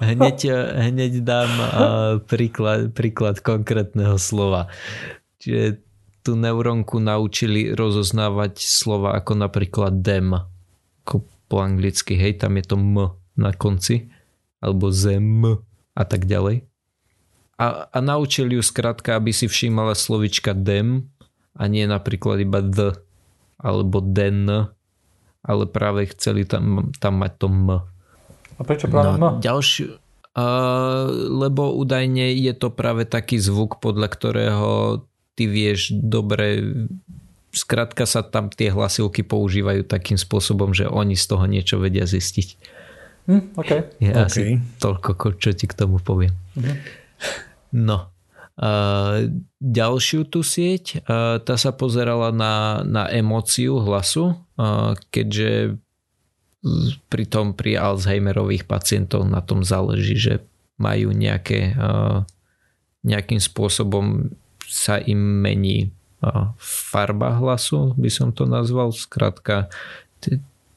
hneď, 0.00 0.38
hneď 0.80 1.12
dám 1.20 1.50
príklad, 2.24 2.96
príklad 2.96 3.44
konkrétneho 3.44 4.16
slova. 4.16 4.72
Čiže 5.44 5.84
tú 6.24 6.34
neurónku 6.34 6.98
naučili 6.98 7.70
rozoznávať 7.70 8.64
slova 8.64 9.14
ako 9.14 9.46
napríklad 9.46 10.00
dem, 10.00 10.34
ako 11.04 11.35
po 11.46 11.62
anglicky, 11.62 12.18
hej, 12.18 12.42
tam 12.42 12.58
je 12.58 12.64
to 12.66 12.76
m 12.76 13.16
na 13.36 13.50
konci, 13.52 14.10
alebo 14.58 14.90
zem 14.90 15.44
a 15.96 16.02
tak 16.04 16.26
ďalej. 16.26 16.66
A, 17.56 17.88
a 17.88 17.98
naučili 18.04 18.58
ju 18.58 18.62
skrátka, 18.62 19.16
aby 19.16 19.32
si 19.32 19.48
všímala 19.48 19.96
slovička 19.96 20.52
dem 20.52 21.08
a 21.56 21.64
nie 21.72 21.88
napríklad 21.88 22.44
iba 22.44 22.60
the 22.60 23.00
alebo 23.56 24.04
den, 24.04 24.68
ale 25.40 25.64
práve 25.64 26.12
chceli 26.12 26.44
tam, 26.44 26.92
tam 27.00 27.24
mať 27.24 27.32
to 27.40 27.48
m. 27.48 27.68
A 28.56 28.60
prečo 28.60 28.92
práve 28.92 29.16
no, 29.16 29.40
m? 29.40 29.40
Ďalšiu, 29.40 29.96
uh, 30.36 31.08
lebo 31.32 31.72
údajne 31.80 32.36
je 32.36 32.52
to 32.52 32.68
práve 32.68 33.08
taký 33.08 33.40
zvuk, 33.40 33.80
podľa 33.80 34.08
ktorého 34.12 34.70
ty 35.32 35.48
vieš 35.48 35.96
dobre 35.96 36.76
skrátka 37.56 38.04
sa 38.04 38.20
tam 38.20 38.52
tie 38.52 38.68
hlasivky 38.68 39.24
používajú 39.24 39.88
takým 39.88 40.20
spôsobom, 40.20 40.76
že 40.76 40.84
oni 40.84 41.16
z 41.16 41.24
toho 41.24 41.44
niečo 41.48 41.80
vedia 41.80 42.04
zistiť. 42.04 42.48
Hm, 43.26 43.58
okay. 43.58 43.80
Je 43.98 44.12
okay. 44.12 44.22
asi 44.28 44.42
toľko, 44.78 45.40
čo 45.40 45.50
ti 45.56 45.66
k 45.66 45.74
tomu 45.74 45.98
poviem. 45.98 46.36
Mm-hmm. 46.54 46.76
No. 47.80 48.12
Uh, 48.56 49.28
ďalšiu 49.60 50.32
tú 50.32 50.40
sieť, 50.40 51.04
uh, 51.04 51.36
tá 51.44 51.60
sa 51.60 51.76
pozerala 51.76 52.32
na, 52.32 52.80
na 52.88 53.04
emóciu 53.12 53.84
hlasu, 53.84 54.32
uh, 54.32 54.96
keďže 55.12 55.76
pri 57.12 57.24
tom 57.30 57.54
pri 57.54 57.78
Alzheimerových 57.78 58.66
pacientov 58.66 59.22
na 59.28 59.38
tom 59.38 59.62
záleží, 59.62 60.18
že 60.18 60.34
majú 60.76 61.14
nejaké 61.14 61.72
nejakým 63.06 63.38
spôsobom 63.38 64.34
sa 64.66 64.98
im 64.98 65.16
mení 65.46 65.94
farba 66.60 67.36
hlasu, 67.36 67.94
by 67.98 68.10
som 68.10 68.30
to 68.30 68.48
nazval. 68.48 68.94
Skrátka 68.94 69.68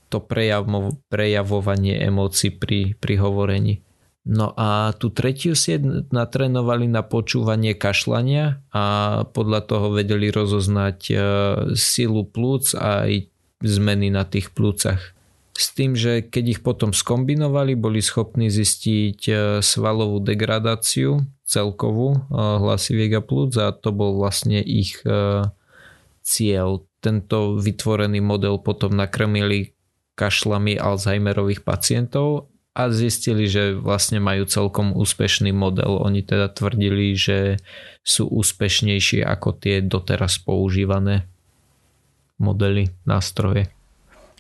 to 0.09 0.17
prejavo, 0.17 0.97
prejavovanie 1.07 2.01
emócií 2.01 2.49
pri, 2.49 2.97
pri 2.97 3.15
hovorení. 3.21 3.85
No 4.29 4.53
a 4.53 4.93
tú 4.93 5.09
tretiu 5.09 5.55
sieť 5.55 6.11
natrénovali 6.11 6.85
na 6.85 7.01
počúvanie 7.01 7.73
kašlania 7.73 8.61
a 8.69 8.83
podľa 9.25 9.61
toho 9.65 9.87
vedeli 9.95 10.29
rozoznať 10.29 10.99
e, 11.09 11.15
silu 11.73 12.27
plúc 12.27 12.75
a 12.75 13.09
aj 13.09 13.31
zmeny 13.63 14.11
na 14.11 14.27
tých 14.27 14.51
plúcach. 14.53 15.17
S 15.59 15.75
tým, 15.75 15.91
že 15.91 16.23
keď 16.23 16.45
ich 16.55 16.61
potom 16.63 16.95
skombinovali, 16.95 17.75
boli 17.75 17.99
schopní 17.99 18.47
zistiť 18.47 19.19
e, 19.27 19.33
svalovú 19.59 20.23
degradáciu 20.23 21.27
celkovú 21.43 22.15
e, 22.15 22.19
hlasiviek 22.39 23.19
a 23.19 23.21
plúc 23.21 23.59
a 23.59 23.75
to 23.75 23.91
bol 23.91 24.15
vlastne 24.15 24.63
ich 24.63 25.03
cieľ. 26.23 26.87
Tento 26.99 27.59
vytvorený 27.59 28.23
model 28.23 28.59
potom 28.59 28.95
nakrmili 28.95 29.75
kašlami 30.19 30.75
Alzheimerových 30.75 31.63
pacientov 31.63 32.51
a 32.75 32.91
zistili, 32.91 33.47
že 33.47 33.75
vlastne 33.75 34.19
majú 34.19 34.43
celkom 34.45 34.91
úspešný 34.91 35.55
model. 35.55 35.99
Oni 35.99 36.21
teda 36.21 36.51
tvrdili, 36.51 37.15
že 37.15 37.59
sú 38.03 38.27
úspešnejšie 38.27 39.23
ako 39.23 39.55
tie 39.57 39.79
doteraz 39.79 40.39
používané 40.43 41.27
modely, 42.35 42.91
nástroje. 43.03 43.71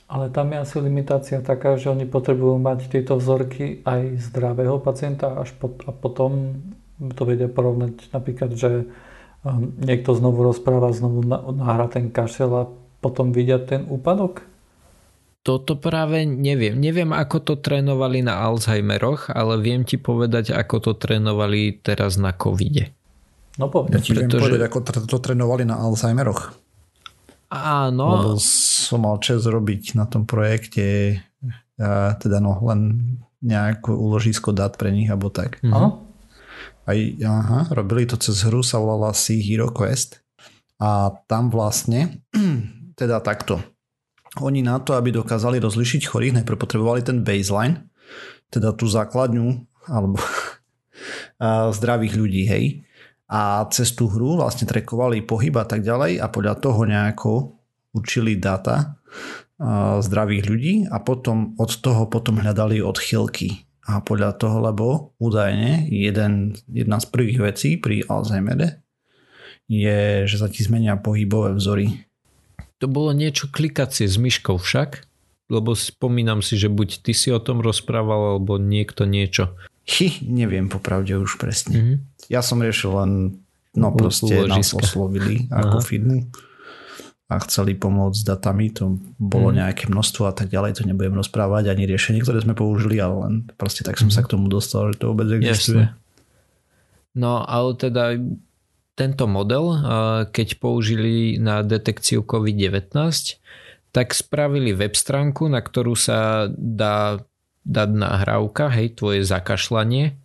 Ale 0.09 0.33
tam 0.33 0.49
je 0.49 0.57
asi 0.57 0.81
limitácia 0.81 1.37
taká, 1.45 1.77
že 1.77 1.93
oni 1.93 2.09
potrebujú 2.09 2.57
mať 2.57 2.89
tieto 2.89 3.21
vzorky 3.21 3.85
aj 3.85 4.17
zdravého 4.33 4.81
pacienta 4.81 5.37
až 5.37 5.53
pot- 5.53 5.85
a 5.85 5.93
potom 5.93 6.57
to 7.13 7.23
vedia 7.29 7.45
porovnať 7.45 8.09
napríklad, 8.09 8.57
že 8.57 8.89
um, 9.45 9.69
niekto 9.77 10.17
znovu 10.17 10.41
rozpráva, 10.41 10.89
znovu 10.97 11.21
nahra 11.53 11.85
ten 11.85 12.09
kašel 12.09 12.51
a 12.57 12.63
potom 13.05 13.29
vidia 13.29 13.61
ten 13.61 13.85
úpadok? 13.85 14.49
Toto 15.39 15.79
práve 15.79 16.27
neviem. 16.27 16.75
Neviem, 16.75 17.15
ako 17.15 17.37
to 17.39 17.53
trénovali 17.61 18.19
na 18.19 18.43
Alzheimeroch, 18.43 19.31
ale 19.31 19.61
viem 19.61 19.87
ti 19.87 19.95
povedať, 19.95 20.51
ako 20.51 20.75
to 20.83 20.91
trénovali 20.99 21.79
teraz 21.79 22.19
na 22.19 22.35
covide. 22.35 22.91
No 23.55 23.71
povedz. 23.71 23.93
Ja 23.93 23.99
ti 24.03 24.11
Pretože... 24.11 24.25
viem 24.25 24.31
povedať, 24.35 24.61
ako 24.67 24.79
to 25.07 25.17
trénovali 25.21 25.63
na 25.63 25.79
Alzheimeroch. 25.79 26.68
Áno. 27.49 28.05
Lebo 28.13 28.31
som 28.41 29.05
mal 29.05 29.17
čas 29.21 29.49
robiť 29.49 29.97
na 29.97 30.05
tom 30.05 30.29
projekte 30.29 31.19
a 31.79 32.13
teda 32.19 32.43
no, 32.43 32.59
len 32.69 32.99
nejaké 33.39 33.89
úložisko 33.89 34.51
dát 34.51 34.75
pre 34.75 34.91
nich 34.91 35.09
alebo 35.09 35.31
tak. 35.31 35.63
Mhm. 35.65 36.07
Aj, 36.89 36.99
aha, 37.21 37.59
robili 37.69 38.09
to 38.09 38.17
cez 38.17 38.41
hru, 38.49 38.65
sa 38.65 38.81
volala 38.81 39.13
Sea 39.13 39.37
Hero 39.37 39.69
Quest 39.69 40.25
a 40.81 41.13
tam 41.29 41.53
vlastne 41.53 42.25
teda 42.99 43.21
takto 43.21 43.61
oni 44.37 44.61
na 44.61 44.77
to, 44.77 44.93
aby 44.93 45.09
dokázali 45.09 45.57
rozlišiť 45.57 46.05
chorých, 46.05 46.37
najprv 46.37 46.57
potrebovali 46.61 47.01
ten 47.01 47.25
baseline, 47.25 47.89
teda 48.53 48.77
tú 48.77 48.85
základňu 48.85 49.65
alebo 49.89 50.21
zdravých 51.77 52.13
ľudí, 52.13 52.43
hej. 52.45 52.65
A 53.29 53.69
cez 53.69 53.93
tú 53.93 54.09
hru 54.09 54.41
vlastne 54.41 54.65
trekovali 54.65 55.21
pohyb 55.21 55.53
a 55.61 55.65
tak 55.65 55.85
ďalej 55.85 56.17
a 56.17 56.25
podľa 56.27 56.55
toho 56.57 56.81
nejako 56.83 57.31
učili 57.93 58.41
data 58.41 58.97
zdravých 60.01 60.43
ľudí 60.49 60.73
a 60.89 60.97
potom 61.03 61.53
od 61.59 61.71
toho 61.77 62.09
potom 62.09 62.41
hľadali 62.41 62.81
odchylky. 62.81 63.69
A 63.89 64.01
podľa 64.05 64.37
toho, 64.37 64.61
lebo 64.61 65.17
údajne 65.17 65.89
jeden, 65.89 66.53
jedna 66.69 67.01
z 67.01 67.05
prvých 67.09 67.39
vecí 67.41 67.69
pri 67.77 68.05
Alzheimere 68.05 68.85
je, 69.65 70.29
že 70.29 70.37
sa 70.37 70.45
ti 70.49 70.61
zmenia 70.61 70.97
pohybové 70.97 71.57
vzory 71.57 72.09
to 72.79 72.87
bolo 72.87 73.11
niečo 73.11 73.51
klikacie 73.51 74.07
s 74.07 74.15
myškou 74.15 74.55
však, 74.55 75.03
lebo 75.51 75.75
spomínam 75.75 76.39
si, 76.39 76.55
že 76.55 76.71
buď 76.71 77.03
ty 77.03 77.11
si 77.11 77.27
o 77.29 77.43
tom 77.43 77.59
rozprával, 77.59 78.39
alebo 78.39 78.55
niekto 78.55 79.03
niečo. 79.03 79.53
Chy, 79.83 80.23
neviem 80.23 80.71
popravde 80.71 81.19
už 81.19 81.35
presne. 81.35 81.75
Mm-hmm. 81.75 81.97
Ja 82.29 82.45
som 82.45 82.61
riešil 82.61 82.93
len, 82.93 83.11
no 83.73 83.89
proste 83.91 84.45
nás 84.45 84.71
oslovili 84.77 85.49
ako 85.49 85.77
Aha. 85.81 85.85
firmu 85.85 86.29
a 87.29 87.37
chceli 87.45 87.77
pomôcť 87.77 88.17
s 88.17 88.25
datami, 88.25 88.73
to 88.73 88.97
bolo 89.21 89.53
mm. 89.53 89.61
nejaké 89.61 89.85
množstvo 89.85 90.25
a 90.25 90.33
tak 90.33 90.49
ďalej, 90.49 90.81
to 90.81 90.87
nebudem 90.89 91.13
rozprávať, 91.13 91.69
ani 91.69 91.85
riešenie, 91.85 92.25
ktoré 92.25 92.41
sme 92.41 92.57
použili, 92.57 92.97
ale 92.97 93.15
len 93.21 93.33
proste 93.53 93.85
tak 93.85 94.01
som 94.01 94.09
sa 94.09 94.25
k 94.25 94.33
tomu 94.33 94.49
dostal, 94.49 94.89
že 94.93 95.01
to 95.01 95.13
vôbec 95.13 95.29
existuje. 95.37 95.85
Jasne. 95.85 95.97
No 97.13 97.45
ale 97.45 97.77
teda 97.77 98.17
tento 98.97 99.25
model, 99.31 99.79
keď 100.29 100.59
použili 100.59 101.39
na 101.39 101.63
detekciu 101.63 102.25
COVID-19, 102.25 102.91
tak 103.95 104.13
spravili 104.13 104.75
web 104.75 104.93
stránku, 104.93 105.47
na 105.47 105.63
ktorú 105.63 105.97
sa 105.97 106.49
dá 106.51 107.23
dať 107.63 107.89
nahrávka, 107.93 108.73
hej, 108.73 108.97
tvoje 108.99 109.23
zakašľanie, 109.23 110.18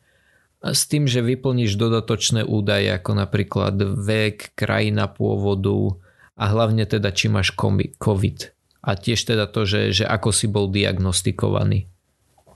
s 0.73 0.89
tým, 0.89 1.05
že 1.05 1.21
vyplníš 1.21 1.77
dodatočné 1.77 2.49
údaje 2.49 2.89
ako 2.89 3.13
napríklad 3.21 3.77
vek, 3.77 4.57
krajina 4.57 5.13
pôvodu 5.13 6.01
a 6.41 6.45
hlavne 6.49 6.89
teda 6.89 7.13
či 7.13 7.29
máš 7.29 7.53
COVID. 8.01 8.39
A 8.85 8.91
tiež 8.97 9.21
teda 9.29 9.45
to, 9.45 9.69
že, 9.69 9.93
že 9.93 10.05
ako 10.09 10.33
si 10.33 10.49
bol 10.49 10.73
diagnostikovaný. 10.73 11.89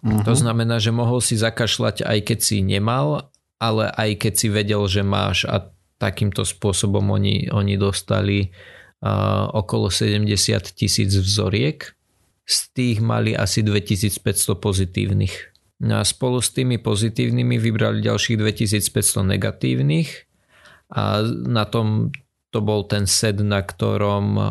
Uh-huh. 0.00 0.24
To 0.24 0.32
znamená, 0.32 0.80
že 0.80 0.94
mohol 0.94 1.20
si 1.20 1.36
zakašľať 1.36 2.06
aj 2.08 2.18
keď 2.24 2.38
si 2.40 2.64
nemal, 2.64 3.28
ale 3.60 3.90
aj 3.92 4.10
keď 4.24 4.32
si 4.32 4.46
vedel, 4.48 4.82
že 4.88 5.02
máš 5.04 5.44
a 5.44 5.68
takýmto 5.98 6.46
spôsobom 6.46 7.02
oni, 7.10 7.50
oni 7.50 7.74
dostali 7.74 8.48
uh, 8.48 9.50
okolo 9.50 9.90
70 9.90 10.30
tisíc 10.72 11.10
vzoriek. 11.10 11.82
Z 12.48 12.72
tých 12.72 12.98
mali 13.04 13.36
asi 13.36 13.60
2500 13.60 14.56
pozitívnych. 14.56 15.47
No 15.78 16.02
a 16.02 16.02
spolu 16.02 16.42
s 16.42 16.50
tými 16.50 16.82
pozitívnymi 16.82 17.54
vybrali 17.62 18.02
ďalších 18.02 18.34
2500 18.34 19.22
negatívnych 19.22 20.10
a 20.90 21.22
na 21.46 21.64
tom 21.70 22.10
to 22.50 22.64
bol 22.64 22.88
ten 22.88 23.04
set, 23.04 23.38
na 23.44 23.60
ktorom 23.60 24.26
uh, 24.34 24.48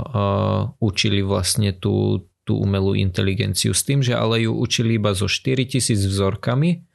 učili 0.80 1.26
vlastne 1.26 1.74
tú, 1.74 2.24
tú 2.46 2.62
umelú 2.62 2.94
inteligenciu. 2.94 3.74
S 3.74 3.84
tým, 3.84 4.06
že 4.06 4.14
ale 4.14 4.46
ju 4.46 4.54
učili 4.54 5.02
iba 5.02 5.12
so 5.18 5.26
4000 5.26 5.98
vzorkami 5.98 6.86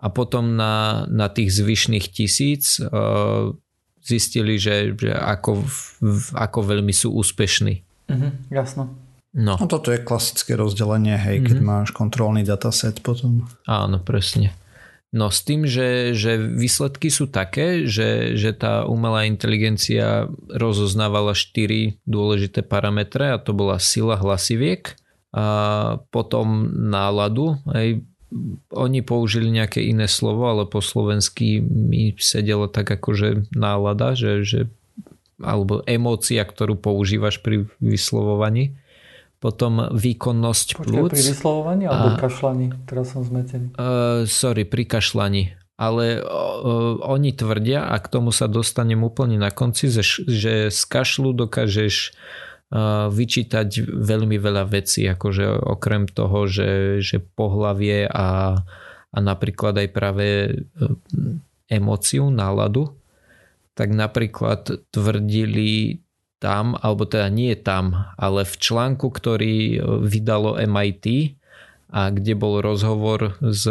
a 0.00 0.06
potom 0.08 0.56
na, 0.56 1.04
na 1.06 1.28
tých 1.28 1.52
zvyšných 1.54 2.08
tisíc 2.10 2.80
uh, 2.80 3.52
zistili, 4.00 4.56
že, 4.56 4.96
že 4.96 5.12
ako, 5.12 5.62
ako 6.34 6.58
veľmi 6.64 6.90
sú 6.90 7.12
úspešní. 7.12 7.84
Mhm, 8.10 8.50
jasno. 8.50 8.96
No. 9.30 9.54
no 9.54 9.66
toto 9.70 9.94
je 9.94 10.02
klasické 10.02 10.58
rozdelenie, 10.58 11.14
hej, 11.14 11.38
mm-hmm. 11.38 11.48
keď 11.48 11.58
mhm. 11.62 11.66
máš 11.66 11.88
kontrolný 11.94 12.42
dataset 12.42 12.98
potom. 12.98 13.46
Áno, 13.66 14.02
presne. 14.02 14.54
No 15.10 15.26
s 15.26 15.42
tým, 15.42 15.66
že, 15.66 16.14
že 16.14 16.38
výsledky 16.38 17.10
sú 17.10 17.26
také, 17.26 17.82
že, 17.90 18.38
že 18.38 18.54
tá 18.54 18.86
umelá 18.86 19.26
inteligencia 19.26 20.30
rozoznávala 20.46 21.34
štyri 21.34 21.98
dôležité 22.06 22.62
parametre 22.62 23.34
a 23.34 23.42
to 23.42 23.50
bola 23.50 23.82
sila 23.82 24.14
hlasiviek, 24.14 24.94
a 25.34 25.98
potom 26.14 26.70
náladu, 26.90 27.58
aj 27.70 28.02
oni 28.70 29.02
použili 29.02 29.50
nejaké 29.50 29.82
iné 29.82 30.06
slovo, 30.06 30.46
ale 30.46 30.62
po 30.66 30.78
slovensky 30.78 31.58
mi 31.62 32.14
sedelo 32.18 32.70
tak 32.70 32.86
akože 32.86 33.50
nálada, 33.50 34.14
že, 34.14 34.46
že 34.46 34.60
alebo 35.42 35.82
emócia, 35.88 36.46
ktorú 36.46 36.78
používaš 36.78 37.42
pri 37.42 37.66
vyslovovaní. 37.82 38.78
Potom 39.40 39.88
výkonnosť 39.88 40.68
Počkej, 40.76 40.84
plúc. 40.84 41.10
pri 41.16 41.22
vyslovovaní 41.32 41.84
alebo 41.88 42.12
a, 42.12 42.20
kašľaní? 42.20 42.66
Teraz 42.84 43.16
som 43.16 43.24
zmetený. 43.24 43.72
Uh, 43.80 44.28
sorry, 44.28 44.68
pri 44.68 44.84
kašľaní. 44.84 45.56
Ale 45.80 46.20
uh, 46.20 47.00
oni 47.00 47.32
tvrdia, 47.32 47.88
a 47.88 47.96
k 47.96 48.06
tomu 48.12 48.36
sa 48.36 48.52
dostanem 48.52 49.00
úplne 49.00 49.40
na 49.40 49.48
konci, 49.48 49.88
že, 49.88 50.04
že 50.28 50.68
z 50.68 50.82
kašľu 50.84 51.32
dokážeš 51.32 52.12
vyčítať 53.10 53.82
veľmi 53.82 54.38
veľa 54.38 54.62
vecí, 54.70 55.02
akože 55.02 55.74
okrem 55.74 56.06
toho, 56.06 56.46
že, 56.46 57.02
že 57.02 57.18
pohlavie 57.18 58.06
a, 58.06 58.62
a 59.10 59.18
napríklad 59.18 59.74
aj 59.74 59.88
práve 59.90 60.26
emóciu, 61.66 62.30
náladu, 62.30 62.94
tak 63.74 63.90
napríklad 63.90 64.86
tvrdili 64.94 65.98
tam, 66.40 66.74
alebo 66.80 67.04
teda 67.04 67.28
nie 67.28 67.52
tam, 67.54 68.10
ale 68.16 68.48
v 68.48 68.54
článku, 68.56 69.12
ktorý 69.12 69.56
e, 69.76 69.78
vydalo 70.08 70.56
MIT 70.56 71.36
a 71.92 72.08
kde 72.08 72.32
bol 72.32 72.64
rozhovor 72.64 73.36
s, 73.44 73.68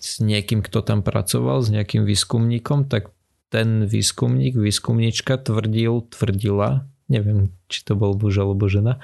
s 0.00 0.10
niekým, 0.22 0.64
kto 0.64 0.80
tam 0.80 1.04
pracoval, 1.04 1.60
s 1.60 1.68
nejakým 1.68 2.08
výskumníkom, 2.08 2.88
tak 2.88 3.12
ten 3.50 3.84
výskumník, 3.84 4.54
výskumnička 4.54 5.36
tvrdil, 5.42 6.06
tvrdila, 6.08 6.86
neviem, 7.10 7.50
či 7.66 7.82
to 7.82 7.98
bol 7.98 8.14
muž 8.14 8.38
alebo 8.38 8.70
žena, 8.70 9.02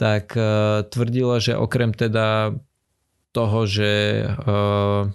tak 0.00 0.32
uh, 0.32 0.82
tvrdila, 0.88 1.38
že 1.38 1.52
okrem 1.52 1.92
teda 1.92 2.56
toho, 3.36 3.68
že 3.68 4.24
uh, 4.24 5.12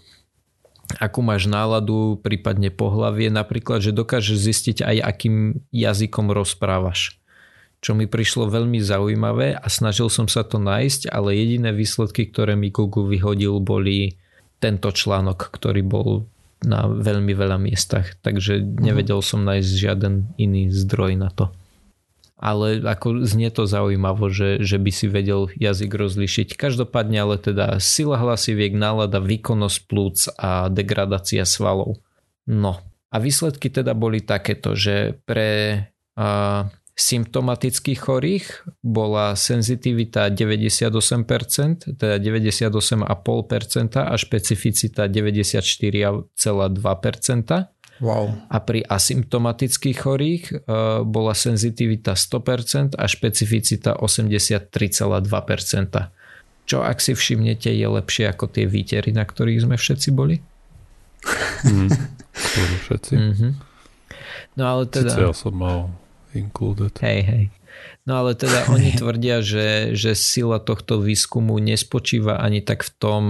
akú 1.02 1.26
máš 1.26 1.50
náladu, 1.50 2.22
prípadne 2.22 2.70
pohlavie, 2.70 3.34
napríklad, 3.34 3.82
že 3.82 3.90
dokážeš 3.90 4.38
zistiť 4.38 4.78
aj 4.86 4.98
akým 5.02 5.66
jazykom 5.74 6.30
rozprávaš. 6.30 7.18
Čo 7.82 7.98
mi 7.98 8.06
prišlo 8.06 8.46
veľmi 8.46 8.78
zaujímavé 8.78 9.58
a 9.58 9.66
snažil 9.66 10.14
som 10.14 10.30
sa 10.30 10.46
to 10.46 10.62
nájsť, 10.62 11.10
ale 11.10 11.34
jediné 11.34 11.74
výsledky, 11.74 12.30
ktoré 12.30 12.54
mi 12.54 12.70
Google 12.70 13.10
vyhodil, 13.10 13.58
boli 13.58 14.22
tento 14.62 14.94
článok, 14.94 15.50
ktorý 15.50 15.82
bol 15.82 16.30
na 16.62 16.86
veľmi 16.86 17.34
veľa 17.34 17.58
miestach. 17.58 18.14
Takže 18.22 18.62
nevedel 18.62 19.26
som 19.26 19.42
nájsť 19.42 19.72
žiaden 19.74 20.30
iný 20.38 20.70
zdroj 20.70 21.18
na 21.18 21.34
to 21.34 21.50
ale 22.42 22.82
ako 22.82 23.22
znie 23.22 23.54
to 23.54 23.70
zaujímavo, 23.70 24.34
že, 24.34 24.66
že 24.66 24.82
by 24.82 24.90
si 24.90 25.06
vedel 25.06 25.54
jazyk 25.54 25.94
rozlišiť. 25.94 26.58
Každopádne 26.58 27.22
ale 27.22 27.38
teda 27.38 27.78
sila 27.78 28.18
hlasiviek, 28.18 28.74
nálada, 28.74 29.22
výkonnosť 29.22 29.80
plúc 29.86 30.26
a 30.42 30.68
degradácia 30.74 31.46
svalov. 31.46 32.02
No 32.50 32.82
a 33.14 33.16
výsledky 33.22 33.70
teda 33.70 33.94
boli 33.94 34.26
takéto, 34.26 34.74
že 34.74 35.22
pre 35.30 35.86
a, 36.18 36.66
symptomatických 36.96 38.00
chorých 38.00 38.46
bola 38.86 39.34
senzitivita 39.34 40.30
98%, 40.30 41.98
teda 41.98 42.16
98,5% 42.20 43.98
a 43.98 44.14
špecificita 44.16 45.10
94,2%. 45.10 46.30
Wow. 48.02 48.34
A 48.50 48.58
pri 48.58 48.82
asymptomatických 48.82 49.98
chorých 50.02 50.44
uh, 50.66 51.06
bola 51.06 51.38
senzitivita 51.38 52.18
100% 52.18 52.98
a 52.98 53.06
špecificita 53.06 53.94
83,2%. 54.02 54.74
Čo 56.66 56.78
ak 56.82 56.98
si 56.98 57.14
všimnete 57.14 57.70
je 57.70 57.88
lepšie 57.88 58.26
ako 58.34 58.50
tie 58.50 58.66
výtery, 58.66 59.14
na 59.14 59.22
ktorých 59.22 59.70
sme 59.70 59.78
všetci 59.78 60.10
boli? 60.12 60.42
Mm, 61.62 61.94
všetci. 62.90 63.14
Mm-hmm. 63.14 63.52
No 64.58 64.64
ale 64.66 64.90
teda... 64.90 65.14
Sice 65.14 65.30
ja 65.30 65.36
som 65.36 65.54
mal 65.54 65.94
included. 66.34 66.90
Hej, 66.98 67.20
hej. 67.22 67.44
No 68.06 68.26
ale 68.26 68.34
teda 68.34 68.66
oni 68.74 68.98
tvrdia, 68.98 69.46
že, 69.46 69.94
že 69.94 70.18
sila 70.18 70.58
tohto 70.58 71.02
výskumu 71.02 71.62
nespočíva 71.62 72.42
ani 72.42 72.62
tak 72.62 72.82
v 72.86 72.92
tom, 72.98 73.24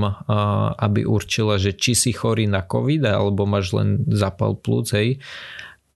aby 0.80 1.04
určila, 1.04 1.60
že 1.60 1.76
či 1.76 1.96
si 1.96 2.12
chorý 2.16 2.48
na 2.48 2.64
COVID 2.64 3.04
alebo 3.08 3.44
máš 3.44 3.76
len 3.76 4.04
zapal 4.08 4.56
plúc, 4.56 4.92
hej, 4.96 5.20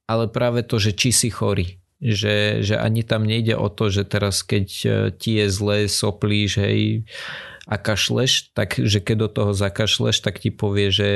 ale 0.05 0.29
práve 0.29 0.61
to, 0.61 0.77
že 0.77 0.93
či 0.93 1.09
si 1.15 1.29
chorý. 1.31 1.79
Že, 2.03 2.59
že 2.61 2.75
ani 2.75 3.07
tam 3.07 3.23
nejde 3.23 3.55
o 3.55 3.71
to, 3.71 3.87
že 3.87 4.03
teraz 4.03 4.43
keď 4.43 4.67
e, 4.83 4.87
ti 5.15 5.39
je 5.39 5.47
zle, 5.47 5.87
soplíš, 5.87 6.59
hej, 6.59 7.07
a 7.65 7.75
kašleš, 7.81 8.53
tak 8.53 8.77
že 8.77 9.01
keď 9.01 9.15
do 9.25 9.29
toho 9.31 9.51
zakašleš, 9.55 10.21
tak 10.21 10.43
ti 10.43 10.53
povie, 10.53 10.93
že 10.93 11.09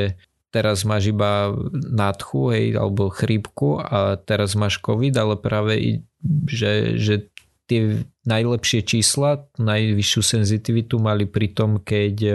teraz 0.49 0.81
máš 0.87 1.13
iba 1.13 1.53
nádchu, 1.73 2.41
hej, 2.55 2.65
alebo 2.73 3.13
chrípku 3.13 3.77
a 3.77 4.17
teraz 4.17 4.57
máš 4.57 4.81
COVID, 4.81 5.13
ale 5.13 5.35
práve 5.37 6.01
že, 6.49 6.97
že 6.97 7.29
tie 7.69 8.01
najlepšie 8.25 8.81
čísla, 8.81 9.45
najvyššiu 9.61 10.21
senzitivitu 10.25 10.97
mali 10.97 11.29
pri 11.29 11.53
tom, 11.53 11.77
keď 11.77 12.15
e, 12.25 12.33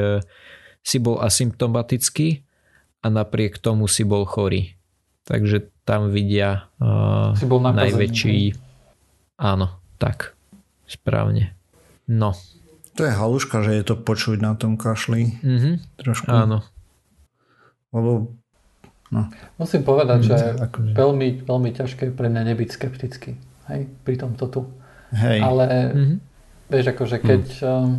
si 0.87 1.03
bol 1.03 1.19
asymptomatický 1.19 2.47
a 3.03 3.07
napriek 3.11 3.59
tomu 3.59 3.91
si 3.91 4.07
bol 4.07 4.23
chorý. 4.23 4.79
Takže 5.27 5.73
tam 5.89 6.13
vidia 6.13 6.69
uh, 6.81 7.33
si 7.33 7.49
bol 7.49 7.61
najväčší... 7.61 8.57
Áno, 9.41 9.81
tak. 9.97 10.37
Správne. 10.85 11.57
No. 12.05 12.37
To 13.01 13.09
je 13.09 13.13
haluška, 13.13 13.65
že 13.65 13.73
je 13.73 13.85
to 13.89 13.97
počuť 13.97 14.41
na 14.45 14.53
tom 14.53 14.77
kašli. 14.77 15.41
Mm-hmm. 15.41 15.75
Trošku. 15.97 16.29
Áno. 16.29 16.61
Lebo 17.93 18.37
No. 19.15 19.31
Musím 19.63 19.87
povedať, 19.87 20.27
že 20.27 20.37
akože... 20.59 20.91
veľmi, 20.91 21.47
veľmi 21.47 21.71
ťažké 21.71 22.11
je 22.11 22.13
pre 22.19 22.27
mňa 22.27 22.43
nebyť 22.51 22.69
skeptický. 22.75 23.39
Hej, 23.71 23.87
pri 24.03 24.15
tomto 24.19 24.45
tu. 24.51 24.61
Hej. 25.13 25.39
Ale 25.43 25.67
mm-hmm. 25.69 26.17
vieš, 26.73 26.87
akože 26.97 27.17
keď 27.21 27.45
mm. 27.61 27.95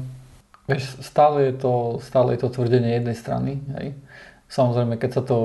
vieš, 0.65 0.83
stále 1.05 1.51
je, 1.51 1.53
to, 1.61 1.73
stále 2.01 2.33
je 2.33 2.39
to 2.41 2.49
tvrdenie 2.49 2.97
jednej 2.97 3.17
strany, 3.17 3.51
hej. 3.77 3.93
Samozrejme, 4.45 4.97
keď 5.01 5.11
sa 5.21 5.23
to, 5.25 5.37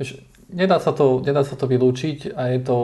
vieš, 0.00 0.20
nedá 0.48 0.80
sa 0.80 0.92
to, 0.92 1.20
nedá 1.20 1.44
sa 1.44 1.54
to 1.54 1.68
vylúčiť 1.68 2.32
a 2.32 2.52
je 2.56 2.60
to, 2.64 2.78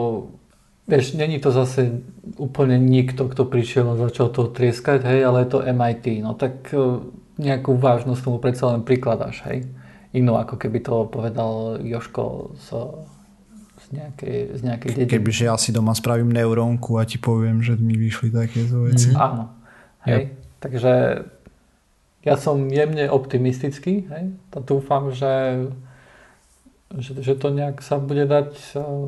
vieš, 0.85 1.17
není 1.17 1.41
to 1.41 1.49
zase 1.49 2.03
úplne 2.37 2.77
nikto, 2.77 3.25
kto 3.27 3.43
prišiel 3.45 3.93
a 3.93 4.01
začal 4.09 4.29
to 4.29 4.49
trieskať, 4.49 5.03
hej, 5.05 5.25
ale 5.25 5.45
je 5.45 5.49
to 5.53 5.65
MIT, 5.65 6.21
no 6.21 6.37
tak 6.37 6.71
e, 6.71 7.01
nejakú 7.41 7.77
vážnosť 7.77 8.21
tomu 8.21 8.37
predsa 8.37 8.69
len 8.73 8.85
prikladáš, 8.85 9.43
hej. 9.49 9.65
Inú, 10.15 10.39
ako 10.39 10.55
keby 10.55 10.79
to 10.81 11.05
povedal 11.11 11.77
Joško 11.83 12.55
z 12.57 12.67
z 12.67 13.16
nejakej, 13.93 14.37
z 14.57 14.61
nejakej 14.63 14.89
dediny. 14.93 15.11
Kebyže 15.11 15.43
ja 15.47 15.55
si 15.55 15.69
doma 15.71 15.95
spravím 15.95 16.33
neurónku 16.33 16.99
a 16.99 17.07
ti 17.07 17.21
poviem, 17.21 17.63
že 17.63 17.79
mi 17.79 17.95
vyšli 17.95 18.33
takéto 18.33 18.87
veci. 18.87 19.13
Mm. 19.13 19.17
Áno. 19.17 19.43
Hej. 20.03 20.21
Yep. 20.21 20.25
Takže 20.57 20.93
ja 22.27 22.35
som 22.35 22.57
jemne 22.67 23.07
optimistický 23.07 24.09
hej? 24.09 24.23
a 24.33 24.57
dúfam, 24.59 25.13
že, 25.15 25.67
že, 26.97 27.23
že 27.23 27.33
to 27.39 27.53
nejak 27.53 27.79
sa 27.79 28.01
bude 28.01 28.27
dať 28.27 28.51
uh, 28.75 29.07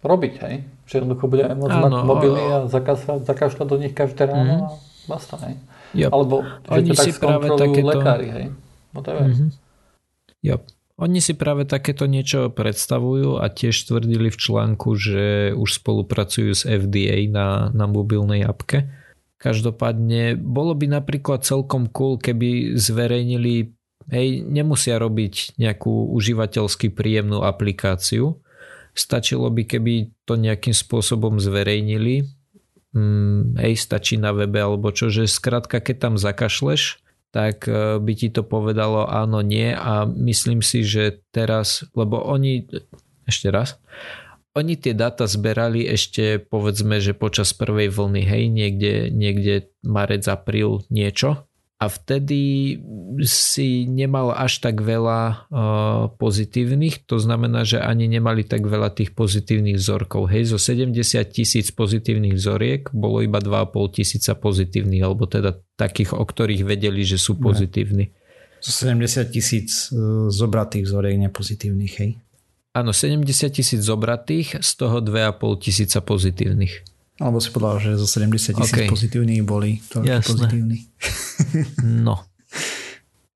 robiť. 0.00 0.34
Hej? 0.40 0.54
Že 0.88 0.94
jednoducho 1.02 1.24
budeme 1.28 1.54
môcť 1.60 1.76
mať 1.76 1.92
mobily 2.04 2.42
a 2.48 2.58
zakašľať 3.20 3.66
do 3.68 3.76
nich 3.76 3.92
každé 3.92 4.30
ráno 4.30 4.54
mm. 4.56 4.64
a 4.64 4.68
basta. 5.10 5.36
Hej? 5.44 5.54
Yep. 5.94 6.10
Alebo 6.10 6.36
že 6.42 6.78
Oni 6.80 6.88
to 6.90 6.94
tak 6.96 7.06
skontrolujú 7.12 7.60
takéto... 7.60 7.88
lekári. 7.92 8.28
Hej? 8.32 8.46
Whatever. 8.94 9.22
Mm-hmm. 9.26 9.50
Yep. 10.44 10.60
Oni 10.94 11.18
si 11.18 11.34
práve 11.34 11.66
takéto 11.66 12.06
niečo 12.06 12.54
predstavujú 12.54 13.42
a 13.42 13.50
tiež 13.50 13.74
tvrdili 13.90 14.30
v 14.30 14.38
článku, 14.38 14.94
že 14.94 15.50
už 15.50 15.82
spolupracujú 15.82 16.54
s 16.54 16.62
FDA 16.62 17.26
na, 17.26 17.74
na 17.74 17.90
mobilnej 17.90 18.46
apke. 18.46 18.86
Každopádne 19.42 20.38
bolo 20.38 20.78
by 20.78 20.94
napríklad 20.94 21.42
celkom 21.42 21.90
cool, 21.90 22.22
keby 22.22 22.78
zverejnili, 22.78 23.74
hej, 24.06 24.28
nemusia 24.46 25.02
robiť 25.02 25.58
nejakú 25.58 26.14
užívateľsky 26.14 26.94
príjemnú 26.94 27.42
aplikáciu. 27.42 28.38
Stačilo 28.94 29.50
by, 29.50 29.66
keby 29.66 30.14
to 30.22 30.38
nejakým 30.38 30.72
spôsobom 30.72 31.42
zverejnili. 31.42 32.30
Hmm, 32.94 33.58
hej, 33.58 33.74
stačí 33.82 34.14
na 34.14 34.30
webe 34.30 34.62
alebo 34.62 34.94
čo, 34.94 35.10
že 35.10 35.26
skrátka, 35.26 35.82
keď 35.82 35.96
tam 35.98 36.14
zakašleš, 36.14 37.03
tak 37.34 37.66
e, 37.66 37.98
by 37.98 38.12
ti 38.14 38.30
to 38.30 38.46
povedalo 38.46 39.10
áno, 39.10 39.42
nie. 39.42 39.74
A 39.74 40.06
myslím 40.06 40.62
si, 40.62 40.86
že 40.86 41.18
teraz, 41.34 41.82
lebo 41.98 42.22
oni, 42.22 42.70
ešte 43.26 43.50
raz, 43.50 43.82
oni 44.54 44.78
tie 44.78 44.94
dáta 44.94 45.26
zberali 45.26 45.82
ešte 45.82 46.38
povedzme, 46.38 47.02
že 47.02 47.10
počas 47.10 47.50
prvej 47.50 47.90
vlny, 47.90 48.22
hej, 48.22 48.44
niekde, 48.54 48.94
niekde 49.10 49.74
marec, 49.82 50.22
apríl, 50.30 50.86
niečo 50.94 51.50
a 51.84 51.92
vtedy 51.92 52.80
si 53.28 53.84
nemal 53.84 54.32
až 54.32 54.64
tak 54.64 54.80
veľa 54.80 55.20
uh, 55.20 56.08
pozitívnych, 56.16 57.04
to 57.04 57.20
znamená, 57.20 57.68
že 57.68 57.76
ani 57.76 58.08
nemali 58.08 58.40
tak 58.40 58.64
veľa 58.64 58.96
tých 58.96 59.12
pozitívnych 59.12 59.76
vzorkov. 59.76 60.32
Hej, 60.32 60.56
zo 60.56 60.58
70 60.58 60.96
tisíc 61.28 61.68
pozitívnych 61.76 62.40
vzoriek 62.40 62.88
bolo 62.96 63.20
iba 63.20 63.36
2,5 63.36 64.00
tisíca 64.00 64.32
pozitívnych, 64.32 65.04
alebo 65.04 65.28
teda 65.28 65.60
takých, 65.76 66.16
o 66.16 66.24
ktorých 66.24 66.64
vedeli, 66.64 67.04
že 67.04 67.20
sú 67.20 67.36
pozitívni. 67.36 68.08
70 68.64 69.28
tisíc 69.28 69.92
e, 69.92 70.00
zobratých 70.32 70.88
vzoriek 70.88 71.20
nepozitívnych, 71.28 71.94
hej? 72.00 72.10
Áno, 72.72 72.96
70 72.96 73.28
tisíc 73.52 73.84
zobratých, 73.84 74.64
z 74.64 74.70
toho 74.80 75.04
2,5 75.04 75.60
tisíca 75.60 76.00
pozitívnych. 76.00 76.93
Alebo 77.22 77.38
si 77.38 77.54
povedal, 77.54 77.78
že 77.78 77.90
zo 77.94 78.10
70 78.10 78.58
tisíc 78.58 78.74
okay. 78.74 78.90
pozitívnych 78.90 79.46
boli 79.46 79.78
to 79.86 80.02
pozitívni. 80.02 80.90
No. 81.82 82.26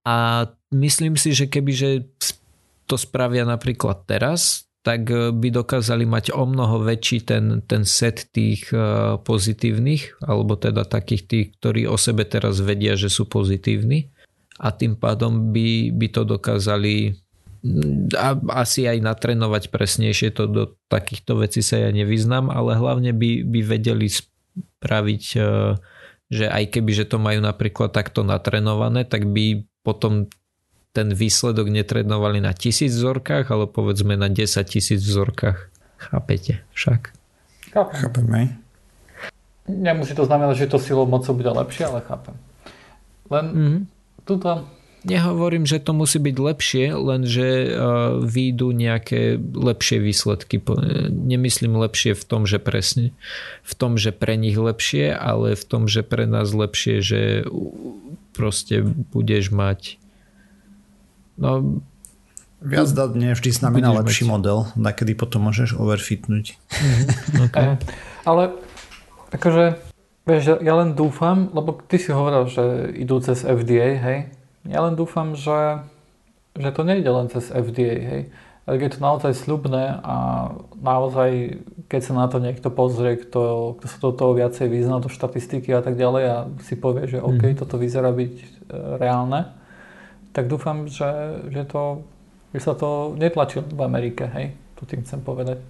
A 0.03 0.47
myslím 0.75 1.15
si, 1.15 1.31
že 1.37 1.47
keby 1.47 1.73
že 1.77 1.91
to 2.89 2.97
spravia 2.97 3.45
napríklad 3.45 4.09
teraz, 4.09 4.67
tak 4.81 5.13
e, 5.13 5.31
by 5.37 5.49
dokázali 5.53 6.09
mať 6.09 6.33
o 6.33 6.49
mnoho 6.49 6.81
väčší 6.81 7.29
ten, 7.29 7.61
ten 7.69 7.85
set 7.85 8.33
tých 8.33 8.73
e, 8.73 9.21
pozitívnych, 9.21 10.25
alebo 10.25 10.57
teda 10.57 10.89
takých 10.89 11.23
tých, 11.29 11.47
ktorí 11.61 11.85
o 11.85 12.01
sebe 12.01 12.25
teraz 12.25 12.65
vedia, 12.65 12.97
že 12.97 13.13
sú 13.13 13.29
pozitívni 13.29 14.09
a 14.59 14.73
tým 14.73 14.97
pádom 14.97 15.53
by, 15.53 15.93
by 15.93 16.07
to 16.09 16.25
dokázali 16.25 17.15
a 18.15 18.39
asi 18.63 18.87
aj 18.87 19.03
natrenovať 19.03 19.75
presnejšie 19.75 20.31
to 20.31 20.47
do 20.47 20.63
takýchto 20.87 21.43
vecí 21.43 21.59
sa 21.59 21.83
ja 21.83 21.91
nevyznam, 21.91 22.55
ale 22.55 22.79
hlavne 22.79 23.11
by, 23.11 23.43
by 23.43 23.61
vedeli 23.67 24.07
spraviť, 24.07 25.25
e, 25.35 25.41
že 26.31 26.47
aj 26.47 26.65
keby, 26.71 26.91
že 26.95 27.05
to 27.11 27.19
majú 27.19 27.43
napríklad 27.43 27.91
takto 27.91 28.23
natrenované, 28.23 29.03
tak 29.03 29.27
by 29.27 29.67
potom 29.83 30.31
ten 30.95 31.11
výsledok 31.15 31.67
netrenovali 31.71 32.39
na 32.39 32.55
tisíc 32.55 32.95
vzorkách, 32.95 33.51
ale 33.51 33.67
povedzme 33.67 34.15
na 34.15 34.31
10 34.31 34.63
tisíc 34.67 35.03
vzorkách. 35.03 35.71
Chápete 35.99 36.63
však? 36.75 37.11
Chápem. 37.75 37.99
Chápeme. 38.01 38.41
Nemusí 39.69 40.15
to 40.15 40.25
znamenať, 40.25 40.65
že 40.65 40.73
to 40.73 40.79
silou 40.81 41.05
mocou 41.05 41.35
bude 41.35 41.51
lepšie, 41.51 41.91
ale 41.91 42.01
chápem. 42.07 42.35
Len 43.29 43.45
mm-hmm. 43.53 43.79
tuto 44.25 44.65
Nehovorím, 45.07 45.63
že 45.63 45.79
to 45.79 45.95
musí 45.95 46.19
byť 46.19 46.37
lepšie, 46.43 46.85
len 46.91 47.23
že 47.23 47.71
uh, 47.71 48.19
výjdu 48.19 48.75
nejaké 48.75 49.39
lepšie 49.39 50.03
výsledky. 50.03 50.59
Nemyslím 51.15 51.79
lepšie 51.79 52.19
v 52.19 52.25
tom, 52.27 52.43
že 52.51 52.59
presne 52.59 53.15
v 53.63 53.73
tom, 53.79 53.95
že 53.95 54.11
pre 54.11 54.35
nich 54.35 54.59
lepšie, 54.59 55.15
ale 55.15 55.55
v 55.55 55.65
tom, 55.65 55.87
že 55.87 56.03
pre 56.03 56.27
nás 56.27 56.51
lepšie, 56.51 56.99
že 56.99 57.47
proste 58.35 58.83
budeš 59.15 59.55
mať 59.55 60.03
no 61.39 61.83
Viac 62.59 62.91
dát 62.91 63.15
nie 63.15 63.31
vždy 63.31 63.55
znamená 63.55 63.95
lepší 64.03 64.27
mať. 64.27 64.31
model, 64.35 64.59
na 64.75 64.91
kedy 64.91 65.15
potom 65.15 65.47
môžeš 65.47 65.79
overfitnúť. 65.79 66.59
Mm-hmm. 66.59 67.07
Okay. 67.47 67.79
Ale 68.27 68.59
akože, 69.31 69.79
vieš, 70.27 70.59
ja 70.59 70.75
len 70.75 70.99
dúfam, 70.99 71.55
lebo 71.55 71.79
ty 71.87 72.03
si 72.03 72.11
hovoril, 72.11 72.51
že 72.51 72.91
idú 72.99 73.23
cez 73.23 73.47
FDA, 73.47 73.95
hej? 74.03 74.19
Ja 74.69 74.85
len 74.85 74.95
dúfam, 74.95 75.33
že, 75.33 75.81
že 76.53 76.69
to 76.77 76.85
nejde 76.85 77.09
len 77.09 77.33
cez 77.33 77.49
FDA, 77.49 77.97
hej. 77.99 78.23
Ale 78.69 78.85
je 78.85 78.93
to 78.93 79.01
naozaj 79.01 79.33
sľubné 79.33 79.97
a 80.05 80.17
naozaj, 80.77 81.57
keď 81.89 82.01
sa 82.05 82.13
na 82.13 82.29
to 82.29 82.37
niekto 82.37 82.69
pozrie, 82.69 83.17
kto, 83.17 83.73
kto 83.81 83.87
sa 83.89 83.99
do 84.05 84.13
toho 84.13 84.37
viacej 84.37 84.69
vyzná, 84.69 85.01
do 85.01 85.09
štatistiky 85.09 85.73
a 85.73 85.81
tak 85.81 85.97
ďalej 85.97 86.25
a 86.29 86.37
si 86.61 86.77
povie, 86.77 87.09
že 87.09 87.17
OK, 87.17 87.57
mm. 87.57 87.65
toto 87.65 87.81
vyzerá 87.81 88.13
byť 88.13 88.35
e, 88.37 88.47
reálne, 89.01 89.57
tak 90.37 90.53
dúfam, 90.53 90.85
že, 90.85 91.09
že, 91.49 91.65
to, 91.65 92.05
že 92.53 92.61
sa 92.61 92.77
to 92.77 93.17
netlačí 93.17 93.65
v 93.65 93.81
Amerike, 93.81 94.29
hej. 94.37 94.53
To 94.77 94.85
tým 94.85 95.01
chcem 95.01 95.25
povedať. 95.25 95.65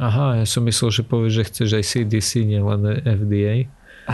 Aha, 0.00 0.40
ja 0.40 0.46
som 0.48 0.64
myslel, 0.64 0.88
že 0.88 1.02
povieš, 1.04 1.32
že 1.36 1.44
chceš 1.52 1.68
aj 1.76 1.84
CDC, 1.84 2.48
nielen 2.48 3.04
FDA. 3.04 3.68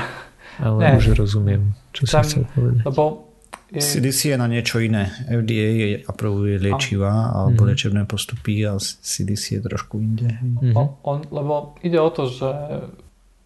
Ale 0.66 0.78
ne, 0.82 0.90
už 0.98 1.14
rozumiem, 1.14 1.70
čo 1.94 2.10
tam, 2.10 2.26
si 2.26 2.42
chcel 2.42 2.50
povedať. 2.50 2.82
Lebo. 2.82 3.25
CDC 3.74 4.30
je 4.30 4.38
na 4.38 4.46
niečo 4.46 4.78
iné. 4.78 5.10
FDA 5.26 6.06
aprobuje 6.06 6.62
liečiva 6.62 7.10
a... 7.10 7.50
alebo 7.50 7.66
mm. 7.66 7.68
liečebné 7.74 8.02
postupy 8.06 8.62
a 8.62 8.78
CDC 8.78 9.58
je 9.58 9.60
trošku 9.66 9.98
inde. 9.98 10.38
Mm-hmm. 10.38 10.74
On, 10.78 10.94
on, 11.02 11.18
lebo 11.34 11.74
ide 11.82 11.98
o 11.98 12.10
to, 12.14 12.30
že, 12.30 12.52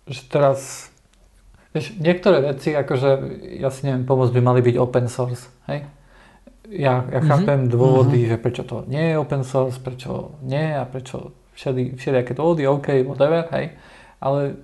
že 0.04 0.20
teraz 0.28 0.92
vieš, 1.72 1.96
niektoré 1.96 2.44
veci, 2.44 2.76
akože 2.76 3.08
ja 3.64 3.72
si 3.72 3.88
neviem, 3.88 4.04
pomoc 4.04 4.28
by 4.28 4.40
mali 4.44 4.60
byť 4.60 4.76
open 4.76 5.08
source. 5.08 5.48
Hej? 5.72 5.88
Ja, 6.68 7.00
ja 7.08 7.24
mm-hmm. 7.24 7.30
chápem 7.32 7.60
dôvody, 7.72 8.28
mm-hmm. 8.28 8.32
že 8.36 8.44
prečo 8.44 8.62
to 8.68 8.84
nie 8.92 9.14
je 9.14 9.14
open 9.16 9.40
source, 9.40 9.80
prečo 9.80 10.36
nie 10.44 10.76
a 10.76 10.84
prečo 10.84 11.32
všeli, 11.56 11.96
všelijaké 11.96 12.36
dôvody, 12.36 12.68
OK, 12.68 13.08
whatever, 13.08 13.48
hej. 13.56 13.72
Ale 14.20 14.56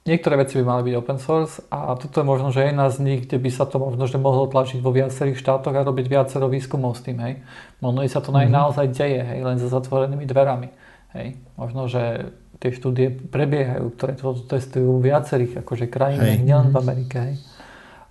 Niektoré 0.00 0.40
veci 0.40 0.56
by 0.56 0.64
mali 0.64 0.82
byť 0.88 0.94
open 0.96 1.18
source 1.20 1.60
a 1.68 1.92
toto 1.92 2.24
je 2.24 2.26
možno, 2.26 2.48
že 2.48 2.64
jedna 2.64 2.88
z 2.88 3.04
nich, 3.04 3.28
kde 3.28 3.36
by 3.36 3.50
sa 3.52 3.68
to 3.68 3.76
možno 3.76 4.08
že 4.08 4.16
mohlo 4.16 4.48
tlačiť 4.48 4.80
vo 4.80 4.96
viacerých 4.96 5.36
štátoch 5.36 5.76
a 5.76 5.84
robiť 5.84 6.08
viacero 6.08 6.48
výskumov 6.48 6.96
s 6.96 7.04
tým, 7.04 7.20
hej. 7.20 7.44
Možno 7.84 8.00
sa 8.08 8.24
to 8.24 8.32
mm-hmm. 8.32 8.48
naozaj 8.48 8.86
deje, 8.96 9.20
hej, 9.20 9.44
len 9.44 9.60
za 9.60 9.68
zatvorenými 9.68 10.24
dverami, 10.24 10.72
hej. 11.20 11.36
Možno, 11.60 11.84
že 11.84 12.32
tie 12.64 12.72
štúdie 12.72 13.12
prebiehajú, 13.12 13.92
ktoré 13.92 14.16
to 14.16 14.40
testujú 14.48 15.04
v 15.04 15.12
viacerých 15.12 15.60
akože 15.60 15.92
krajinách, 15.92 16.48
nielen 16.48 16.72
v 16.72 16.76
Amerike, 16.80 17.16
hej. 17.20 17.36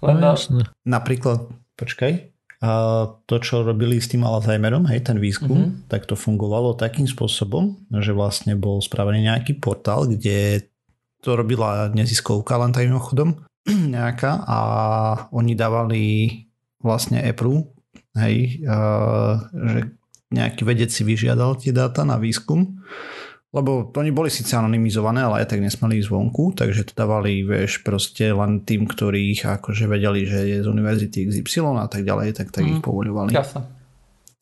Len 0.06 0.16
no, 0.22 0.38
jasne. 0.38 0.70
Napríklad, 0.86 1.50
počkaj, 1.74 2.38
a 2.60 2.72
to, 3.24 3.36
čo 3.40 3.64
robili 3.64 4.04
s 4.04 4.12
tým 4.12 4.28
Alzheimerom, 4.28 4.86
hej, 4.94 5.10
ten 5.10 5.18
výskum, 5.18 5.58
mm-hmm. 5.58 5.90
tak 5.90 6.06
to 6.06 6.20
fungovalo 6.20 6.78
takým 6.78 7.10
spôsobom, 7.10 7.82
že 7.98 8.14
vlastne 8.14 8.54
bol 8.60 8.84
spravený 8.84 9.32
nejaký 9.32 9.58
portál, 9.64 10.06
kde 10.06 10.69
to 11.20 11.36
robila 11.36 11.92
neziskovka 11.92 12.56
len 12.60 12.72
takým 12.72 13.00
chodom 13.00 13.36
nejaká 13.96 14.44
a 14.48 14.60
oni 15.36 15.54
dávali 15.54 16.04
vlastne 16.80 17.20
Apple, 17.20 17.68
hej, 18.16 18.64
uh, 18.64 19.36
že 19.52 19.80
nejaký 20.32 20.62
vedec 20.64 20.94
si 20.94 21.04
vyžiadal 21.04 21.60
tie 21.60 21.76
dáta 21.76 22.08
na 22.08 22.16
výskum, 22.16 22.80
lebo 23.50 23.90
oni 23.98 24.14
boli 24.14 24.30
síce 24.30 24.54
anonymizované, 24.54 25.26
ale 25.26 25.42
aj 25.42 25.52
tak 25.52 25.60
nesmeli 25.66 25.98
ísť 25.98 26.10
zvonku, 26.14 26.54
takže 26.54 26.86
to 26.86 26.94
dávali, 26.94 27.42
vieš, 27.42 27.82
proste 27.82 28.30
len 28.30 28.62
tým, 28.62 28.86
ktorých 28.86 29.60
akože 29.60 29.90
vedeli, 29.90 30.30
že 30.30 30.40
je 30.46 30.58
z 30.62 30.68
univerzity 30.70 31.26
XY 31.34 31.82
a 31.82 31.90
tak 31.90 32.06
ďalej, 32.06 32.38
tak, 32.38 32.54
tak 32.54 32.64
mm. 32.64 32.70
ich 32.78 32.82
povoľovali. 32.86 33.34
Jasne. 33.34 33.66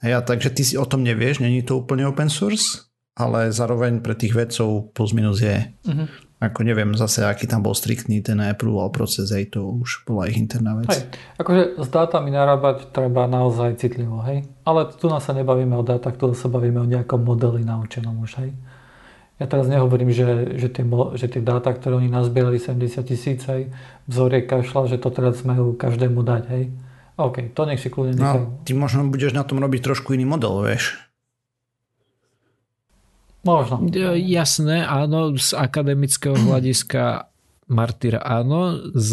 Hej, 0.03 0.13
a 0.13 0.21
takže 0.21 0.53
ty 0.53 0.61
si 0.61 0.75
o 0.75 0.86
tom 0.86 1.01
nevieš, 1.07 1.39
není 1.39 1.63
to 1.63 1.80
úplne 1.82 2.05
open 2.05 2.28
source, 2.28 2.91
ale 3.17 3.49
zároveň 3.49 4.03
pre 4.03 4.13
tých 4.13 4.36
vedcov 4.36 4.93
plus 4.93 5.15
minus 5.15 5.41
je. 5.41 5.71
Mm-hmm. 5.88 6.26
Ako 6.38 6.61
neviem 6.61 6.93
zase, 6.93 7.25
aký 7.25 7.49
tam 7.49 7.65
bol 7.65 7.73
striktný 7.73 8.21
ten 8.21 8.38
approval 8.45 8.93
proces, 8.93 9.33
aj 9.33 9.57
to 9.57 9.65
už 9.81 10.05
bola 10.05 10.29
ich 10.29 10.38
interná 10.38 10.77
vec. 10.77 10.93
Hej, 10.93 11.09
akože 11.41 11.81
s 11.81 11.89
dátami 11.89 12.29
narábať 12.29 12.93
treba 12.93 13.25
naozaj 13.25 13.81
citlivo, 13.81 14.21
hej. 14.21 14.45
Ale 14.61 14.85
tu 14.93 15.09
nás 15.09 15.25
sa 15.25 15.33
nebavíme 15.33 15.73
o 15.73 15.81
dátach, 15.81 16.13
tu 16.13 16.29
sa 16.38 16.45
bavíme 16.45 16.77
o 16.77 16.85
nejakom 16.85 17.25
modeli 17.25 17.65
naučenom 17.65 18.21
už, 18.21 18.38
hej. 18.45 18.53
Ja 19.41 19.49
teraz 19.49 19.65
nehovorím, 19.65 20.13
že, 20.13 20.57
že, 20.61 20.69
tie, 20.69 20.85
že 21.17 21.25
tie 21.25 21.41
dáta, 21.41 21.73
ktoré 21.73 21.97
oni 21.97 22.09
nazbierali 22.09 22.61
70 22.61 23.01
tisíc, 23.01 23.41
hej, 23.49 23.73
vzoriek 24.05 24.45
kašla, 24.45 24.93
že 24.93 25.01
to 25.01 25.09
teraz 25.09 25.41
majú 25.41 25.73
každému 25.73 26.21
dať, 26.21 26.43
hej. 26.53 26.69
OK, 27.17 27.49
to 27.57 27.65
nech 27.65 27.81
si 27.81 27.89
kľudne 27.89 28.13
nechajú. 28.13 28.45
No, 28.45 28.61
ty 28.61 28.77
možno 28.77 29.09
budeš 29.09 29.33
na 29.33 29.41
tom 29.41 29.57
robiť 29.57 29.81
trošku 29.81 30.13
iný 30.13 30.29
model, 30.29 30.61
vieš. 30.61 31.01
Možno. 33.48 33.80
Jasné, 34.20 34.84
áno, 34.84 35.32
z 35.39 35.56
akademického 35.56 36.36
hľadiska 36.36 37.32
martyr 37.68 38.20
áno, 38.20 38.80
z 38.95 39.12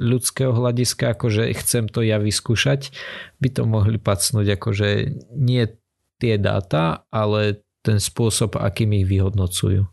ľudského 0.00 0.52
hľadiska, 0.56 1.16
akože 1.16 1.52
chcem 1.60 1.88
to 1.88 2.00
ja 2.04 2.16
vyskúšať, 2.16 2.92
by 3.40 3.48
to 3.52 3.62
mohli 3.68 4.00
pacnúť, 4.00 4.56
akože 4.56 4.88
nie 5.36 5.64
tie 6.20 6.36
dáta, 6.36 7.08
ale 7.08 7.64
ten 7.80 7.96
spôsob, 7.96 8.60
akým 8.60 8.92
ich 9.00 9.08
vyhodnocujú. 9.08 9.88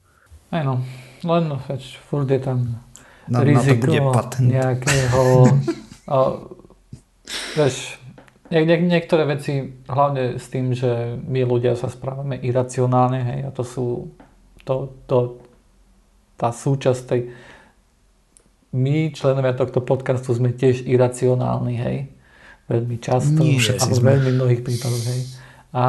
Áno, 0.52 0.84
len 1.24 1.44
veď 1.68 1.82
furt 2.04 2.28
je 2.28 2.40
tam 2.40 2.84
na, 3.28 3.44
riziko 3.44 3.88
na 3.88 4.24
to 4.24 4.40
bude 4.40 4.48
nejakého... 4.48 5.22
a, 6.12 6.16
vieš, 7.56 8.00
nie, 8.48 8.62
nie, 8.64 8.78
niektoré 8.88 9.28
veci, 9.28 9.84
hlavne 9.88 10.39
s 10.39 10.48
tým, 10.48 10.72
že 10.72 11.20
my 11.20 11.43
ľudia 11.43 11.76
sa 11.76 11.91
správame 11.91 12.39
iracionálne, 12.39 13.20
hej, 13.24 13.39
a 13.48 13.50
to 13.52 13.64
sú 13.68 13.86
to, 14.68 14.91
to, 15.08 15.39
tá 16.36 16.52
súčasť 16.52 17.02
tej... 17.08 17.22
My, 18.76 19.16
členovia 19.16 19.56
tohto 19.56 19.80
podcastu, 19.80 20.36
sme 20.36 20.52
tiež 20.52 20.84
iracionálni, 20.84 21.76
hej. 21.80 21.98
Veľmi 22.68 23.00
často, 23.00 23.39
Nie, 23.39 23.64
a 23.80 23.84
v 23.88 23.95
veľmi 23.95 24.32
mnohých 24.36 24.62
prípadoch, 24.64 25.06
hej. 25.08 25.22
A 25.72 25.84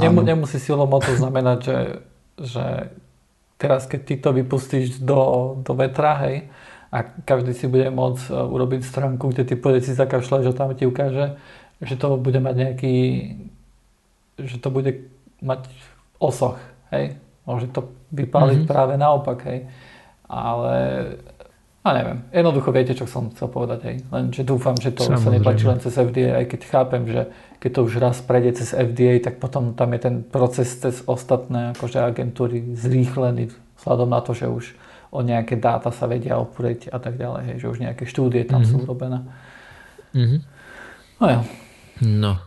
nemu, 0.00 0.24
nemusí 0.24 0.56
silou 0.56 0.88
to 0.88 1.12
znamenať, 1.12 1.58
že, 1.60 1.78
že 2.40 2.64
teraz, 3.60 3.84
keď 3.84 4.00
ty 4.00 4.14
to 4.16 4.32
vypustíš 4.32 5.04
do, 5.04 5.54
do 5.60 5.72
vetra, 5.76 6.16
hej, 6.24 6.48
a 6.90 7.06
každý 7.06 7.54
si 7.54 7.70
bude 7.70 7.86
môcť 7.86 8.24
e, 8.26 8.34
urobiť 8.34 8.82
stránku, 8.82 9.30
kde 9.30 9.46
ty 9.46 9.54
pôjdeš 9.54 9.92
si 9.92 9.92
zakašľať, 9.94 10.50
že 10.50 10.52
tam 10.58 10.74
ti 10.74 10.90
ukáže, 10.90 11.38
že 11.80 11.96
to 11.96 12.20
bude 12.20 12.40
mať 12.40 12.54
nejaký, 12.56 12.96
že 14.36 14.56
to 14.60 14.68
bude 14.68 15.08
mať 15.40 15.68
osoch, 16.20 16.60
hej. 16.92 17.16
Môže 17.48 17.72
to 17.72 17.90
vypáliť 18.12 18.62
mm-hmm. 18.62 18.72
práve 18.72 18.94
naopak, 19.00 19.38
hej. 19.48 19.66
Ale 20.30 20.76
A 21.80 21.96
neviem, 21.96 22.28
jednoducho 22.28 22.76
viete, 22.76 22.92
čo 22.92 23.08
som 23.08 23.32
chcel 23.32 23.48
povedať. 23.48 23.80
Hej. 23.88 23.96
Len, 24.12 24.24
že 24.36 24.44
dúfam, 24.44 24.76
že 24.76 24.92
to 24.92 25.08
Samozrejme. 25.08 25.24
sa 25.24 25.30
nepáči 25.32 25.64
len 25.64 25.80
cez 25.80 25.96
FDA, 25.96 26.36
aj 26.36 26.46
keď 26.52 26.60
chápem, 26.68 27.02
že 27.08 27.32
keď 27.56 27.70
to 27.72 27.80
už 27.88 27.92
raz 27.96 28.20
prejde 28.20 28.60
cez 28.60 28.76
FDA, 28.76 29.16
tak 29.24 29.40
potom 29.40 29.72
tam 29.72 29.96
je 29.96 30.00
ten 30.04 30.20
proces 30.20 30.68
cez 30.76 31.00
ostatné 31.08 31.72
akože 31.72 32.04
agentúry 32.04 32.76
zrýchlený 32.76 33.48
vzhľadom 33.80 34.12
na 34.12 34.20
to, 34.20 34.36
že 34.36 34.52
už 34.52 34.76
o 35.08 35.24
nejaké 35.24 35.56
dáta 35.56 35.88
sa 35.88 36.04
vedia 36.04 36.36
oprieť 36.36 36.92
a 36.92 37.00
tak 37.00 37.16
ďalej, 37.16 37.42
hej, 37.48 37.56
že 37.64 37.66
už 37.72 37.78
nejaké 37.80 38.04
štúdie 38.04 38.44
tam 38.44 38.60
mm-hmm. 38.60 38.76
sú 38.76 38.84
urobené. 38.84 39.24
Mm-hmm. 40.12 40.40
No 41.16 41.26
jo. 41.32 41.40
No. 42.00 42.40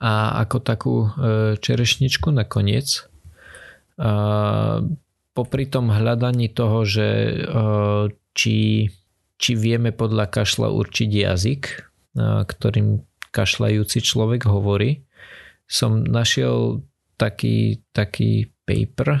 A 0.00 0.12
ako 0.40 0.56
takú 0.64 0.96
e, 1.04 1.08
čerešničku 1.60 2.32
nakoniec, 2.32 3.04
popri 5.36 5.64
tom 5.68 5.92
hľadaní 5.92 6.48
toho, 6.48 6.88
že 6.88 7.04
e, 7.04 7.34
či, 8.32 8.88
či 9.36 9.52
vieme 9.60 9.92
podľa 9.92 10.24
kašla 10.32 10.72
určiť 10.72 11.10
jazyk, 11.12 11.62
ktorým 12.48 13.04
kašľajúci 13.30 13.98
človek 14.00 14.48
hovorí. 14.48 15.04
Som 15.68 16.02
našiel 16.02 16.82
taký, 17.14 17.84
taký 17.94 18.50
paper, 18.66 19.20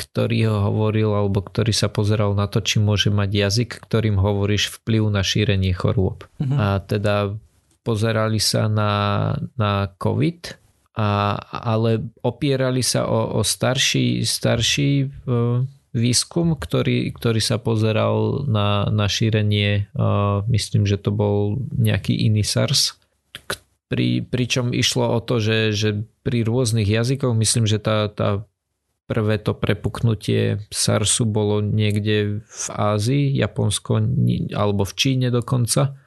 ktorý 0.00 0.38
ho 0.48 0.58
hovoril, 0.72 1.12
alebo 1.12 1.44
ktorý 1.44 1.72
sa 1.72 1.92
pozeral 1.92 2.32
na 2.32 2.48
to, 2.48 2.64
či 2.64 2.80
môže 2.80 3.12
mať 3.12 3.30
jazyk, 3.32 3.70
ktorým 3.84 4.16
hovoríš 4.16 4.80
vplyv 4.80 5.02
na 5.12 5.20
šírenie 5.24 5.72
chorôb. 5.76 6.24
Uh-huh. 6.40 6.56
A 6.56 6.66
teda 6.80 7.36
pozerali 7.82 8.38
sa 8.38 8.68
na, 8.68 8.92
na 9.56 9.88
COVID, 9.96 10.56
a, 11.00 11.38
ale 11.50 12.12
opierali 12.20 12.84
sa 12.84 13.06
o, 13.08 13.38
o 13.38 13.46
starší, 13.46 14.26
starší 14.26 15.08
výskum, 15.90 16.54
ktorý, 16.54 17.10
ktorý 17.10 17.40
sa 17.42 17.58
pozeral 17.58 18.46
na, 18.46 18.86
na 18.90 19.10
šírenie, 19.10 19.90
uh, 19.94 20.46
myslím, 20.46 20.86
že 20.86 21.00
to 21.02 21.10
bol 21.10 21.58
nejaký 21.74 22.14
iný 22.14 22.46
SARS, 22.46 23.00
pri, 23.90 24.22
pričom 24.22 24.70
išlo 24.70 25.10
o 25.10 25.18
to, 25.18 25.42
že, 25.42 25.74
že 25.74 26.06
pri 26.22 26.46
rôznych 26.46 26.86
jazykoch, 26.86 27.34
myslím, 27.34 27.66
že 27.66 27.82
tá, 27.82 28.06
tá 28.06 28.46
prvé 29.10 29.42
to 29.42 29.50
prepuknutie 29.50 30.62
SARSu 30.70 31.26
bolo 31.26 31.58
niekde 31.58 32.46
v 32.46 32.64
Ázii, 32.70 33.34
Japonsko 33.34 33.98
alebo 34.54 34.86
v 34.86 34.94
Číne 34.94 35.34
dokonca 35.34 35.98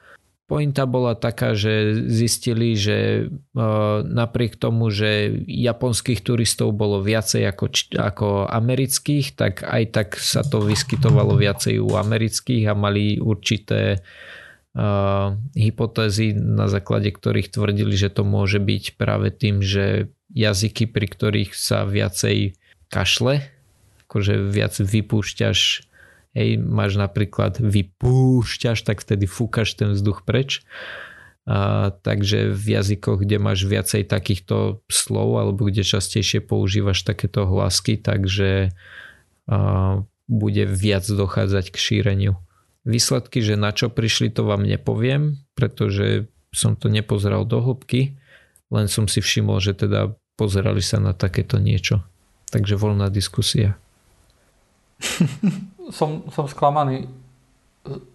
Pointa 0.44 0.84
bola 0.84 1.16
taká, 1.16 1.56
že 1.56 2.04
zistili, 2.04 2.76
že 2.76 3.32
uh, 3.32 4.04
napriek 4.04 4.60
tomu, 4.60 4.92
že 4.92 5.40
japonských 5.48 6.20
turistov 6.20 6.76
bolo 6.76 7.00
viacej 7.00 7.48
ako, 7.48 7.66
ako 7.96 8.28
amerických, 8.52 9.40
tak 9.40 9.64
aj 9.64 9.82
tak 9.96 10.08
sa 10.20 10.44
to 10.44 10.60
vyskytovalo 10.60 11.32
viacej 11.40 11.80
u 11.80 11.96
amerických 11.96 12.68
a 12.68 12.76
mali 12.76 13.16
určité 13.16 14.04
uh, 14.76 15.32
hypotézy, 15.56 16.36
na 16.36 16.68
základe 16.68 17.08
ktorých 17.08 17.48
tvrdili, 17.48 17.96
že 17.96 18.12
to 18.12 18.28
môže 18.28 18.60
byť 18.60 19.00
práve 19.00 19.32
tým, 19.32 19.64
že 19.64 20.12
jazyky, 20.28 20.92
pri 20.92 21.08
ktorých 21.08 21.56
sa 21.56 21.88
viacej 21.88 22.52
kašle, 22.92 23.40
akože 24.04 24.44
viac 24.52 24.76
vypúšťaš 24.76 25.88
hej, 26.34 26.58
máš 26.58 26.98
napríklad 26.98 27.62
vypúšťaš, 27.62 28.82
tak 28.82 29.00
vtedy 29.00 29.24
fúkaš 29.30 29.78
ten 29.78 29.94
vzduch 29.94 30.26
preč. 30.26 30.66
A, 31.46 31.92
takže 31.92 32.50
v 32.50 32.66
jazykoch, 32.80 33.22
kde 33.22 33.36
máš 33.38 33.64
viacej 33.64 34.08
takýchto 34.08 34.82
slov 34.90 35.38
alebo 35.38 35.70
kde 35.70 35.86
častejšie 35.86 36.42
používaš 36.42 37.06
takéto 37.06 37.46
hlasky, 37.46 37.96
takže 37.96 38.74
a, 39.46 40.02
bude 40.26 40.64
viac 40.66 41.06
dochádzať 41.06 41.70
k 41.70 41.76
šíreniu. 41.76 42.34
Výsledky, 42.84 43.40
že 43.40 43.56
na 43.56 43.72
čo 43.72 43.88
prišli, 43.88 44.28
to 44.28 44.44
vám 44.44 44.64
nepoviem, 44.64 45.40
pretože 45.56 46.28
som 46.52 46.76
to 46.76 46.92
nepozeral 46.92 47.48
do 47.48 47.60
hĺbky, 47.60 48.16
len 48.72 48.86
som 48.88 49.08
si 49.08 49.20
všimol, 49.20 49.60
že 49.60 49.76
teda 49.76 50.16
pozerali 50.36 50.80
sa 50.80 51.00
na 51.00 51.12
takéto 51.12 51.60
niečo. 51.60 52.02
Takže 52.50 52.76
voľná 52.76 53.08
diskusia. 53.12 53.76
som, 55.90 56.24
som 56.32 56.46
sklamaný. 56.48 57.08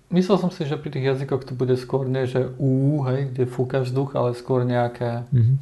Myslel 0.10 0.42
som 0.42 0.50
si, 0.50 0.66
že 0.66 0.74
pri 0.82 0.90
tých 0.90 1.06
jazykoch 1.14 1.46
to 1.46 1.54
bude 1.54 1.78
skôr 1.78 2.10
nie, 2.10 2.26
že 2.26 2.50
ú, 2.58 3.06
hej, 3.06 3.30
kde 3.30 3.46
fúka 3.46 3.86
vzduch, 3.86 4.18
ale 4.18 4.34
skôr 4.34 4.66
nejaké 4.66 5.30
mm-hmm. 5.30 5.58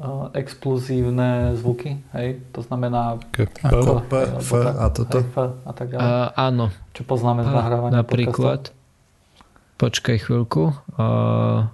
uh, 0.00 0.32
explozívne 0.32 1.52
zvuky, 1.60 2.00
hej, 2.16 2.40
to 2.56 2.64
znamená 2.64 3.20
K, 3.28 3.44
ako 3.60 4.00
P, 4.08 4.12
F 4.40 4.50
a 4.56 4.88
toto. 4.88 5.20
F 5.20 5.36
a 5.36 5.72
tak 5.76 5.92
ďalej. 5.92 6.08
Uh, 6.08 6.28
áno. 6.32 6.72
Čo 6.96 7.04
poznáme 7.04 7.44
z 7.44 7.52
nahrávania 7.52 8.00
Napríklad, 8.00 8.72
podcastov. 8.72 9.76
počkaj 9.76 10.16
chvíľku, 10.24 10.62
uh, 10.96 11.68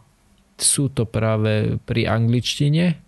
sú 0.59 0.91
to 0.91 1.07
práve 1.07 1.79
pri 1.87 2.11
angličtine, 2.11 2.99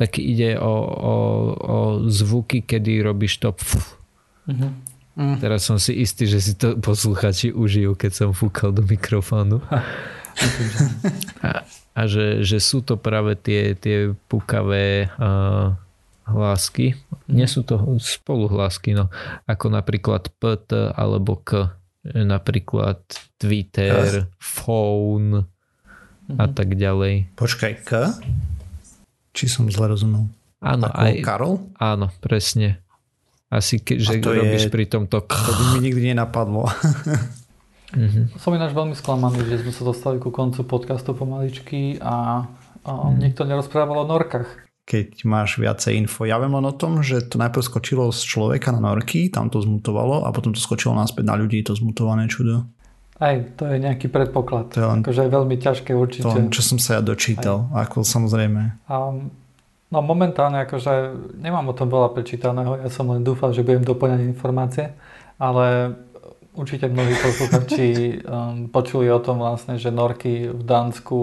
tak 0.00 0.16
ide 0.16 0.56
o, 0.56 0.74
o, 0.80 1.14
o 1.56 1.76
zvuky, 2.08 2.64
kedy 2.64 3.04
robíš 3.04 3.44
to 3.44 3.52
pf. 3.52 4.00
Uh-huh. 4.48 4.72
Mm. 5.16 5.40
Teraz 5.40 5.64
som 5.64 5.80
si 5.80 5.96
istý, 5.96 6.28
že 6.28 6.44
si 6.44 6.52
to 6.60 6.76
posluchači 6.76 7.48
užijú, 7.48 7.96
keď 7.96 8.12
som 8.12 8.30
fúkal 8.36 8.68
do 8.70 8.84
mikrofónu. 8.84 9.64
a, 11.40 11.64
a 11.96 12.02
že, 12.04 12.44
že 12.44 12.60
sú 12.60 12.84
to 12.84 13.00
práve 13.00 13.32
tie, 13.40 13.72
tie 13.72 14.12
pukavé 14.28 15.08
uh, 15.16 15.72
hlásky. 16.28 17.00
Mm. 17.26 17.32
Nie 17.32 17.48
sú 17.48 17.64
to 17.64 17.80
spoluhlásky, 17.96 18.92
no. 18.92 19.08
Ako 19.48 19.72
napríklad 19.72 20.28
PT 20.36 20.92
alebo 20.92 21.40
K. 21.40 21.72
Napríklad 22.06 23.02
Twitter, 23.40 24.30
phone 24.38 25.42
a 26.36 26.44
mhm. 26.46 26.54
tak 26.54 26.76
ďalej. 26.76 27.34
Počkaj, 27.34 27.72
K? 27.82 27.90
Či 29.34 29.44
som 29.50 29.66
zle 29.72 29.90
rozumel? 29.90 30.30
Áno, 30.62 30.88
Ako 30.88 31.02
aj, 31.02 31.12
Karol? 31.22 31.54
Áno, 31.76 32.06
presne. 32.18 32.80
Asi 33.46 33.78
ke, 33.78 34.02
že 34.02 34.18
to 34.18 34.34
robíš 34.34 34.66
je, 34.66 34.72
pri 34.74 34.84
tomto... 34.90 35.22
To 35.22 35.52
by 35.54 35.64
mi 35.78 35.90
nikdy 35.90 36.10
nenapadlo. 36.14 36.66
mm-hmm. 37.94 38.34
Som 38.42 38.58
ináč 38.58 38.74
veľmi 38.74 38.98
sklamaný, 38.98 39.46
že 39.46 39.62
sme 39.62 39.72
sa 39.72 39.82
dostali 39.86 40.18
ku 40.18 40.34
koncu 40.34 40.66
podcastu 40.66 41.14
pomaličky 41.14 42.02
a, 42.02 42.42
a 42.82 42.90
mm. 42.90 43.22
niekto 43.22 43.46
nerozprával 43.46 44.02
o 44.02 44.06
norkách. 44.10 44.66
Keď 44.86 45.26
máš 45.26 45.58
viacej 45.58 45.98
info. 45.98 46.26
Ja 46.26 46.38
viem 46.38 46.54
len 46.54 46.66
o 46.66 46.74
tom, 46.74 47.02
že 47.02 47.22
to 47.26 47.38
najprv 47.38 47.62
skočilo 47.62 48.10
z 48.10 48.22
človeka 48.22 48.70
na 48.74 48.82
norky, 48.82 49.30
tam 49.30 49.50
to 49.50 49.62
zmutovalo 49.62 50.26
a 50.26 50.30
potom 50.34 50.54
to 50.54 50.62
skočilo 50.62 50.94
naspäť 50.94 51.26
na 51.26 51.34
ľudí, 51.38 51.62
to 51.62 51.74
zmutované 51.74 52.30
čudo. 52.30 52.66
Aj, 53.16 53.34
to 53.56 53.64
je 53.64 53.80
nejaký 53.80 54.12
predpoklad. 54.12 54.76
To 54.76 54.78
je 54.78 54.86
len, 54.86 55.00
akože 55.00 55.22
je 55.24 55.30
veľmi 55.32 55.56
ťažké 55.56 55.90
určite. 55.96 56.28
To, 56.28 56.52
čo 56.52 56.62
som 56.62 56.76
sa 56.76 57.00
ja 57.00 57.02
dočítal, 57.02 57.64
Aj. 57.72 57.88
ako 57.88 58.04
samozrejme. 58.04 58.76
Um, 58.92 59.32
No 59.86 60.02
momentálne 60.02 60.66
akože 60.66 61.14
nemám 61.38 61.70
o 61.70 61.76
tom 61.76 61.86
veľa 61.86 62.10
prečítaného, 62.10 62.82
ja 62.82 62.90
som 62.90 63.06
len 63.06 63.22
dúfal, 63.22 63.54
že 63.54 63.62
budem 63.62 63.86
doplňať 63.86 64.20
informácie, 64.26 64.90
ale 65.38 65.94
určite 66.56 66.90
mnohí 66.90 67.14
posluchači 67.14 67.88
um, 68.26 68.66
počuli 68.72 69.06
o 69.12 69.20
tom 69.22 69.38
vlastne, 69.38 69.78
že 69.78 69.94
norky 69.94 70.50
v 70.50 70.62
Dánsku 70.64 71.18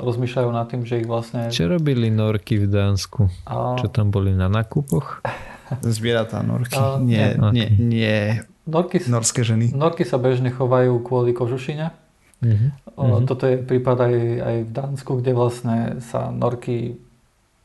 rozmýšľajú 0.00 0.48
nad 0.48 0.66
tým, 0.70 0.86
že 0.88 1.04
ich 1.04 1.08
vlastne... 1.10 1.52
Čo 1.52 1.68
robili 1.68 2.08
norky 2.08 2.56
v 2.62 2.70
Dánsku? 2.70 3.28
A... 3.44 3.76
Čo 3.76 3.92
tam 3.92 4.08
boli 4.08 4.32
na 4.32 4.48
nákupoch? 4.48 5.20
Zvieratá 5.84 6.40
norky. 6.40 6.78
A... 6.78 6.96
Nie, 7.02 7.36
okay. 7.36 7.52
nie, 7.52 7.68
nie. 7.76 8.18
Norky, 8.64 9.04
norské 9.04 9.44
ženy. 9.44 9.74
Norky 9.74 10.08
sa 10.08 10.16
bežne 10.16 10.48
chovajú 10.48 11.00
kvôli 11.04 11.36
kožušine. 11.36 11.92
Uh-huh. 12.38 12.70
Uh-huh. 12.94 13.20
Toto 13.26 13.48
je 13.48 13.58
prípad 13.58 13.98
aj, 14.06 14.14
aj 14.40 14.56
v 14.64 14.70
Dánsku, 14.70 15.10
kde 15.18 15.32
vlastne 15.34 15.76
sa 16.04 16.30
norky 16.30 17.00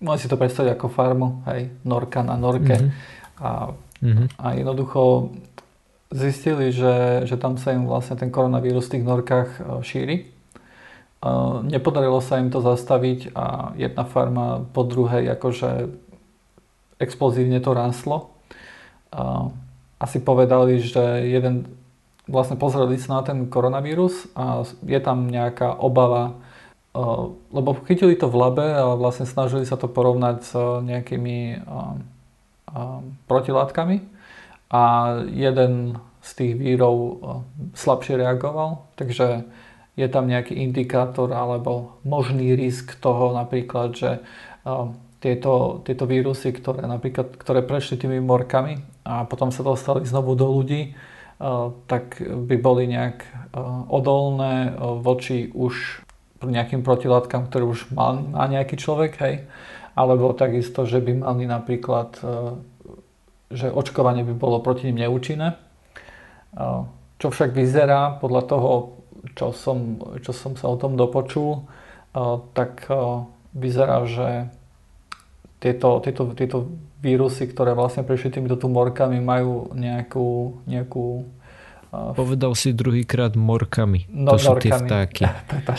Môžete 0.03 0.27
si 0.27 0.31
to 0.31 0.37
predstaviť 0.37 0.75
ako 0.75 0.87
farmu, 0.91 1.47
hej, 1.47 1.71
norka 1.87 2.19
na 2.27 2.35
norke. 2.35 2.75
Mm-hmm. 2.75 2.91
A, 3.39 3.71
mm-hmm. 4.03 4.27
a 4.35 4.45
jednoducho 4.59 5.31
zistili, 6.11 6.75
že, 6.75 7.23
že 7.23 7.39
tam 7.39 7.55
sa 7.55 7.71
im 7.71 7.87
vlastne 7.87 8.19
ten 8.19 8.29
koronavírus 8.29 8.91
v 8.91 8.99
tých 8.99 9.05
norkách 9.07 9.49
e, 9.49 9.61
šíri. 9.81 10.17
E, 10.19 10.25
nepodarilo 11.63 12.19
sa 12.19 12.43
im 12.43 12.51
to 12.51 12.59
zastaviť 12.59 13.31
a 13.31 13.71
jedna 13.79 14.03
farma 14.03 14.67
po 14.75 14.83
druhej 14.83 15.23
akože 15.39 15.87
explozívne 17.01 17.59
to 17.59 17.75
rástlo. 17.75 18.31
Asi 19.99 20.17
povedali, 20.19 20.79
že 20.79 21.27
jeden 21.27 21.67
vlastne 22.25 22.55
pozreli 22.55 22.95
sa 22.97 23.19
na 23.19 23.21
ten 23.21 23.45
koronavírus 23.51 24.31
a 24.33 24.63
je 24.87 24.99
tam 25.03 25.27
nejaká 25.27 25.75
obava 25.75 26.39
lebo 27.49 27.69
chytili 27.89 28.13
to 28.13 28.29
v 28.29 28.37
labe 28.37 28.65
a 28.69 28.93
vlastne 28.93 29.25
snažili 29.25 29.65
sa 29.65 29.81
to 29.81 29.89
porovnať 29.89 30.37
s 30.45 30.53
nejakými 30.85 31.65
protilátkami. 33.25 34.05
A 34.73 34.81
jeden 35.29 35.97
z 36.21 36.29
tých 36.33 36.53
vírov 36.57 37.19
slabšie 37.73 38.17
reagoval, 38.17 38.85
takže 38.97 39.45
je 39.93 40.07
tam 40.09 40.25
nejaký 40.25 40.57
indikátor 40.57 41.29
alebo 41.29 42.01
možný 42.01 42.57
risk 42.57 42.97
toho 42.97 43.33
napríklad, 43.37 43.93
že 43.93 44.11
tieto, 45.21 45.85
tieto 45.85 46.05
vírusy, 46.09 46.49
ktoré 46.49 46.89
napríklad 46.89 47.37
ktoré 47.37 47.61
prešli 47.61 48.01
tými 48.01 48.17
morkami 48.21 48.81
a 49.05 49.29
potom 49.29 49.53
sa 49.53 49.61
dostali 49.61 50.05
znovu 50.09 50.33
do 50.33 50.49
ľudí, 50.49 50.97
tak 51.85 52.17
by 52.23 52.55
boli 52.57 52.89
nejak 52.89 53.23
odolné 53.91 54.73
voči 55.03 55.53
už 55.53 56.01
nejakým 56.49 56.83
protilátkam, 56.83 57.47
ktoré 57.47 57.63
už 57.63 57.91
má, 57.95 58.15
má 58.15 58.47
nejaký 58.47 58.75
človek, 58.75 59.19
hej. 59.23 59.35
Alebo 59.93 60.33
takisto, 60.33 60.89
že 60.89 60.97
by 60.97 61.21
mali 61.21 61.45
napríklad, 61.45 62.17
že 63.53 63.69
očkovanie 63.69 64.25
by 64.25 64.33
bolo 64.33 64.57
proti 64.57 64.89
nim 64.89 65.05
neúčinné. 65.05 65.53
Čo 67.21 67.27
však 67.29 67.53
vyzerá 67.53 68.17
podľa 68.17 68.41
toho, 68.49 68.71
čo 69.37 69.53
som, 69.53 70.01
čo 70.25 70.33
som 70.33 70.57
sa 70.57 70.73
o 70.73 70.75
tom 70.81 70.97
dopočul, 70.97 71.69
tak 72.57 72.89
vyzerá, 73.53 74.03
že 74.09 74.49
tieto, 75.61 76.01
tieto, 76.01 76.33
tieto 76.33 76.57
vírusy, 76.99 77.47
ktoré 77.47 77.77
vlastne 77.77 78.01
prešli 78.01 78.33
týmito 78.33 78.57
tumorkami, 78.57 79.21
majú 79.21 79.71
nejakú, 79.77 80.59
nejakú 80.65 81.29
Povedal 81.93 82.57
si 82.57 82.73
druhýkrát 82.73 83.37
morkami. 83.37 84.09
No, 84.09 84.33
to 84.33 84.41
sú 84.41 84.57
norkami. 84.57 84.65
tie 84.65 84.71
vtáky. 84.73 85.23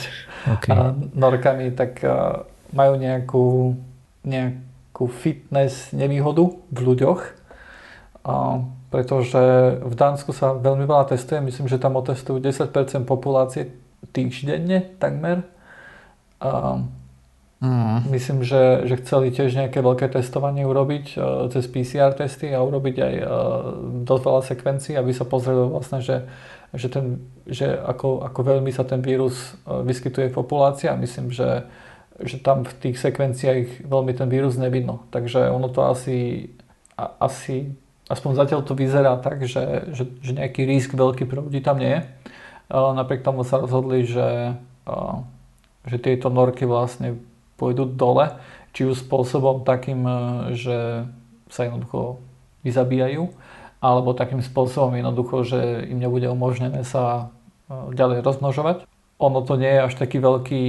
okay. 0.54 0.78
norkami, 1.10 1.74
tak 1.74 2.06
majú 2.70 2.94
nejakú, 2.94 3.74
nejakú 4.22 5.04
fitness 5.10 5.90
nevýhodu 5.90 6.54
v 6.70 6.78
ľuďoch, 6.78 7.20
pretože 8.94 9.42
v 9.82 9.94
Dánsku 9.98 10.30
sa 10.30 10.54
veľmi 10.54 10.86
veľa 10.86 11.10
testuje. 11.10 11.42
Myslím, 11.42 11.66
že 11.66 11.82
tam 11.82 11.98
otestujú 11.98 12.38
10% 12.38 12.70
populácie 13.02 13.74
týždenne 14.14 14.94
takmer. 15.02 15.42
Mm. 17.64 18.12
Myslím, 18.12 18.44
že, 18.44 18.84
že 18.84 19.00
chceli 19.00 19.32
tiež 19.32 19.56
nejaké 19.56 19.80
veľké 19.80 20.12
testovanie 20.12 20.68
urobiť 20.68 21.16
uh, 21.16 21.48
cez 21.48 21.64
PCR 21.64 22.12
testy 22.12 22.52
a 22.52 22.60
urobiť 22.60 22.96
aj 23.00 23.14
uh, 23.16 23.26
dosť 24.04 24.22
veľa 24.28 24.42
sekvencií, 24.44 24.92
aby 25.00 25.16
sa 25.16 25.24
pozreli 25.24 25.64
vlastne, 25.72 26.04
že, 26.04 26.28
že, 26.76 26.92
ten, 26.92 27.24
že 27.48 27.72
ako, 27.72 28.28
ako 28.28 28.40
veľmi 28.44 28.68
sa 28.68 28.84
ten 28.84 29.00
vírus 29.00 29.56
uh, 29.64 29.80
vyskytuje 29.80 30.28
v 30.28 30.36
populácii 30.36 30.92
a 30.92 31.00
myslím, 31.00 31.32
že, 31.32 31.64
že 32.20 32.36
tam 32.36 32.68
v 32.68 32.72
tých 32.84 33.00
sekvenciách 33.00 33.88
veľmi 33.88 34.12
ten 34.12 34.28
vírus 34.28 34.60
nevidno. 34.60 35.08
Takže 35.08 35.48
ono 35.48 35.72
to 35.72 35.88
asi, 35.88 36.52
a, 37.00 37.16
asi 37.16 37.72
aspoň 38.12 38.44
zatiaľ 38.44 38.60
to 38.60 38.76
vyzerá 38.76 39.16
tak, 39.24 39.48
že, 39.48 39.88
že, 39.88 40.04
že 40.20 40.36
nejaký 40.36 40.68
risk 40.68 40.92
veľký 40.92 41.24
pre 41.24 41.40
ľudí 41.40 41.64
tam 41.64 41.80
nie 41.80 41.96
je. 41.96 42.00
Uh, 42.68 42.92
napriek 42.92 43.24
tomu 43.24 43.40
sa 43.40 43.56
rozhodli, 43.56 44.04
že, 44.04 44.52
uh, 44.84 45.16
že 45.88 45.96
tieto 45.96 46.28
norky 46.28 46.68
vlastne 46.68 47.16
pôjdu 47.64 47.88
dole, 47.88 48.36
či 48.76 48.84
už 48.84 49.08
spôsobom 49.08 49.64
takým, 49.64 50.04
e, 50.04 50.16
že 50.52 51.08
sa 51.48 51.64
jednoducho 51.64 52.20
vyzabíjajú, 52.60 53.32
alebo 53.80 54.12
takým 54.12 54.44
spôsobom 54.44 54.92
jednoducho, 54.92 55.48
že 55.48 55.88
im 55.88 55.96
nebude 55.96 56.28
umožnené 56.28 56.84
sa 56.84 57.32
e, 57.72 57.96
ďalej 57.96 58.20
rozmnožovať. 58.20 58.84
Ono 59.16 59.40
to 59.40 59.56
nie 59.56 59.72
je 59.72 59.80
až 59.80 59.94
taký 59.94 60.18
veľký 60.18 60.64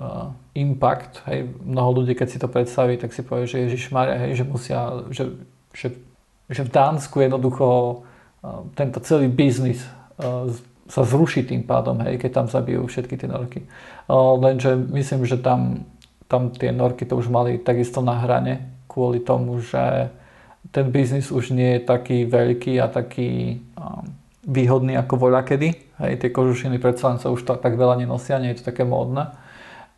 uh, 0.00 0.32
impact. 0.56 1.24
Hej. 1.28 1.52
Mnoho 1.64 2.02
ľudí, 2.02 2.16
keď 2.16 2.28
si 2.28 2.38
to 2.40 2.48
predstaví, 2.48 2.96
tak 2.96 3.12
si 3.12 3.20
povie, 3.20 3.48
že 3.48 3.68
Ježiš 3.68 3.92
Maria, 3.92 4.16
hej, 4.16 4.42
že 4.42 4.44
musia, 4.48 4.80
že, 5.12 5.24
že, 5.72 5.88
že 6.48 6.62
v 6.64 6.70
Dánsku 6.72 7.20
jednoducho 7.20 7.66
uh, 8.00 8.64
tento 8.76 9.00
celý 9.04 9.28
biznis 9.28 9.84
uh, 9.84 10.48
sa 10.86 11.02
zruší 11.02 11.44
tým 11.44 11.66
pádom, 11.68 11.98
hej, 12.00 12.16
keď 12.16 12.30
tam 12.32 12.46
zabijú 12.48 12.86
všetky 12.86 13.20
tie 13.20 13.28
norky. 13.28 13.60
Uh, 14.08 14.40
lenže 14.40 14.76
myslím, 14.76 15.28
že 15.28 15.40
tam 15.40 15.84
tam 16.26 16.50
tie 16.50 16.74
norky 16.74 17.06
to 17.06 17.14
už 17.14 17.30
mali 17.30 17.58
takisto 17.62 18.02
na 18.02 18.18
hrane 18.18 18.76
kvôli 18.90 19.20
tomu, 19.20 19.60
že 19.60 20.10
ten 20.72 20.88
biznis 20.90 21.30
už 21.30 21.52
nie 21.52 21.78
je 21.78 21.86
taký 21.86 22.26
veľký 22.26 22.80
a 22.82 22.90
taký 22.90 23.60
um, 23.76 24.02
výhodný 24.48 24.96
ako 24.98 25.28
voľa 25.28 25.44
kedy. 25.44 26.00
Hej, 26.00 26.12
tie 26.20 26.30
kožušiny 26.32 26.80
predsa 26.80 27.12
len 27.12 27.20
sa 27.20 27.28
už 27.28 27.44
to, 27.44 27.54
tak 27.60 27.76
veľa 27.76 28.00
nenosia, 28.00 28.40
nie 28.40 28.56
je 28.56 28.64
to 28.64 28.72
také 28.72 28.88
módne. 28.88 29.30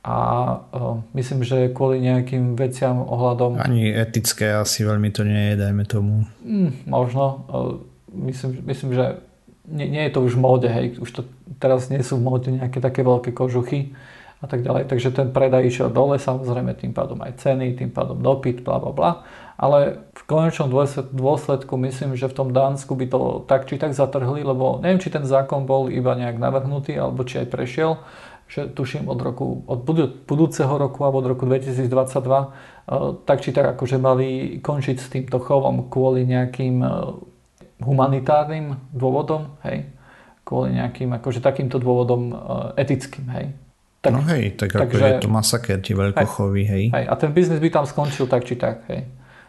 A 0.03 0.17
uh, 0.75 0.99
myslím, 1.15 1.43
že 1.47 1.71
kvôli 1.71 2.03
nejakým 2.03 2.55
veciam 2.59 3.03
ohľadom... 3.03 3.63
Ani 3.63 3.91
etické 3.91 4.51
asi 4.55 4.83
veľmi 4.83 5.11
to 5.15 5.23
nie 5.27 5.53
je, 5.53 5.55
dajme 5.59 5.85
tomu. 5.87 6.27
Mm, 6.43 6.91
možno. 6.91 7.25
Uh, 7.49 7.83
myslím, 8.29 8.63
myslím, 8.67 8.91
že 8.99 9.05
nie, 9.69 9.87
nie 9.89 10.03
je 10.09 10.13
to 10.17 10.21
už 10.25 10.35
v 10.37 10.43
móde, 10.43 10.69
hej. 10.69 10.97
Už 10.99 11.11
to 11.13 11.23
teraz 11.61 11.87
nie 11.93 12.01
sú 12.01 12.17
v 12.19 12.25
móde 12.25 12.49
nejaké 12.51 12.81
také 12.81 13.05
veľké 13.05 13.31
kožuchy 13.37 13.93
a 14.39 14.47
tak 14.47 14.63
ďalej. 14.63 14.87
Takže 14.87 15.11
ten 15.11 15.29
predaj 15.35 15.67
išiel 15.67 15.91
dole, 15.91 16.15
samozrejme 16.19 16.79
tým 16.79 16.95
pádom 16.95 17.19
aj 17.27 17.43
ceny, 17.43 17.75
tým 17.75 17.91
pádom 17.91 18.23
dopyt, 18.23 18.63
bla 18.63 18.79
bla 18.79 18.93
bla. 18.95 19.11
Ale 19.59 20.07
v 20.15 20.23
konečnom 20.31 20.71
dôsledku 21.11 21.75
myslím, 21.75 22.15
že 22.15 22.31
v 22.31 22.37
tom 22.39 22.49
Dánsku 22.55 22.95
by 22.95 23.07
to 23.11 23.43
tak 23.51 23.67
či 23.67 23.75
tak 23.75 23.91
zatrhli, 23.91 24.47
lebo 24.47 24.79
neviem, 24.79 25.03
či 25.03 25.11
ten 25.11 25.27
zákon 25.27 25.67
bol 25.67 25.91
iba 25.91 26.15
nejak 26.15 26.39
navrhnutý, 26.39 26.95
alebo 26.95 27.27
či 27.27 27.43
aj 27.43 27.51
prešiel, 27.51 27.99
že 28.47 28.71
tuším 28.71 29.11
od 29.11 29.19
roku, 29.19 29.67
od 29.67 29.83
budúceho 30.25 30.73
roku 30.79 31.03
alebo 31.03 31.19
od 31.21 31.29
roku 31.35 31.45
2022, 31.45 31.91
eh, 31.91 33.19
tak 33.27 33.43
či 33.43 33.51
tak 33.51 33.75
akože 33.75 33.99
mali 33.99 34.63
končiť 34.63 34.97
s 34.97 35.11
týmto 35.11 35.43
chovom 35.43 35.91
kvôli 35.91 36.23
nejakým 36.23 36.77
eh, 36.81 36.91
humanitárnym 37.83 38.79
dôvodom, 38.95 39.59
hej, 39.67 39.91
kvôli 40.47 40.79
nejakým 40.79 41.13
akože 41.19 41.43
takýmto 41.43 41.83
dôvodom 41.83 42.23
eh, 42.31 42.37
etickým, 42.87 43.27
hej. 43.35 43.47
Tak, 44.09 44.15
no 44.17 44.21
hej, 44.33 44.45
tak 44.57 44.71
ako 44.73 44.97
takže, 44.97 45.05
je 45.05 45.13
to 45.21 45.29
masaker, 45.29 45.77
tie 45.85 45.95
veľkochovy, 45.95 46.63
hej. 46.65 46.85
hej. 46.91 47.05
A 47.05 47.15
ten 47.21 47.31
biznis 47.37 47.61
by 47.61 47.69
tam 47.69 47.85
skončil 47.85 48.25
tak 48.25 48.49
či 48.49 48.57
tak, 48.57 48.89
hej. 48.89 49.05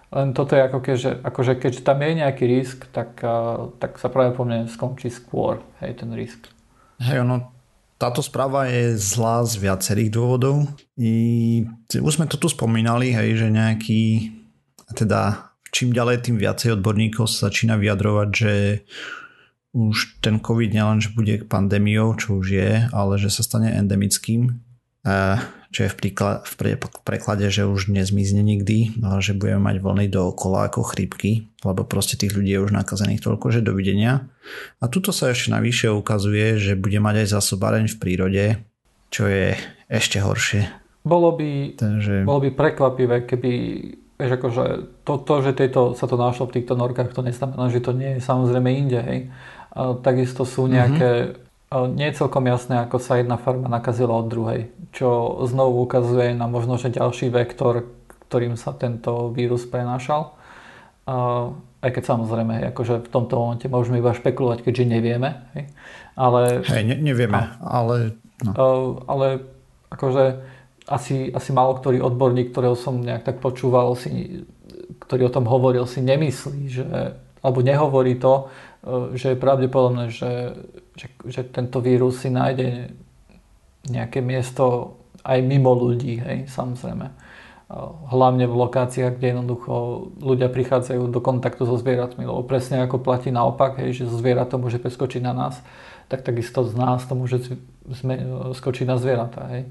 Len 0.10 0.34
toto 0.34 0.58
je 0.58 0.62
ako 0.66 0.80
keďže, 0.82 1.12
akože 1.22 1.54
keďže 1.62 1.82
tam 1.86 2.02
je 2.02 2.12
nejaký 2.18 2.44
risk, 2.50 2.90
tak, 2.90 3.22
tak 3.78 3.92
sa 4.02 4.10
práve 4.10 4.34
po 4.34 4.44
mne 4.44 4.66
skončí 4.68 5.08
skôr, 5.08 5.62
hej, 5.80 5.96
ten 6.02 6.10
risk. 6.12 6.50
Hej, 7.00 7.24
ono, 7.24 7.54
táto 8.00 8.24
správa 8.24 8.72
je 8.72 8.96
zlá 8.96 9.44
z 9.44 9.60
viacerých 9.60 10.10
dôvodov. 10.10 10.66
I, 10.96 11.68
už 11.94 12.16
sme 12.16 12.26
to 12.32 12.40
tu 12.40 12.48
spomínali, 12.48 13.12
hej, 13.12 13.38
že 13.38 13.48
nejaký, 13.52 14.34
teda 14.96 15.52
čím 15.70 15.94
ďalej, 15.94 16.26
tým 16.26 16.38
viacej 16.42 16.80
odborníkov 16.80 17.30
sa 17.30 17.52
začína 17.52 17.78
vyjadrovať, 17.78 18.30
že 18.34 18.54
už 19.74 20.22
ten 20.26 20.42
COVID 20.42 20.74
nielenže 20.74 21.14
bude 21.14 21.46
pandémiou, 21.46 22.18
čo 22.18 22.42
už 22.42 22.48
je, 22.50 22.72
ale 22.90 23.14
že 23.22 23.30
sa 23.30 23.46
stane 23.46 23.70
endemickým, 23.70 24.58
čo 25.70 25.80
je 25.86 25.90
v, 25.90 25.96
príklad, 25.96 26.44
v 26.44 26.54
preklade, 27.06 27.46
že 27.54 27.70
už 27.70 27.94
nezmizne 27.94 28.42
nikdy, 28.42 28.98
ale 29.06 29.22
že 29.22 29.38
budeme 29.38 29.62
mať 29.70 29.76
vlny 29.80 30.08
dookola 30.10 30.68
ako 30.68 30.82
chrípky, 30.82 31.54
lebo 31.62 31.86
proste 31.86 32.18
tých 32.18 32.34
ľudí 32.34 32.58
je 32.58 32.64
už 32.66 32.74
nakazených 32.74 33.22
toľko, 33.22 33.54
že 33.54 33.62
dovidenia. 33.62 34.28
A 34.82 34.90
tuto 34.90 35.14
sa 35.14 35.30
ešte 35.30 35.54
navyše 35.54 35.94
ukazuje, 35.94 36.58
že 36.58 36.74
bude 36.74 36.98
mať 36.98 37.26
aj 37.26 37.28
zásobáreň 37.38 37.86
v 37.86 38.00
prírode, 38.02 38.46
čo 39.14 39.30
je 39.30 39.54
ešte 39.86 40.18
horšie. 40.18 40.66
Bolo 41.06 41.38
by, 41.38 41.80
Takže... 41.80 42.26
bolo 42.26 42.44
by 42.44 42.50
prekvapivé, 42.54 43.24
keby 43.24 43.52
vieš, 44.20 44.32
akože 44.36 44.64
to, 45.08 45.14
to, 45.24 45.36
že 45.48 45.52
tieto, 45.56 45.82
sa 45.96 46.06
to 46.10 46.20
našlo 46.20 46.52
v 46.52 46.60
týchto 46.60 46.76
norkách, 46.76 47.16
to 47.16 47.24
neznamená, 47.24 47.72
že 47.72 47.80
to 47.80 47.96
nie 47.96 48.20
je 48.20 48.22
samozrejme 48.22 48.68
inde, 48.68 49.00
hej. 49.00 49.20
Takisto 49.78 50.44
sú 50.50 50.66
mhm. 50.66 50.72
nejaké 50.74 51.12
mm-hmm. 51.70 51.94
nie 51.94 52.10
je 52.10 52.18
celkom 52.18 52.46
jasné, 52.50 52.82
ako 52.82 52.98
sa 52.98 53.22
jedna 53.22 53.38
farma 53.38 53.70
nakazila 53.70 54.18
od 54.18 54.28
druhej, 54.28 54.74
čo 54.90 55.42
znovu 55.46 55.86
ukazuje 55.86 56.34
na 56.34 56.50
možno, 56.50 56.82
že 56.82 56.90
ďalší 56.90 57.30
vektor, 57.30 57.86
ktorým 58.30 58.58
sa 58.58 58.74
tento 58.74 59.30
vírus 59.30 59.70
prenášal. 59.70 60.34
Aj 61.80 61.90
keď 61.94 62.04
samozrejme, 62.06 62.74
akože 62.74 63.06
v 63.06 63.10
tomto 63.10 63.38
momente 63.38 63.66
môžeme 63.70 64.02
iba 64.02 64.14
špekulovať, 64.14 64.66
keďže 64.66 64.86
nevieme. 64.86 65.30
Hej. 65.58 65.66
Ale, 66.18 66.42
hej, 66.66 66.84
ne, 66.86 66.96
nevieme, 67.00 67.38
a, 67.38 67.56
ale... 67.64 68.20
No. 68.40 68.52
Ale 69.08 69.44
akože 69.92 70.44
asi, 70.90 71.32
asi 71.32 71.50
málo 71.52 71.80
ktorý 71.80 72.04
odborník, 72.04 72.52
ktorého 72.52 72.76
som 72.76 73.00
nejak 73.00 73.24
tak 73.24 73.38
počúval, 73.40 73.94
si, 73.96 74.44
ktorý 75.06 75.30
o 75.30 75.34
tom 75.34 75.46
hovoril, 75.48 75.88
si 75.88 76.04
nemyslí, 76.04 76.60
že, 76.68 76.84
alebo 77.40 77.60
nehovorí 77.64 78.20
to, 78.20 78.48
E, 78.48 78.69
že 79.14 79.36
je 79.36 79.38
pravdepodobné, 79.38 80.12
že, 80.12 80.56
že, 80.96 81.08
že 81.28 81.42
tento 81.44 81.84
vírus 81.84 82.24
si 82.24 82.32
nájde 82.32 82.96
nejaké 83.88 84.24
miesto 84.24 84.96
aj 85.24 85.40
mimo 85.44 85.76
ľudí, 85.76 86.20
hej, 86.20 86.48
samozrejme. 86.48 87.12
Hlavne 88.10 88.50
v 88.50 88.56
lokáciách, 88.66 89.20
kde 89.20 89.28
jednoducho 89.36 89.74
ľudia 90.18 90.50
prichádzajú 90.50 91.06
do 91.12 91.22
kontaktu 91.22 91.70
so 91.70 91.78
zvieratmi, 91.78 92.26
lebo 92.26 92.42
presne 92.42 92.82
ako 92.82 92.98
platí 92.98 93.30
naopak, 93.30 93.78
hej, 93.78 94.04
že 94.04 94.04
zvieratá 94.10 94.58
môže 94.58 94.82
preskočiť 94.82 95.22
na 95.22 95.34
nás, 95.38 95.62
tak 96.10 96.26
takisto 96.26 96.66
z 96.66 96.74
nás 96.74 97.06
to 97.06 97.14
môže 97.14 97.46
skočiť 98.58 98.86
na 98.90 98.98
zvieratá. 98.98 99.46
Hej. 99.54 99.70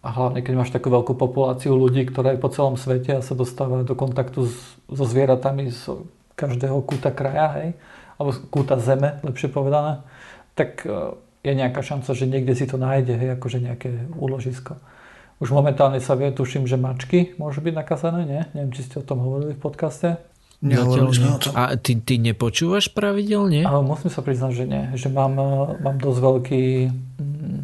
A 0.00 0.08
hlavne, 0.16 0.40
keď 0.40 0.54
máš 0.56 0.72
takú 0.72 0.90
veľkú 0.90 1.12
populáciu 1.14 1.76
ľudí, 1.76 2.08
ktorá 2.08 2.34
je 2.34 2.42
po 2.42 2.50
celom 2.50 2.74
svete 2.74 3.20
a 3.20 3.22
sa 3.22 3.36
dostáva 3.36 3.84
do 3.84 3.94
kontaktu 3.94 4.48
so 4.90 5.04
zvieratami 5.06 5.70
z 5.70 6.02
každého 6.34 6.82
kúta 6.82 7.12
kraja, 7.14 7.62
hej, 7.62 7.68
alebo 8.20 8.36
kúta 8.52 8.76
zeme, 8.76 9.16
lepšie 9.24 9.48
povedané, 9.48 10.04
tak 10.52 10.84
e, 10.84 11.16
je 11.40 11.52
nejaká 11.56 11.80
šanca, 11.80 12.12
že 12.12 12.28
niekde 12.28 12.52
si 12.52 12.68
to 12.68 12.76
nájde, 12.76 13.16
hej, 13.16 13.40
akože 13.40 13.64
nejaké 13.64 14.12
úložisko. 14.12 14.76
Už 15.40 15.56
momentálne 15.56 16.04
sa 16.04 16.12
vie, 16.20 16.28
tuším, 16.28 16.68
že 16.68 16.76
mačky 16.76 17.32
môžu 17.40 17.64
byť 17.64 17.72
nakazané, 17.72 18.28
nie? 18.28 18.42
Neviem, 18.52 18.76
či 18.76 18.84
ste 18.84 19.00
o 19.00 19.04
tom 19.04 19.24
hovorili 19.24 19.56
v 19.56 19.62
podcaste. 19.64 20.20
Nehovorili 20.60 21.16
sme 21.16 21.28
o 21.32 21.40
tom. 21.40 21.56
A 21.56 21.72
ty, 21.80 21.96
ty 21.96 22.20
nepočúvaš 22.20 22.92
pravidelne? 22.92 23.64
Ale 23.64 23.80
musím 23.80 24.12
sa 24.12 24.20
priznať, 24.20 24.52
že 24.52 24.64
nie. 24.68 24.84
Že 25.00 25.08
mám, 25.16 25.32
mám 25.80 25.96
dosť 25.96 26.20
veľký... 26.20 26.62
Mm, 27.16 27.60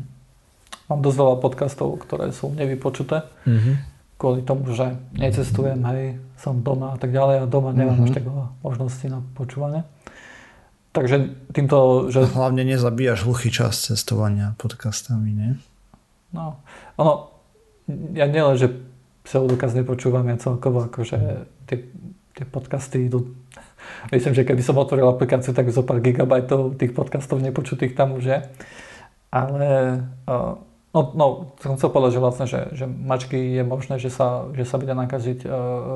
mám 0.88 1.00
dosť 1.04 1.16
veľa 1.20 1.36
podcastov, 1.44 2.00
ktoré 2.00 2.32
sú 2.32 2.56
nevypočuté. 2.56 3.28
Mm-hmm. 3.44 3.74
Kvôli 4.16 4.40
tomu, 4.40 4.72
že 4.72 4.96
necestujem, 5.12 5.76
hej, 5.92 6.16
som 6.40 6.64
doma 6.64 6.96
a 6.96 6.98
tak 6.98 7.12
ďalej 7.12 7.44
a 7.44 7.44
doma 7.44 7.76
nemám 7.76 8.00
mm-hmm. 8.00 8.08
až 8.08 8.16
tak 8.16 8.24
veľa 8.24 8.46
možností 8.64 9.12
na 9.12 9.20
počúvanie. 9.36 9.84
Takže 10.96 11.16
týmto... 11.52 12.08
Že... 12.08 12.32
Hlavne 12.32 12.64
nezabíjaš 12.64 13.28
hluchý 13.28 13.52
čas 13.52 13.84
cestovania 13.84 14.56
podcastami, 14.56 15.28
nie? 15.28 15.52
No, 16.32 16.56
ono, 16.96 17.36
ja 18.16 18.24
nielen, 18.24 18.56
že 18.56 18.72
pseudokaz 19.28 19.76
nepočúvam, 19.76 20.24
ja 20.32 20.40
celkovo 20.40 20.88
akože 20.88 21.44
tie 21.68 21.84
tie 22.36 22.44
podcasty 22.44 23.08
idú... 23.08 23.32
Myslím, 24.12 24.36
že 24.36 24.44
keby 24.44 24.60
som 24.60 24.76
otvoril 24.76 25.08
aplikáciu, 25.08 25.56
tak 25.56 25.72
zo 25.72 25.80
pár 25.80 26.04
gigabajtov 26.04 26.76
tých 26.76 26.92
podcastov 26.92 27.40
nepočutých 27.40 27.96
tam 27.96 28.20
už 28.20 28.24
je. 28.28 28.38
Ale 29.32 29.68
uh, 30.28 30.60
no, 30.92 31.00
no, 31.16 31.26
som 31.64 31.80
chcel 31.80 31.88
povedať, 31.88 32.12
že 32.12 32.20
vlastne, 32.20 32.46
že, 32.46 32.60
že 32.76 32.84
mačky 32.84 33.56
je 33.56 33.64
možné, 33.64 33.96
že 33.96 34.12
sa, 34.12 34.52
že 34.52 34.68
sa 34.68 34.76
bude 34.76 34.92
nakaziť 34.92 35.48
uh, 35.48 35.52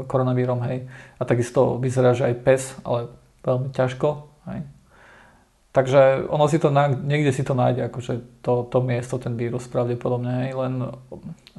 koronavírom, 0.09 0.65
hej. 0.65 0.89
A 1.21 1.23
takisto 1.29 1.77
vyzerá, 1.77 2.17
že 2.17 2.25
aj 2.33 2.35
pes, 2.41 2.63
ale 2.89 3.13
veľmi 3.45 3.69
ťažko, 3.77 4.09
hej. 4.49 4.65
Takže 5.71 6.27
ono 6.27 6.51
si 6.51 6.59
to, 6.59 6.75
niekde 7.07 7.31
si 7.31 7.47
to 7.47 7.55
nájde, 7.55 7.87
akože 7.95 8.43
to, 8.43 8.67
to 8.67 8.79
miesto, 8.83 9.23
ten 9.23 9.39
vírus 9.39 9.71
pravdepodobne, 9.71 10.51
len 10.51 10.75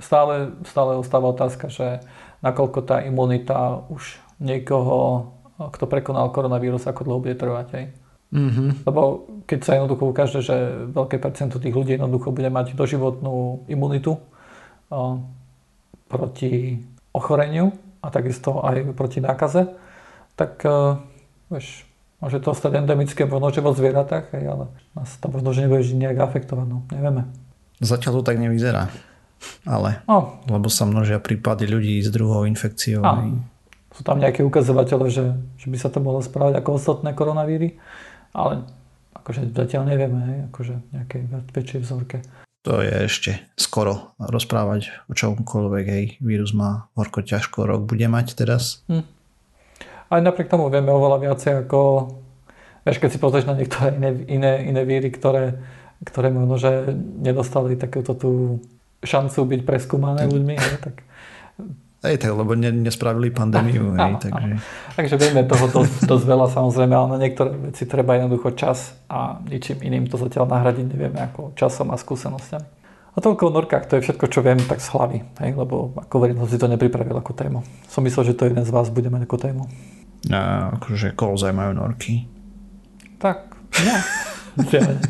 stále, 0.03 0.51
stále 0.68 0.99
ostáva 0.99 1.32
otázka, 1.32 1.72
že 1.72 2.03
nakoľko 2.43 2.80
tá 2.84 2.99
imunita 3.07 3.88
už 3.88 4.20
niekoho, 4.43 5.32
kto 5.55 5.88
prekonal 5.88 6.28
koronavírus, 6.36 6.84
ako 6.84 7.07
dlho 7.07 7.24
bude 7.24 7.39
trvať. 7.39 7.68
Hej. 7.72 7.86
Mm-hmm. 8.32 8.70
Lebo 8.84 9.01
keď 9.47 9.59
sa 9.64 9.76
jednoducho 9.80 10.03
ukáže, 10.07 10.39
že 10.43 10.55
veľké 10.91 11.16
percento 11.20 11.59
tých 11.59 11.76
ľudí 11.76 11.95
jednoducho 11.95 12.36
bude 12.36 12.47
mať 12.47 12.76
doživotnú 12.76 13.68
imunitu 13.68 14.18
o, 14.18 15.20
proti 16.07 16.80
ochoreniu 17.12 17.76
a 17.99 18.07
takisto 18.07 18.64
aj 18.64 18.95
proti 18.95 19.20
nákaze, 19.20 19.72
tak 20.39 20.64
o, 20.64 21.03
vieš, 21.51 21.84
môže 22.22 22.38
to 22.39 22.53
stať 22.53 22.86
endemické 22.86 23.26
možno, 23.26 23.49
vo 23.49 23.74
zvieratách, 23.74 24.32
hej, 24.38 24.45
ale 24.47 24.65
nás 24.93 25.09
to 25.17 25.28
možno, 25.28 25.51
že 25.51 25.65
nebude 25.65 25.84
nejak 25.84 26.17
afektovať, 26.22 26.67
no 26.69 26.86
nevieme. 26.93 27.28
Zatiaľ 27.82 28.22
to 28.22 28.28
tak 28.30 28.38
nevyzerá. 28.38 28.93
Ale, 29.65 30.05
no. 30.05 30.38
lebo 30.45 30.69
sa 30.69 30.86
množia 30.86 31.17
prípady 31.17 31.65
ľudí 31.65 31.97
s 31.97 32.13
druhou 32.13 32.45
infekciou. 32.45 33.01
No 33.01 33.41
sú 33.91 34.07
tam 34.07 34.24
nejaké 34.24 34.41
ukazovatele, 34.47 35.11
že, 35.11 35.36
že 35.59 35.67
by 35.67 35.78
sa 35.78 35.91
to 35.91 35.99
mohlo 35.99 36.24
správať 36.24 36.63
ako 36.63 36.80
ostatné 36.80 37.11
koronavíry, 37.11 37.76
ale 38.32 38.63
akože 39.11 39.51
zatiaľ 39.51 39.84
nevieme, 39.91 40.19
hej, 40.24 40.39
akože 40.47 40.76
nejakej 40.95 41.22
väčšej 41.51 41.80
vzorke. 41.84 42.17
To 42.63 42.80
je 42.80 42.93
ešte 43.09 43.32
skoro 43.57 44.15
rozprávať 44.22 44.93
o 45.09 45.13
čomkoľvek, 45.17 45.86
hej, 45.86 46.05
vírus 46.24 46.55
má 46.55 46.88
horko 46.95 47.26
ťažko, 47.26 47.67
rok 47.67 47.82
bude 47.84 48.05
mať 48.07 48.38
teraz. 48.38 48.86
Hm. 48.88 49.03
Aj 50.12 50.20
napriek 50.20 50.51
tomu 50.51 50.68
vieme 50.68 50.91
oveľa 50.91 51.18
viacej 51.24 51.53
ako, 51.66 51.80
vieš, 52.84 52.99
keď 52.99 53.09
si 53.16 53.20
pozrieš 53.24 53.47
na 53.47 53.55
niektoré 53.55 53.95
iné, 53.95 54.09
iné, 54.28 54.51
iné 54.68 54.82
víry, 54.84 55.07
ktoré, 55.07 55.55
ktoré 56.03 56.28
možno, 56.36 56.59
že 56.59 56.91
nedostali 57.24 57.80
takúto 57.80 58.12
tú 58.20 58.32
šancu 59.01 59.47
byť 59.47 59.62
preskúmané 59.64 60.28
ľuďmi, 60.28 60.55
hej, 60.59 60.78
tak 60.84 61.07
Hej, 62.01 62.18
tak, 62.18 62.34
lebo 62.34 62.57
ne, 62.57 62.74
nespravili 62.74 63.30
pandémiu. 63.30 63.93
Hej, 63.93 64.26
takže... 64.26 64.57
takže 64.97 65.16
vieme 65.22 65.45
toho 65.45 65.70
dosť, 65.70 66.09
dosť 66.09 66.26
veľa 66.26 66.47
samozrejme, 66.49 66.93
ale 66.97 67.07
na 67.14 67.20
niektoré 67.22 67.53
veci 67.70 67.86
treba 67.86 68.18
jednoducho 68.18 68.57
čas 68.57 68.97
a 69.05 69.38
ničím 69.45 69.86
iným 69.86 70.09
to 70.09 70.18
zatiaľ 70.18 70.49
nahradiť 70.49 70.86
nevieme 70.89 71.22
ako 71.22 71.53
časom 71.53 71.93
a 71.93 72.01
skúsenosťami. 72.01 72.68
A 73.12 73.18
toľko 73.22 73.51
o 73.51 73.53
norkách, 73.53 73.86
to 73.86 74.01
je 74.01 74.07
všetko, 74.07 74.34
čo 74.34 74.41
viem 74.41 74.57
tak 74.66 74.82
z 74.82 74.89
hlavy, 74.97 75.20
hej, 75.45 75.51
lebo 75.53 75.93
ako 75.93 76.16
verím, 76.18 76.41
som 76.41 76.49
si 76.49 76.57
to 76.57 76.66
nepripravil 76.66 77.14
ako 77.22 77.38
tému. 77.38 77.59
Som 77.86 78.01
myslel, 78.09 78.34
že 78.34 78.38
to 78.39 78.49
jeden 78.49 78.66
z 78.66 78.74
vás 78.74 78.89
bude 78.89 79.14
mať 79.14 79.30
ako 79.30 79.38
tému. 79.38 79.64
A 80.30 80.69
akože 80.78 81.17
koho 81.17 81.34
zaujímajú 81.34 81.72
norky? 81.74 82.30
Tak, 83.17 83.57
no. 83.82 83.95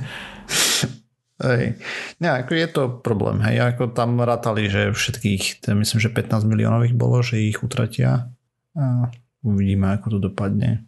Hej. 1.42 1.82
Nie, 2.22 2.46
ako 2.46 2.52
je 2.54 2.68
to 2.70 2.84
problém. 3.02 3.42
Hej, 3.42 3.74
ako 3.74 3.92
tam 3.98 4.22
rátali, 4.22 4.70
že 4.70 4.94
všetkých, 4.94 5.66
myslím, 5.74 6.00
že 6.00 6.14
15 6.14 6.46
miliónov 6.46 6.86
ich 6.86 6.94
bolo, 6.94 7.26
že 7.26 7.42
ich 7.42 7.66
utratia 7.66 8.30
a 8.78 9.10
uvidíme, 9.42 9.90
ako 9.90 10.18
to 10.18 10.20
dopadne. 10.32 10.86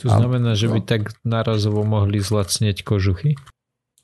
To 0.00 0.08
znamená, 0.08 0.56
a, 0.56 0.58
že 0.58 0.72
by 0.72 0.80
tak 0.80 1.12
narazovo 1.24 1.84
mohli 1.84 2.20
zlacnieť 2.20 2.84
kožuchy? 2.84 3.36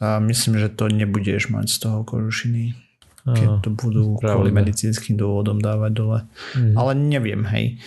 A 0.01 0.20
myslím, 0.20 0.61
že 0.61 0.68
to 0.72 0.93
nebudeš 0.93 1.49
mať 1.49 1.66
z 1.72 1.76
toho 1.88 1.99
kožušiny. 2.05 2.76
Keď 3.22 3.62
to 3.62 3.70
budú 3.70 4.18
kvôli 4.18 4.51
medicínskym 4.51 5.14
dôvodom 5.14 5.62
dávať 5.62 5.93
dole. 5.95 6.18
Mm. 6.59 6.74
Ale 6.74 6.93
neviem, 6.99 7.43
hej. 7.55 7.78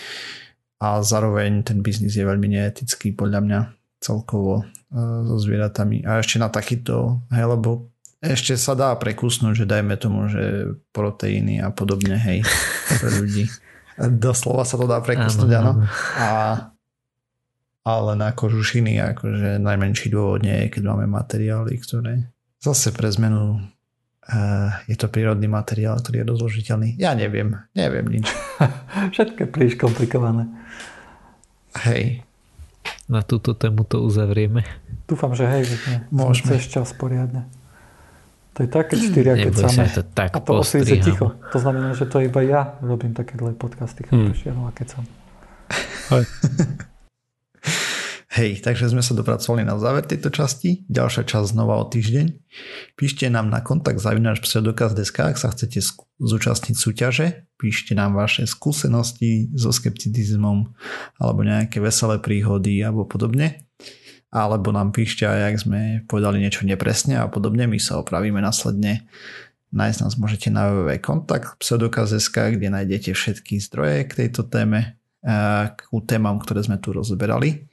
A 0.86 1.02
zároveň 1.02 1.66
ten 1.66 1.82
biznis 1.82 2.14
je 2.14 2.22
veľmi 2.22 2.46
neetický 2.46 3.18
podľa 3.18 3.42
mňa 3.42 3.60
celkovo 3.98 4.70
so 5.26 5.36
zvieratami. 5.42 6.06
A 6.06 6.22
ešte 6.22 6.38
na 6.38 6.54
takýto, 6.54 7.26
hej, 7.34 7.50
lebo 7.50 7.90
ešte 8.22 8.54
sa 8.54 8.78
dá 8.78 8.94
prekusnúť, 8.94 9.66
že 9.66 9.66
dajme 9.66 9.98
tomu, 9.98 10.30
že 10.30 10.78
proteíny 10.94 11.58
a 11.58 11.74
podobne, 11.74 12.16
hej, 12.22 12.46
pre 13.02 13.10
ľudí. 13.18 13.50
Doslova 13.98 14.62
sa 14.62 14.78
to 14.78 14.86
dá 14.86 15.02
prekusnúť, 15.02 15.52
áno. 15.58 15.90
A, 16.22 16.30
ale 17.82 18.12
na 18.14 18.30
kožušiny, 18.30 19.02
akože 19.16 19.58
najmenší 19.58 20.14
dôvod 20.14 20.46
nie 20.46 20.68
je, 20.68 20.80
keď 20.80 20.84
máme 20.86 21.06
materiály, 21.10 21.82
ktoré 21.82 22.30
zase 22.62 22.94
pre 22.94 23.10
zmenu 23.10 23.62
je 24.90 24.96
to 24.98 25.06
prírodný 25.06 25.46
materiál, 25.46 26.02
ktorý 26.02 26.26
je 26.26 26.28
dozložiteľný. 26.34 26.90
Ja 26.98 27.14
neviem, 27.14 27.62
neviem 27.78 28.06
nič. 28.10 28.26
Všetko 29.14 29.46
je 29.46 29.50
príliš 29.50 29.76
komplikované. 29.78 30.50
Hej, 31.86 32.26
na 33.06 33.22
túto 33.22 33.54
tému 33.54 33.86
to 33.86 34.02
uzavrieme. 34.02 34.66
Dúfam, 35.06 35.38
že 35.38 35.46
hej, 35.46 35.70
že 35.70 35.78
Môžeme. 36.10 36.58
Cez 36.58 36.66
čas 36.66 36.90
poriadne. 36.98 37.46
To 38.56 38.64
je 38.64 38.70
také 38.72 38.96
štyria, 38.96 39.36
keď 39.36 39.54
sa 39.68 39.84
to 39.92 40.02
tak 40.16 40.32
A 40.32 40.40
to 40.40 40.64
osvíze 40.64 40.96
ticho. 41.04 41.36
To 41.52 41.60
znamená, 41.60 41.92
že 41.92 42.08
to 42.08 42.24
iba 42.24 42.40
ja 42.42 42.80
robím 42.80 43.12
také 43.12 43.36
dlhé 43.36 43.54
podcasty, 43.60 44.08
hmm. 44.08 44.32
a 44.64 44.72
keď 44.72 44.88
som. 44.96 45.04
Hej, 48.36 48.68
takže 48.68 48.92
sme 48.92 49.00
sa 49.00 49.16
dopracovali 49.16 49.64
na 49.64 49.80
záver 49.80 50.04
tejto 50.04 50.28
časti. 50.28 50.84
Ďalšia 50.92 51.24
časť 51.24 51.56
znova 51.56 51.80
o 51.80 51.88
týždeň. 51.88 52.36
Píšte 53.00 53.32
nám 53.32 53.48
na 53.48 53.64
kontakt 53.64 54.04
zavináč 54.04 54.44
pseudokaz.sk, 54.44 55.16
ak 55.16 55.40
sa 55.40 55.56
chcete 55.56 55.80
zúčastniť 56.20 56.76
súťaže. 56.76 57.48
Píšte 57.56 57.96
nám 57.96 58.20
vaše 58.20 58.44
skúsenosti 58.44 59.48
so 59.56 59.72
skepticizmom 59.72 60.68
alebo 61.16 61.48
nejaké 61.48 61.80
veselé 61.80 62.20
príhody 62.20 62.84
alebo 62.84 63.08
podobne. 63.08 63.64
Alebo 64.36 64.76
nám 64.76 64.92
píšte 64.92 65.24
aj, 65.24 65.56
ak 65.56 65.56
sme 65.64 65.80
povedali 66.04 66.44
niečo 66.44 66.68
nepresne 66.68 67.16
a 67.16 67.32
podobne. 67.32 67.72
My 67.72 67.80
sa 67.80 68.04
opravíme 68.04 68.44
následne. 68.44 69.08
Nájsť 69.72 70.00
nás 70.04 70.20
môžete 70.20 70.52
na 70.52 70.76
www.kontakt.pseudokaz.sk, 70.76 72.36
kde 72.60 72.68
nájdete 72.68 73.16
všetky 73.16 73.64
zdroje 73.64 74.04
k 74.12 74.28
tejto 74.28 74.44
téme 74.44 75.00
k 75.26 75.80
témam, 76.06 76.38
ktoré 76.38 76.62
sme 76.62 76.78
tu 76.78 76.94
rozberali. 76.94 77.66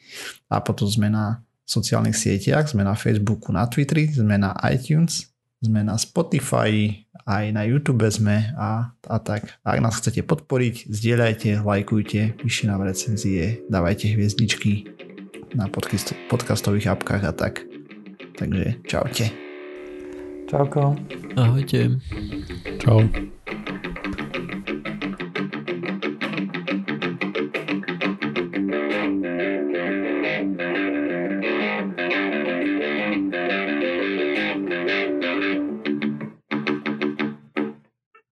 A 0.48 0.64
potom 0.64 0.88
sme 0.88 1.12
na 1.12 1.44
sociálnych 1.68 2.16
sieťach, 2.16 2.72
sme 2.72 2.82
na 2.82 2.96
Facebooku, 2.96 3.52
na 3.52 3.68
Twitteri, 3.68 4.08
sme 4.08 4.40
na 4.40 4.56
iTunes, 4.72 5.32
sme 5.62 5.86
na 5.86 5.94
Spotify, 5.94 7.04
aj 7.22 7.54
na 7.54 7.62
YouTube 7.62 8.02
sme 8.10 8.50
a, 8.58 8.90
a 9.06 9.16
tak. 9.22 9.46
Ak 9.62 9.78
nás 9.78 9.94
chcete 9.94 10.26
podporiť, 10.26 10.90
zdieľajte, 10.90 11.62
lajkujte, 11.62 12.42
píšte 12.42 12.66
nám 12.66 12.82
recenzie, 12.82 13.62
dávajte 13.70 14.10
hviezdičky 14.10 14.90
na 15.54 15.70
podcast, 15.70 16.18
podcastových 16.26 16.98
apkách 16.98 17.22
a 17.22 17.32
tak. 17.32 17.62
Takže 18.34 18.82
čaute. 18.90 19.30
Čauko. 20.50 20.98
Ahojte. 21.38 21.96
Čau. 22.82 23.06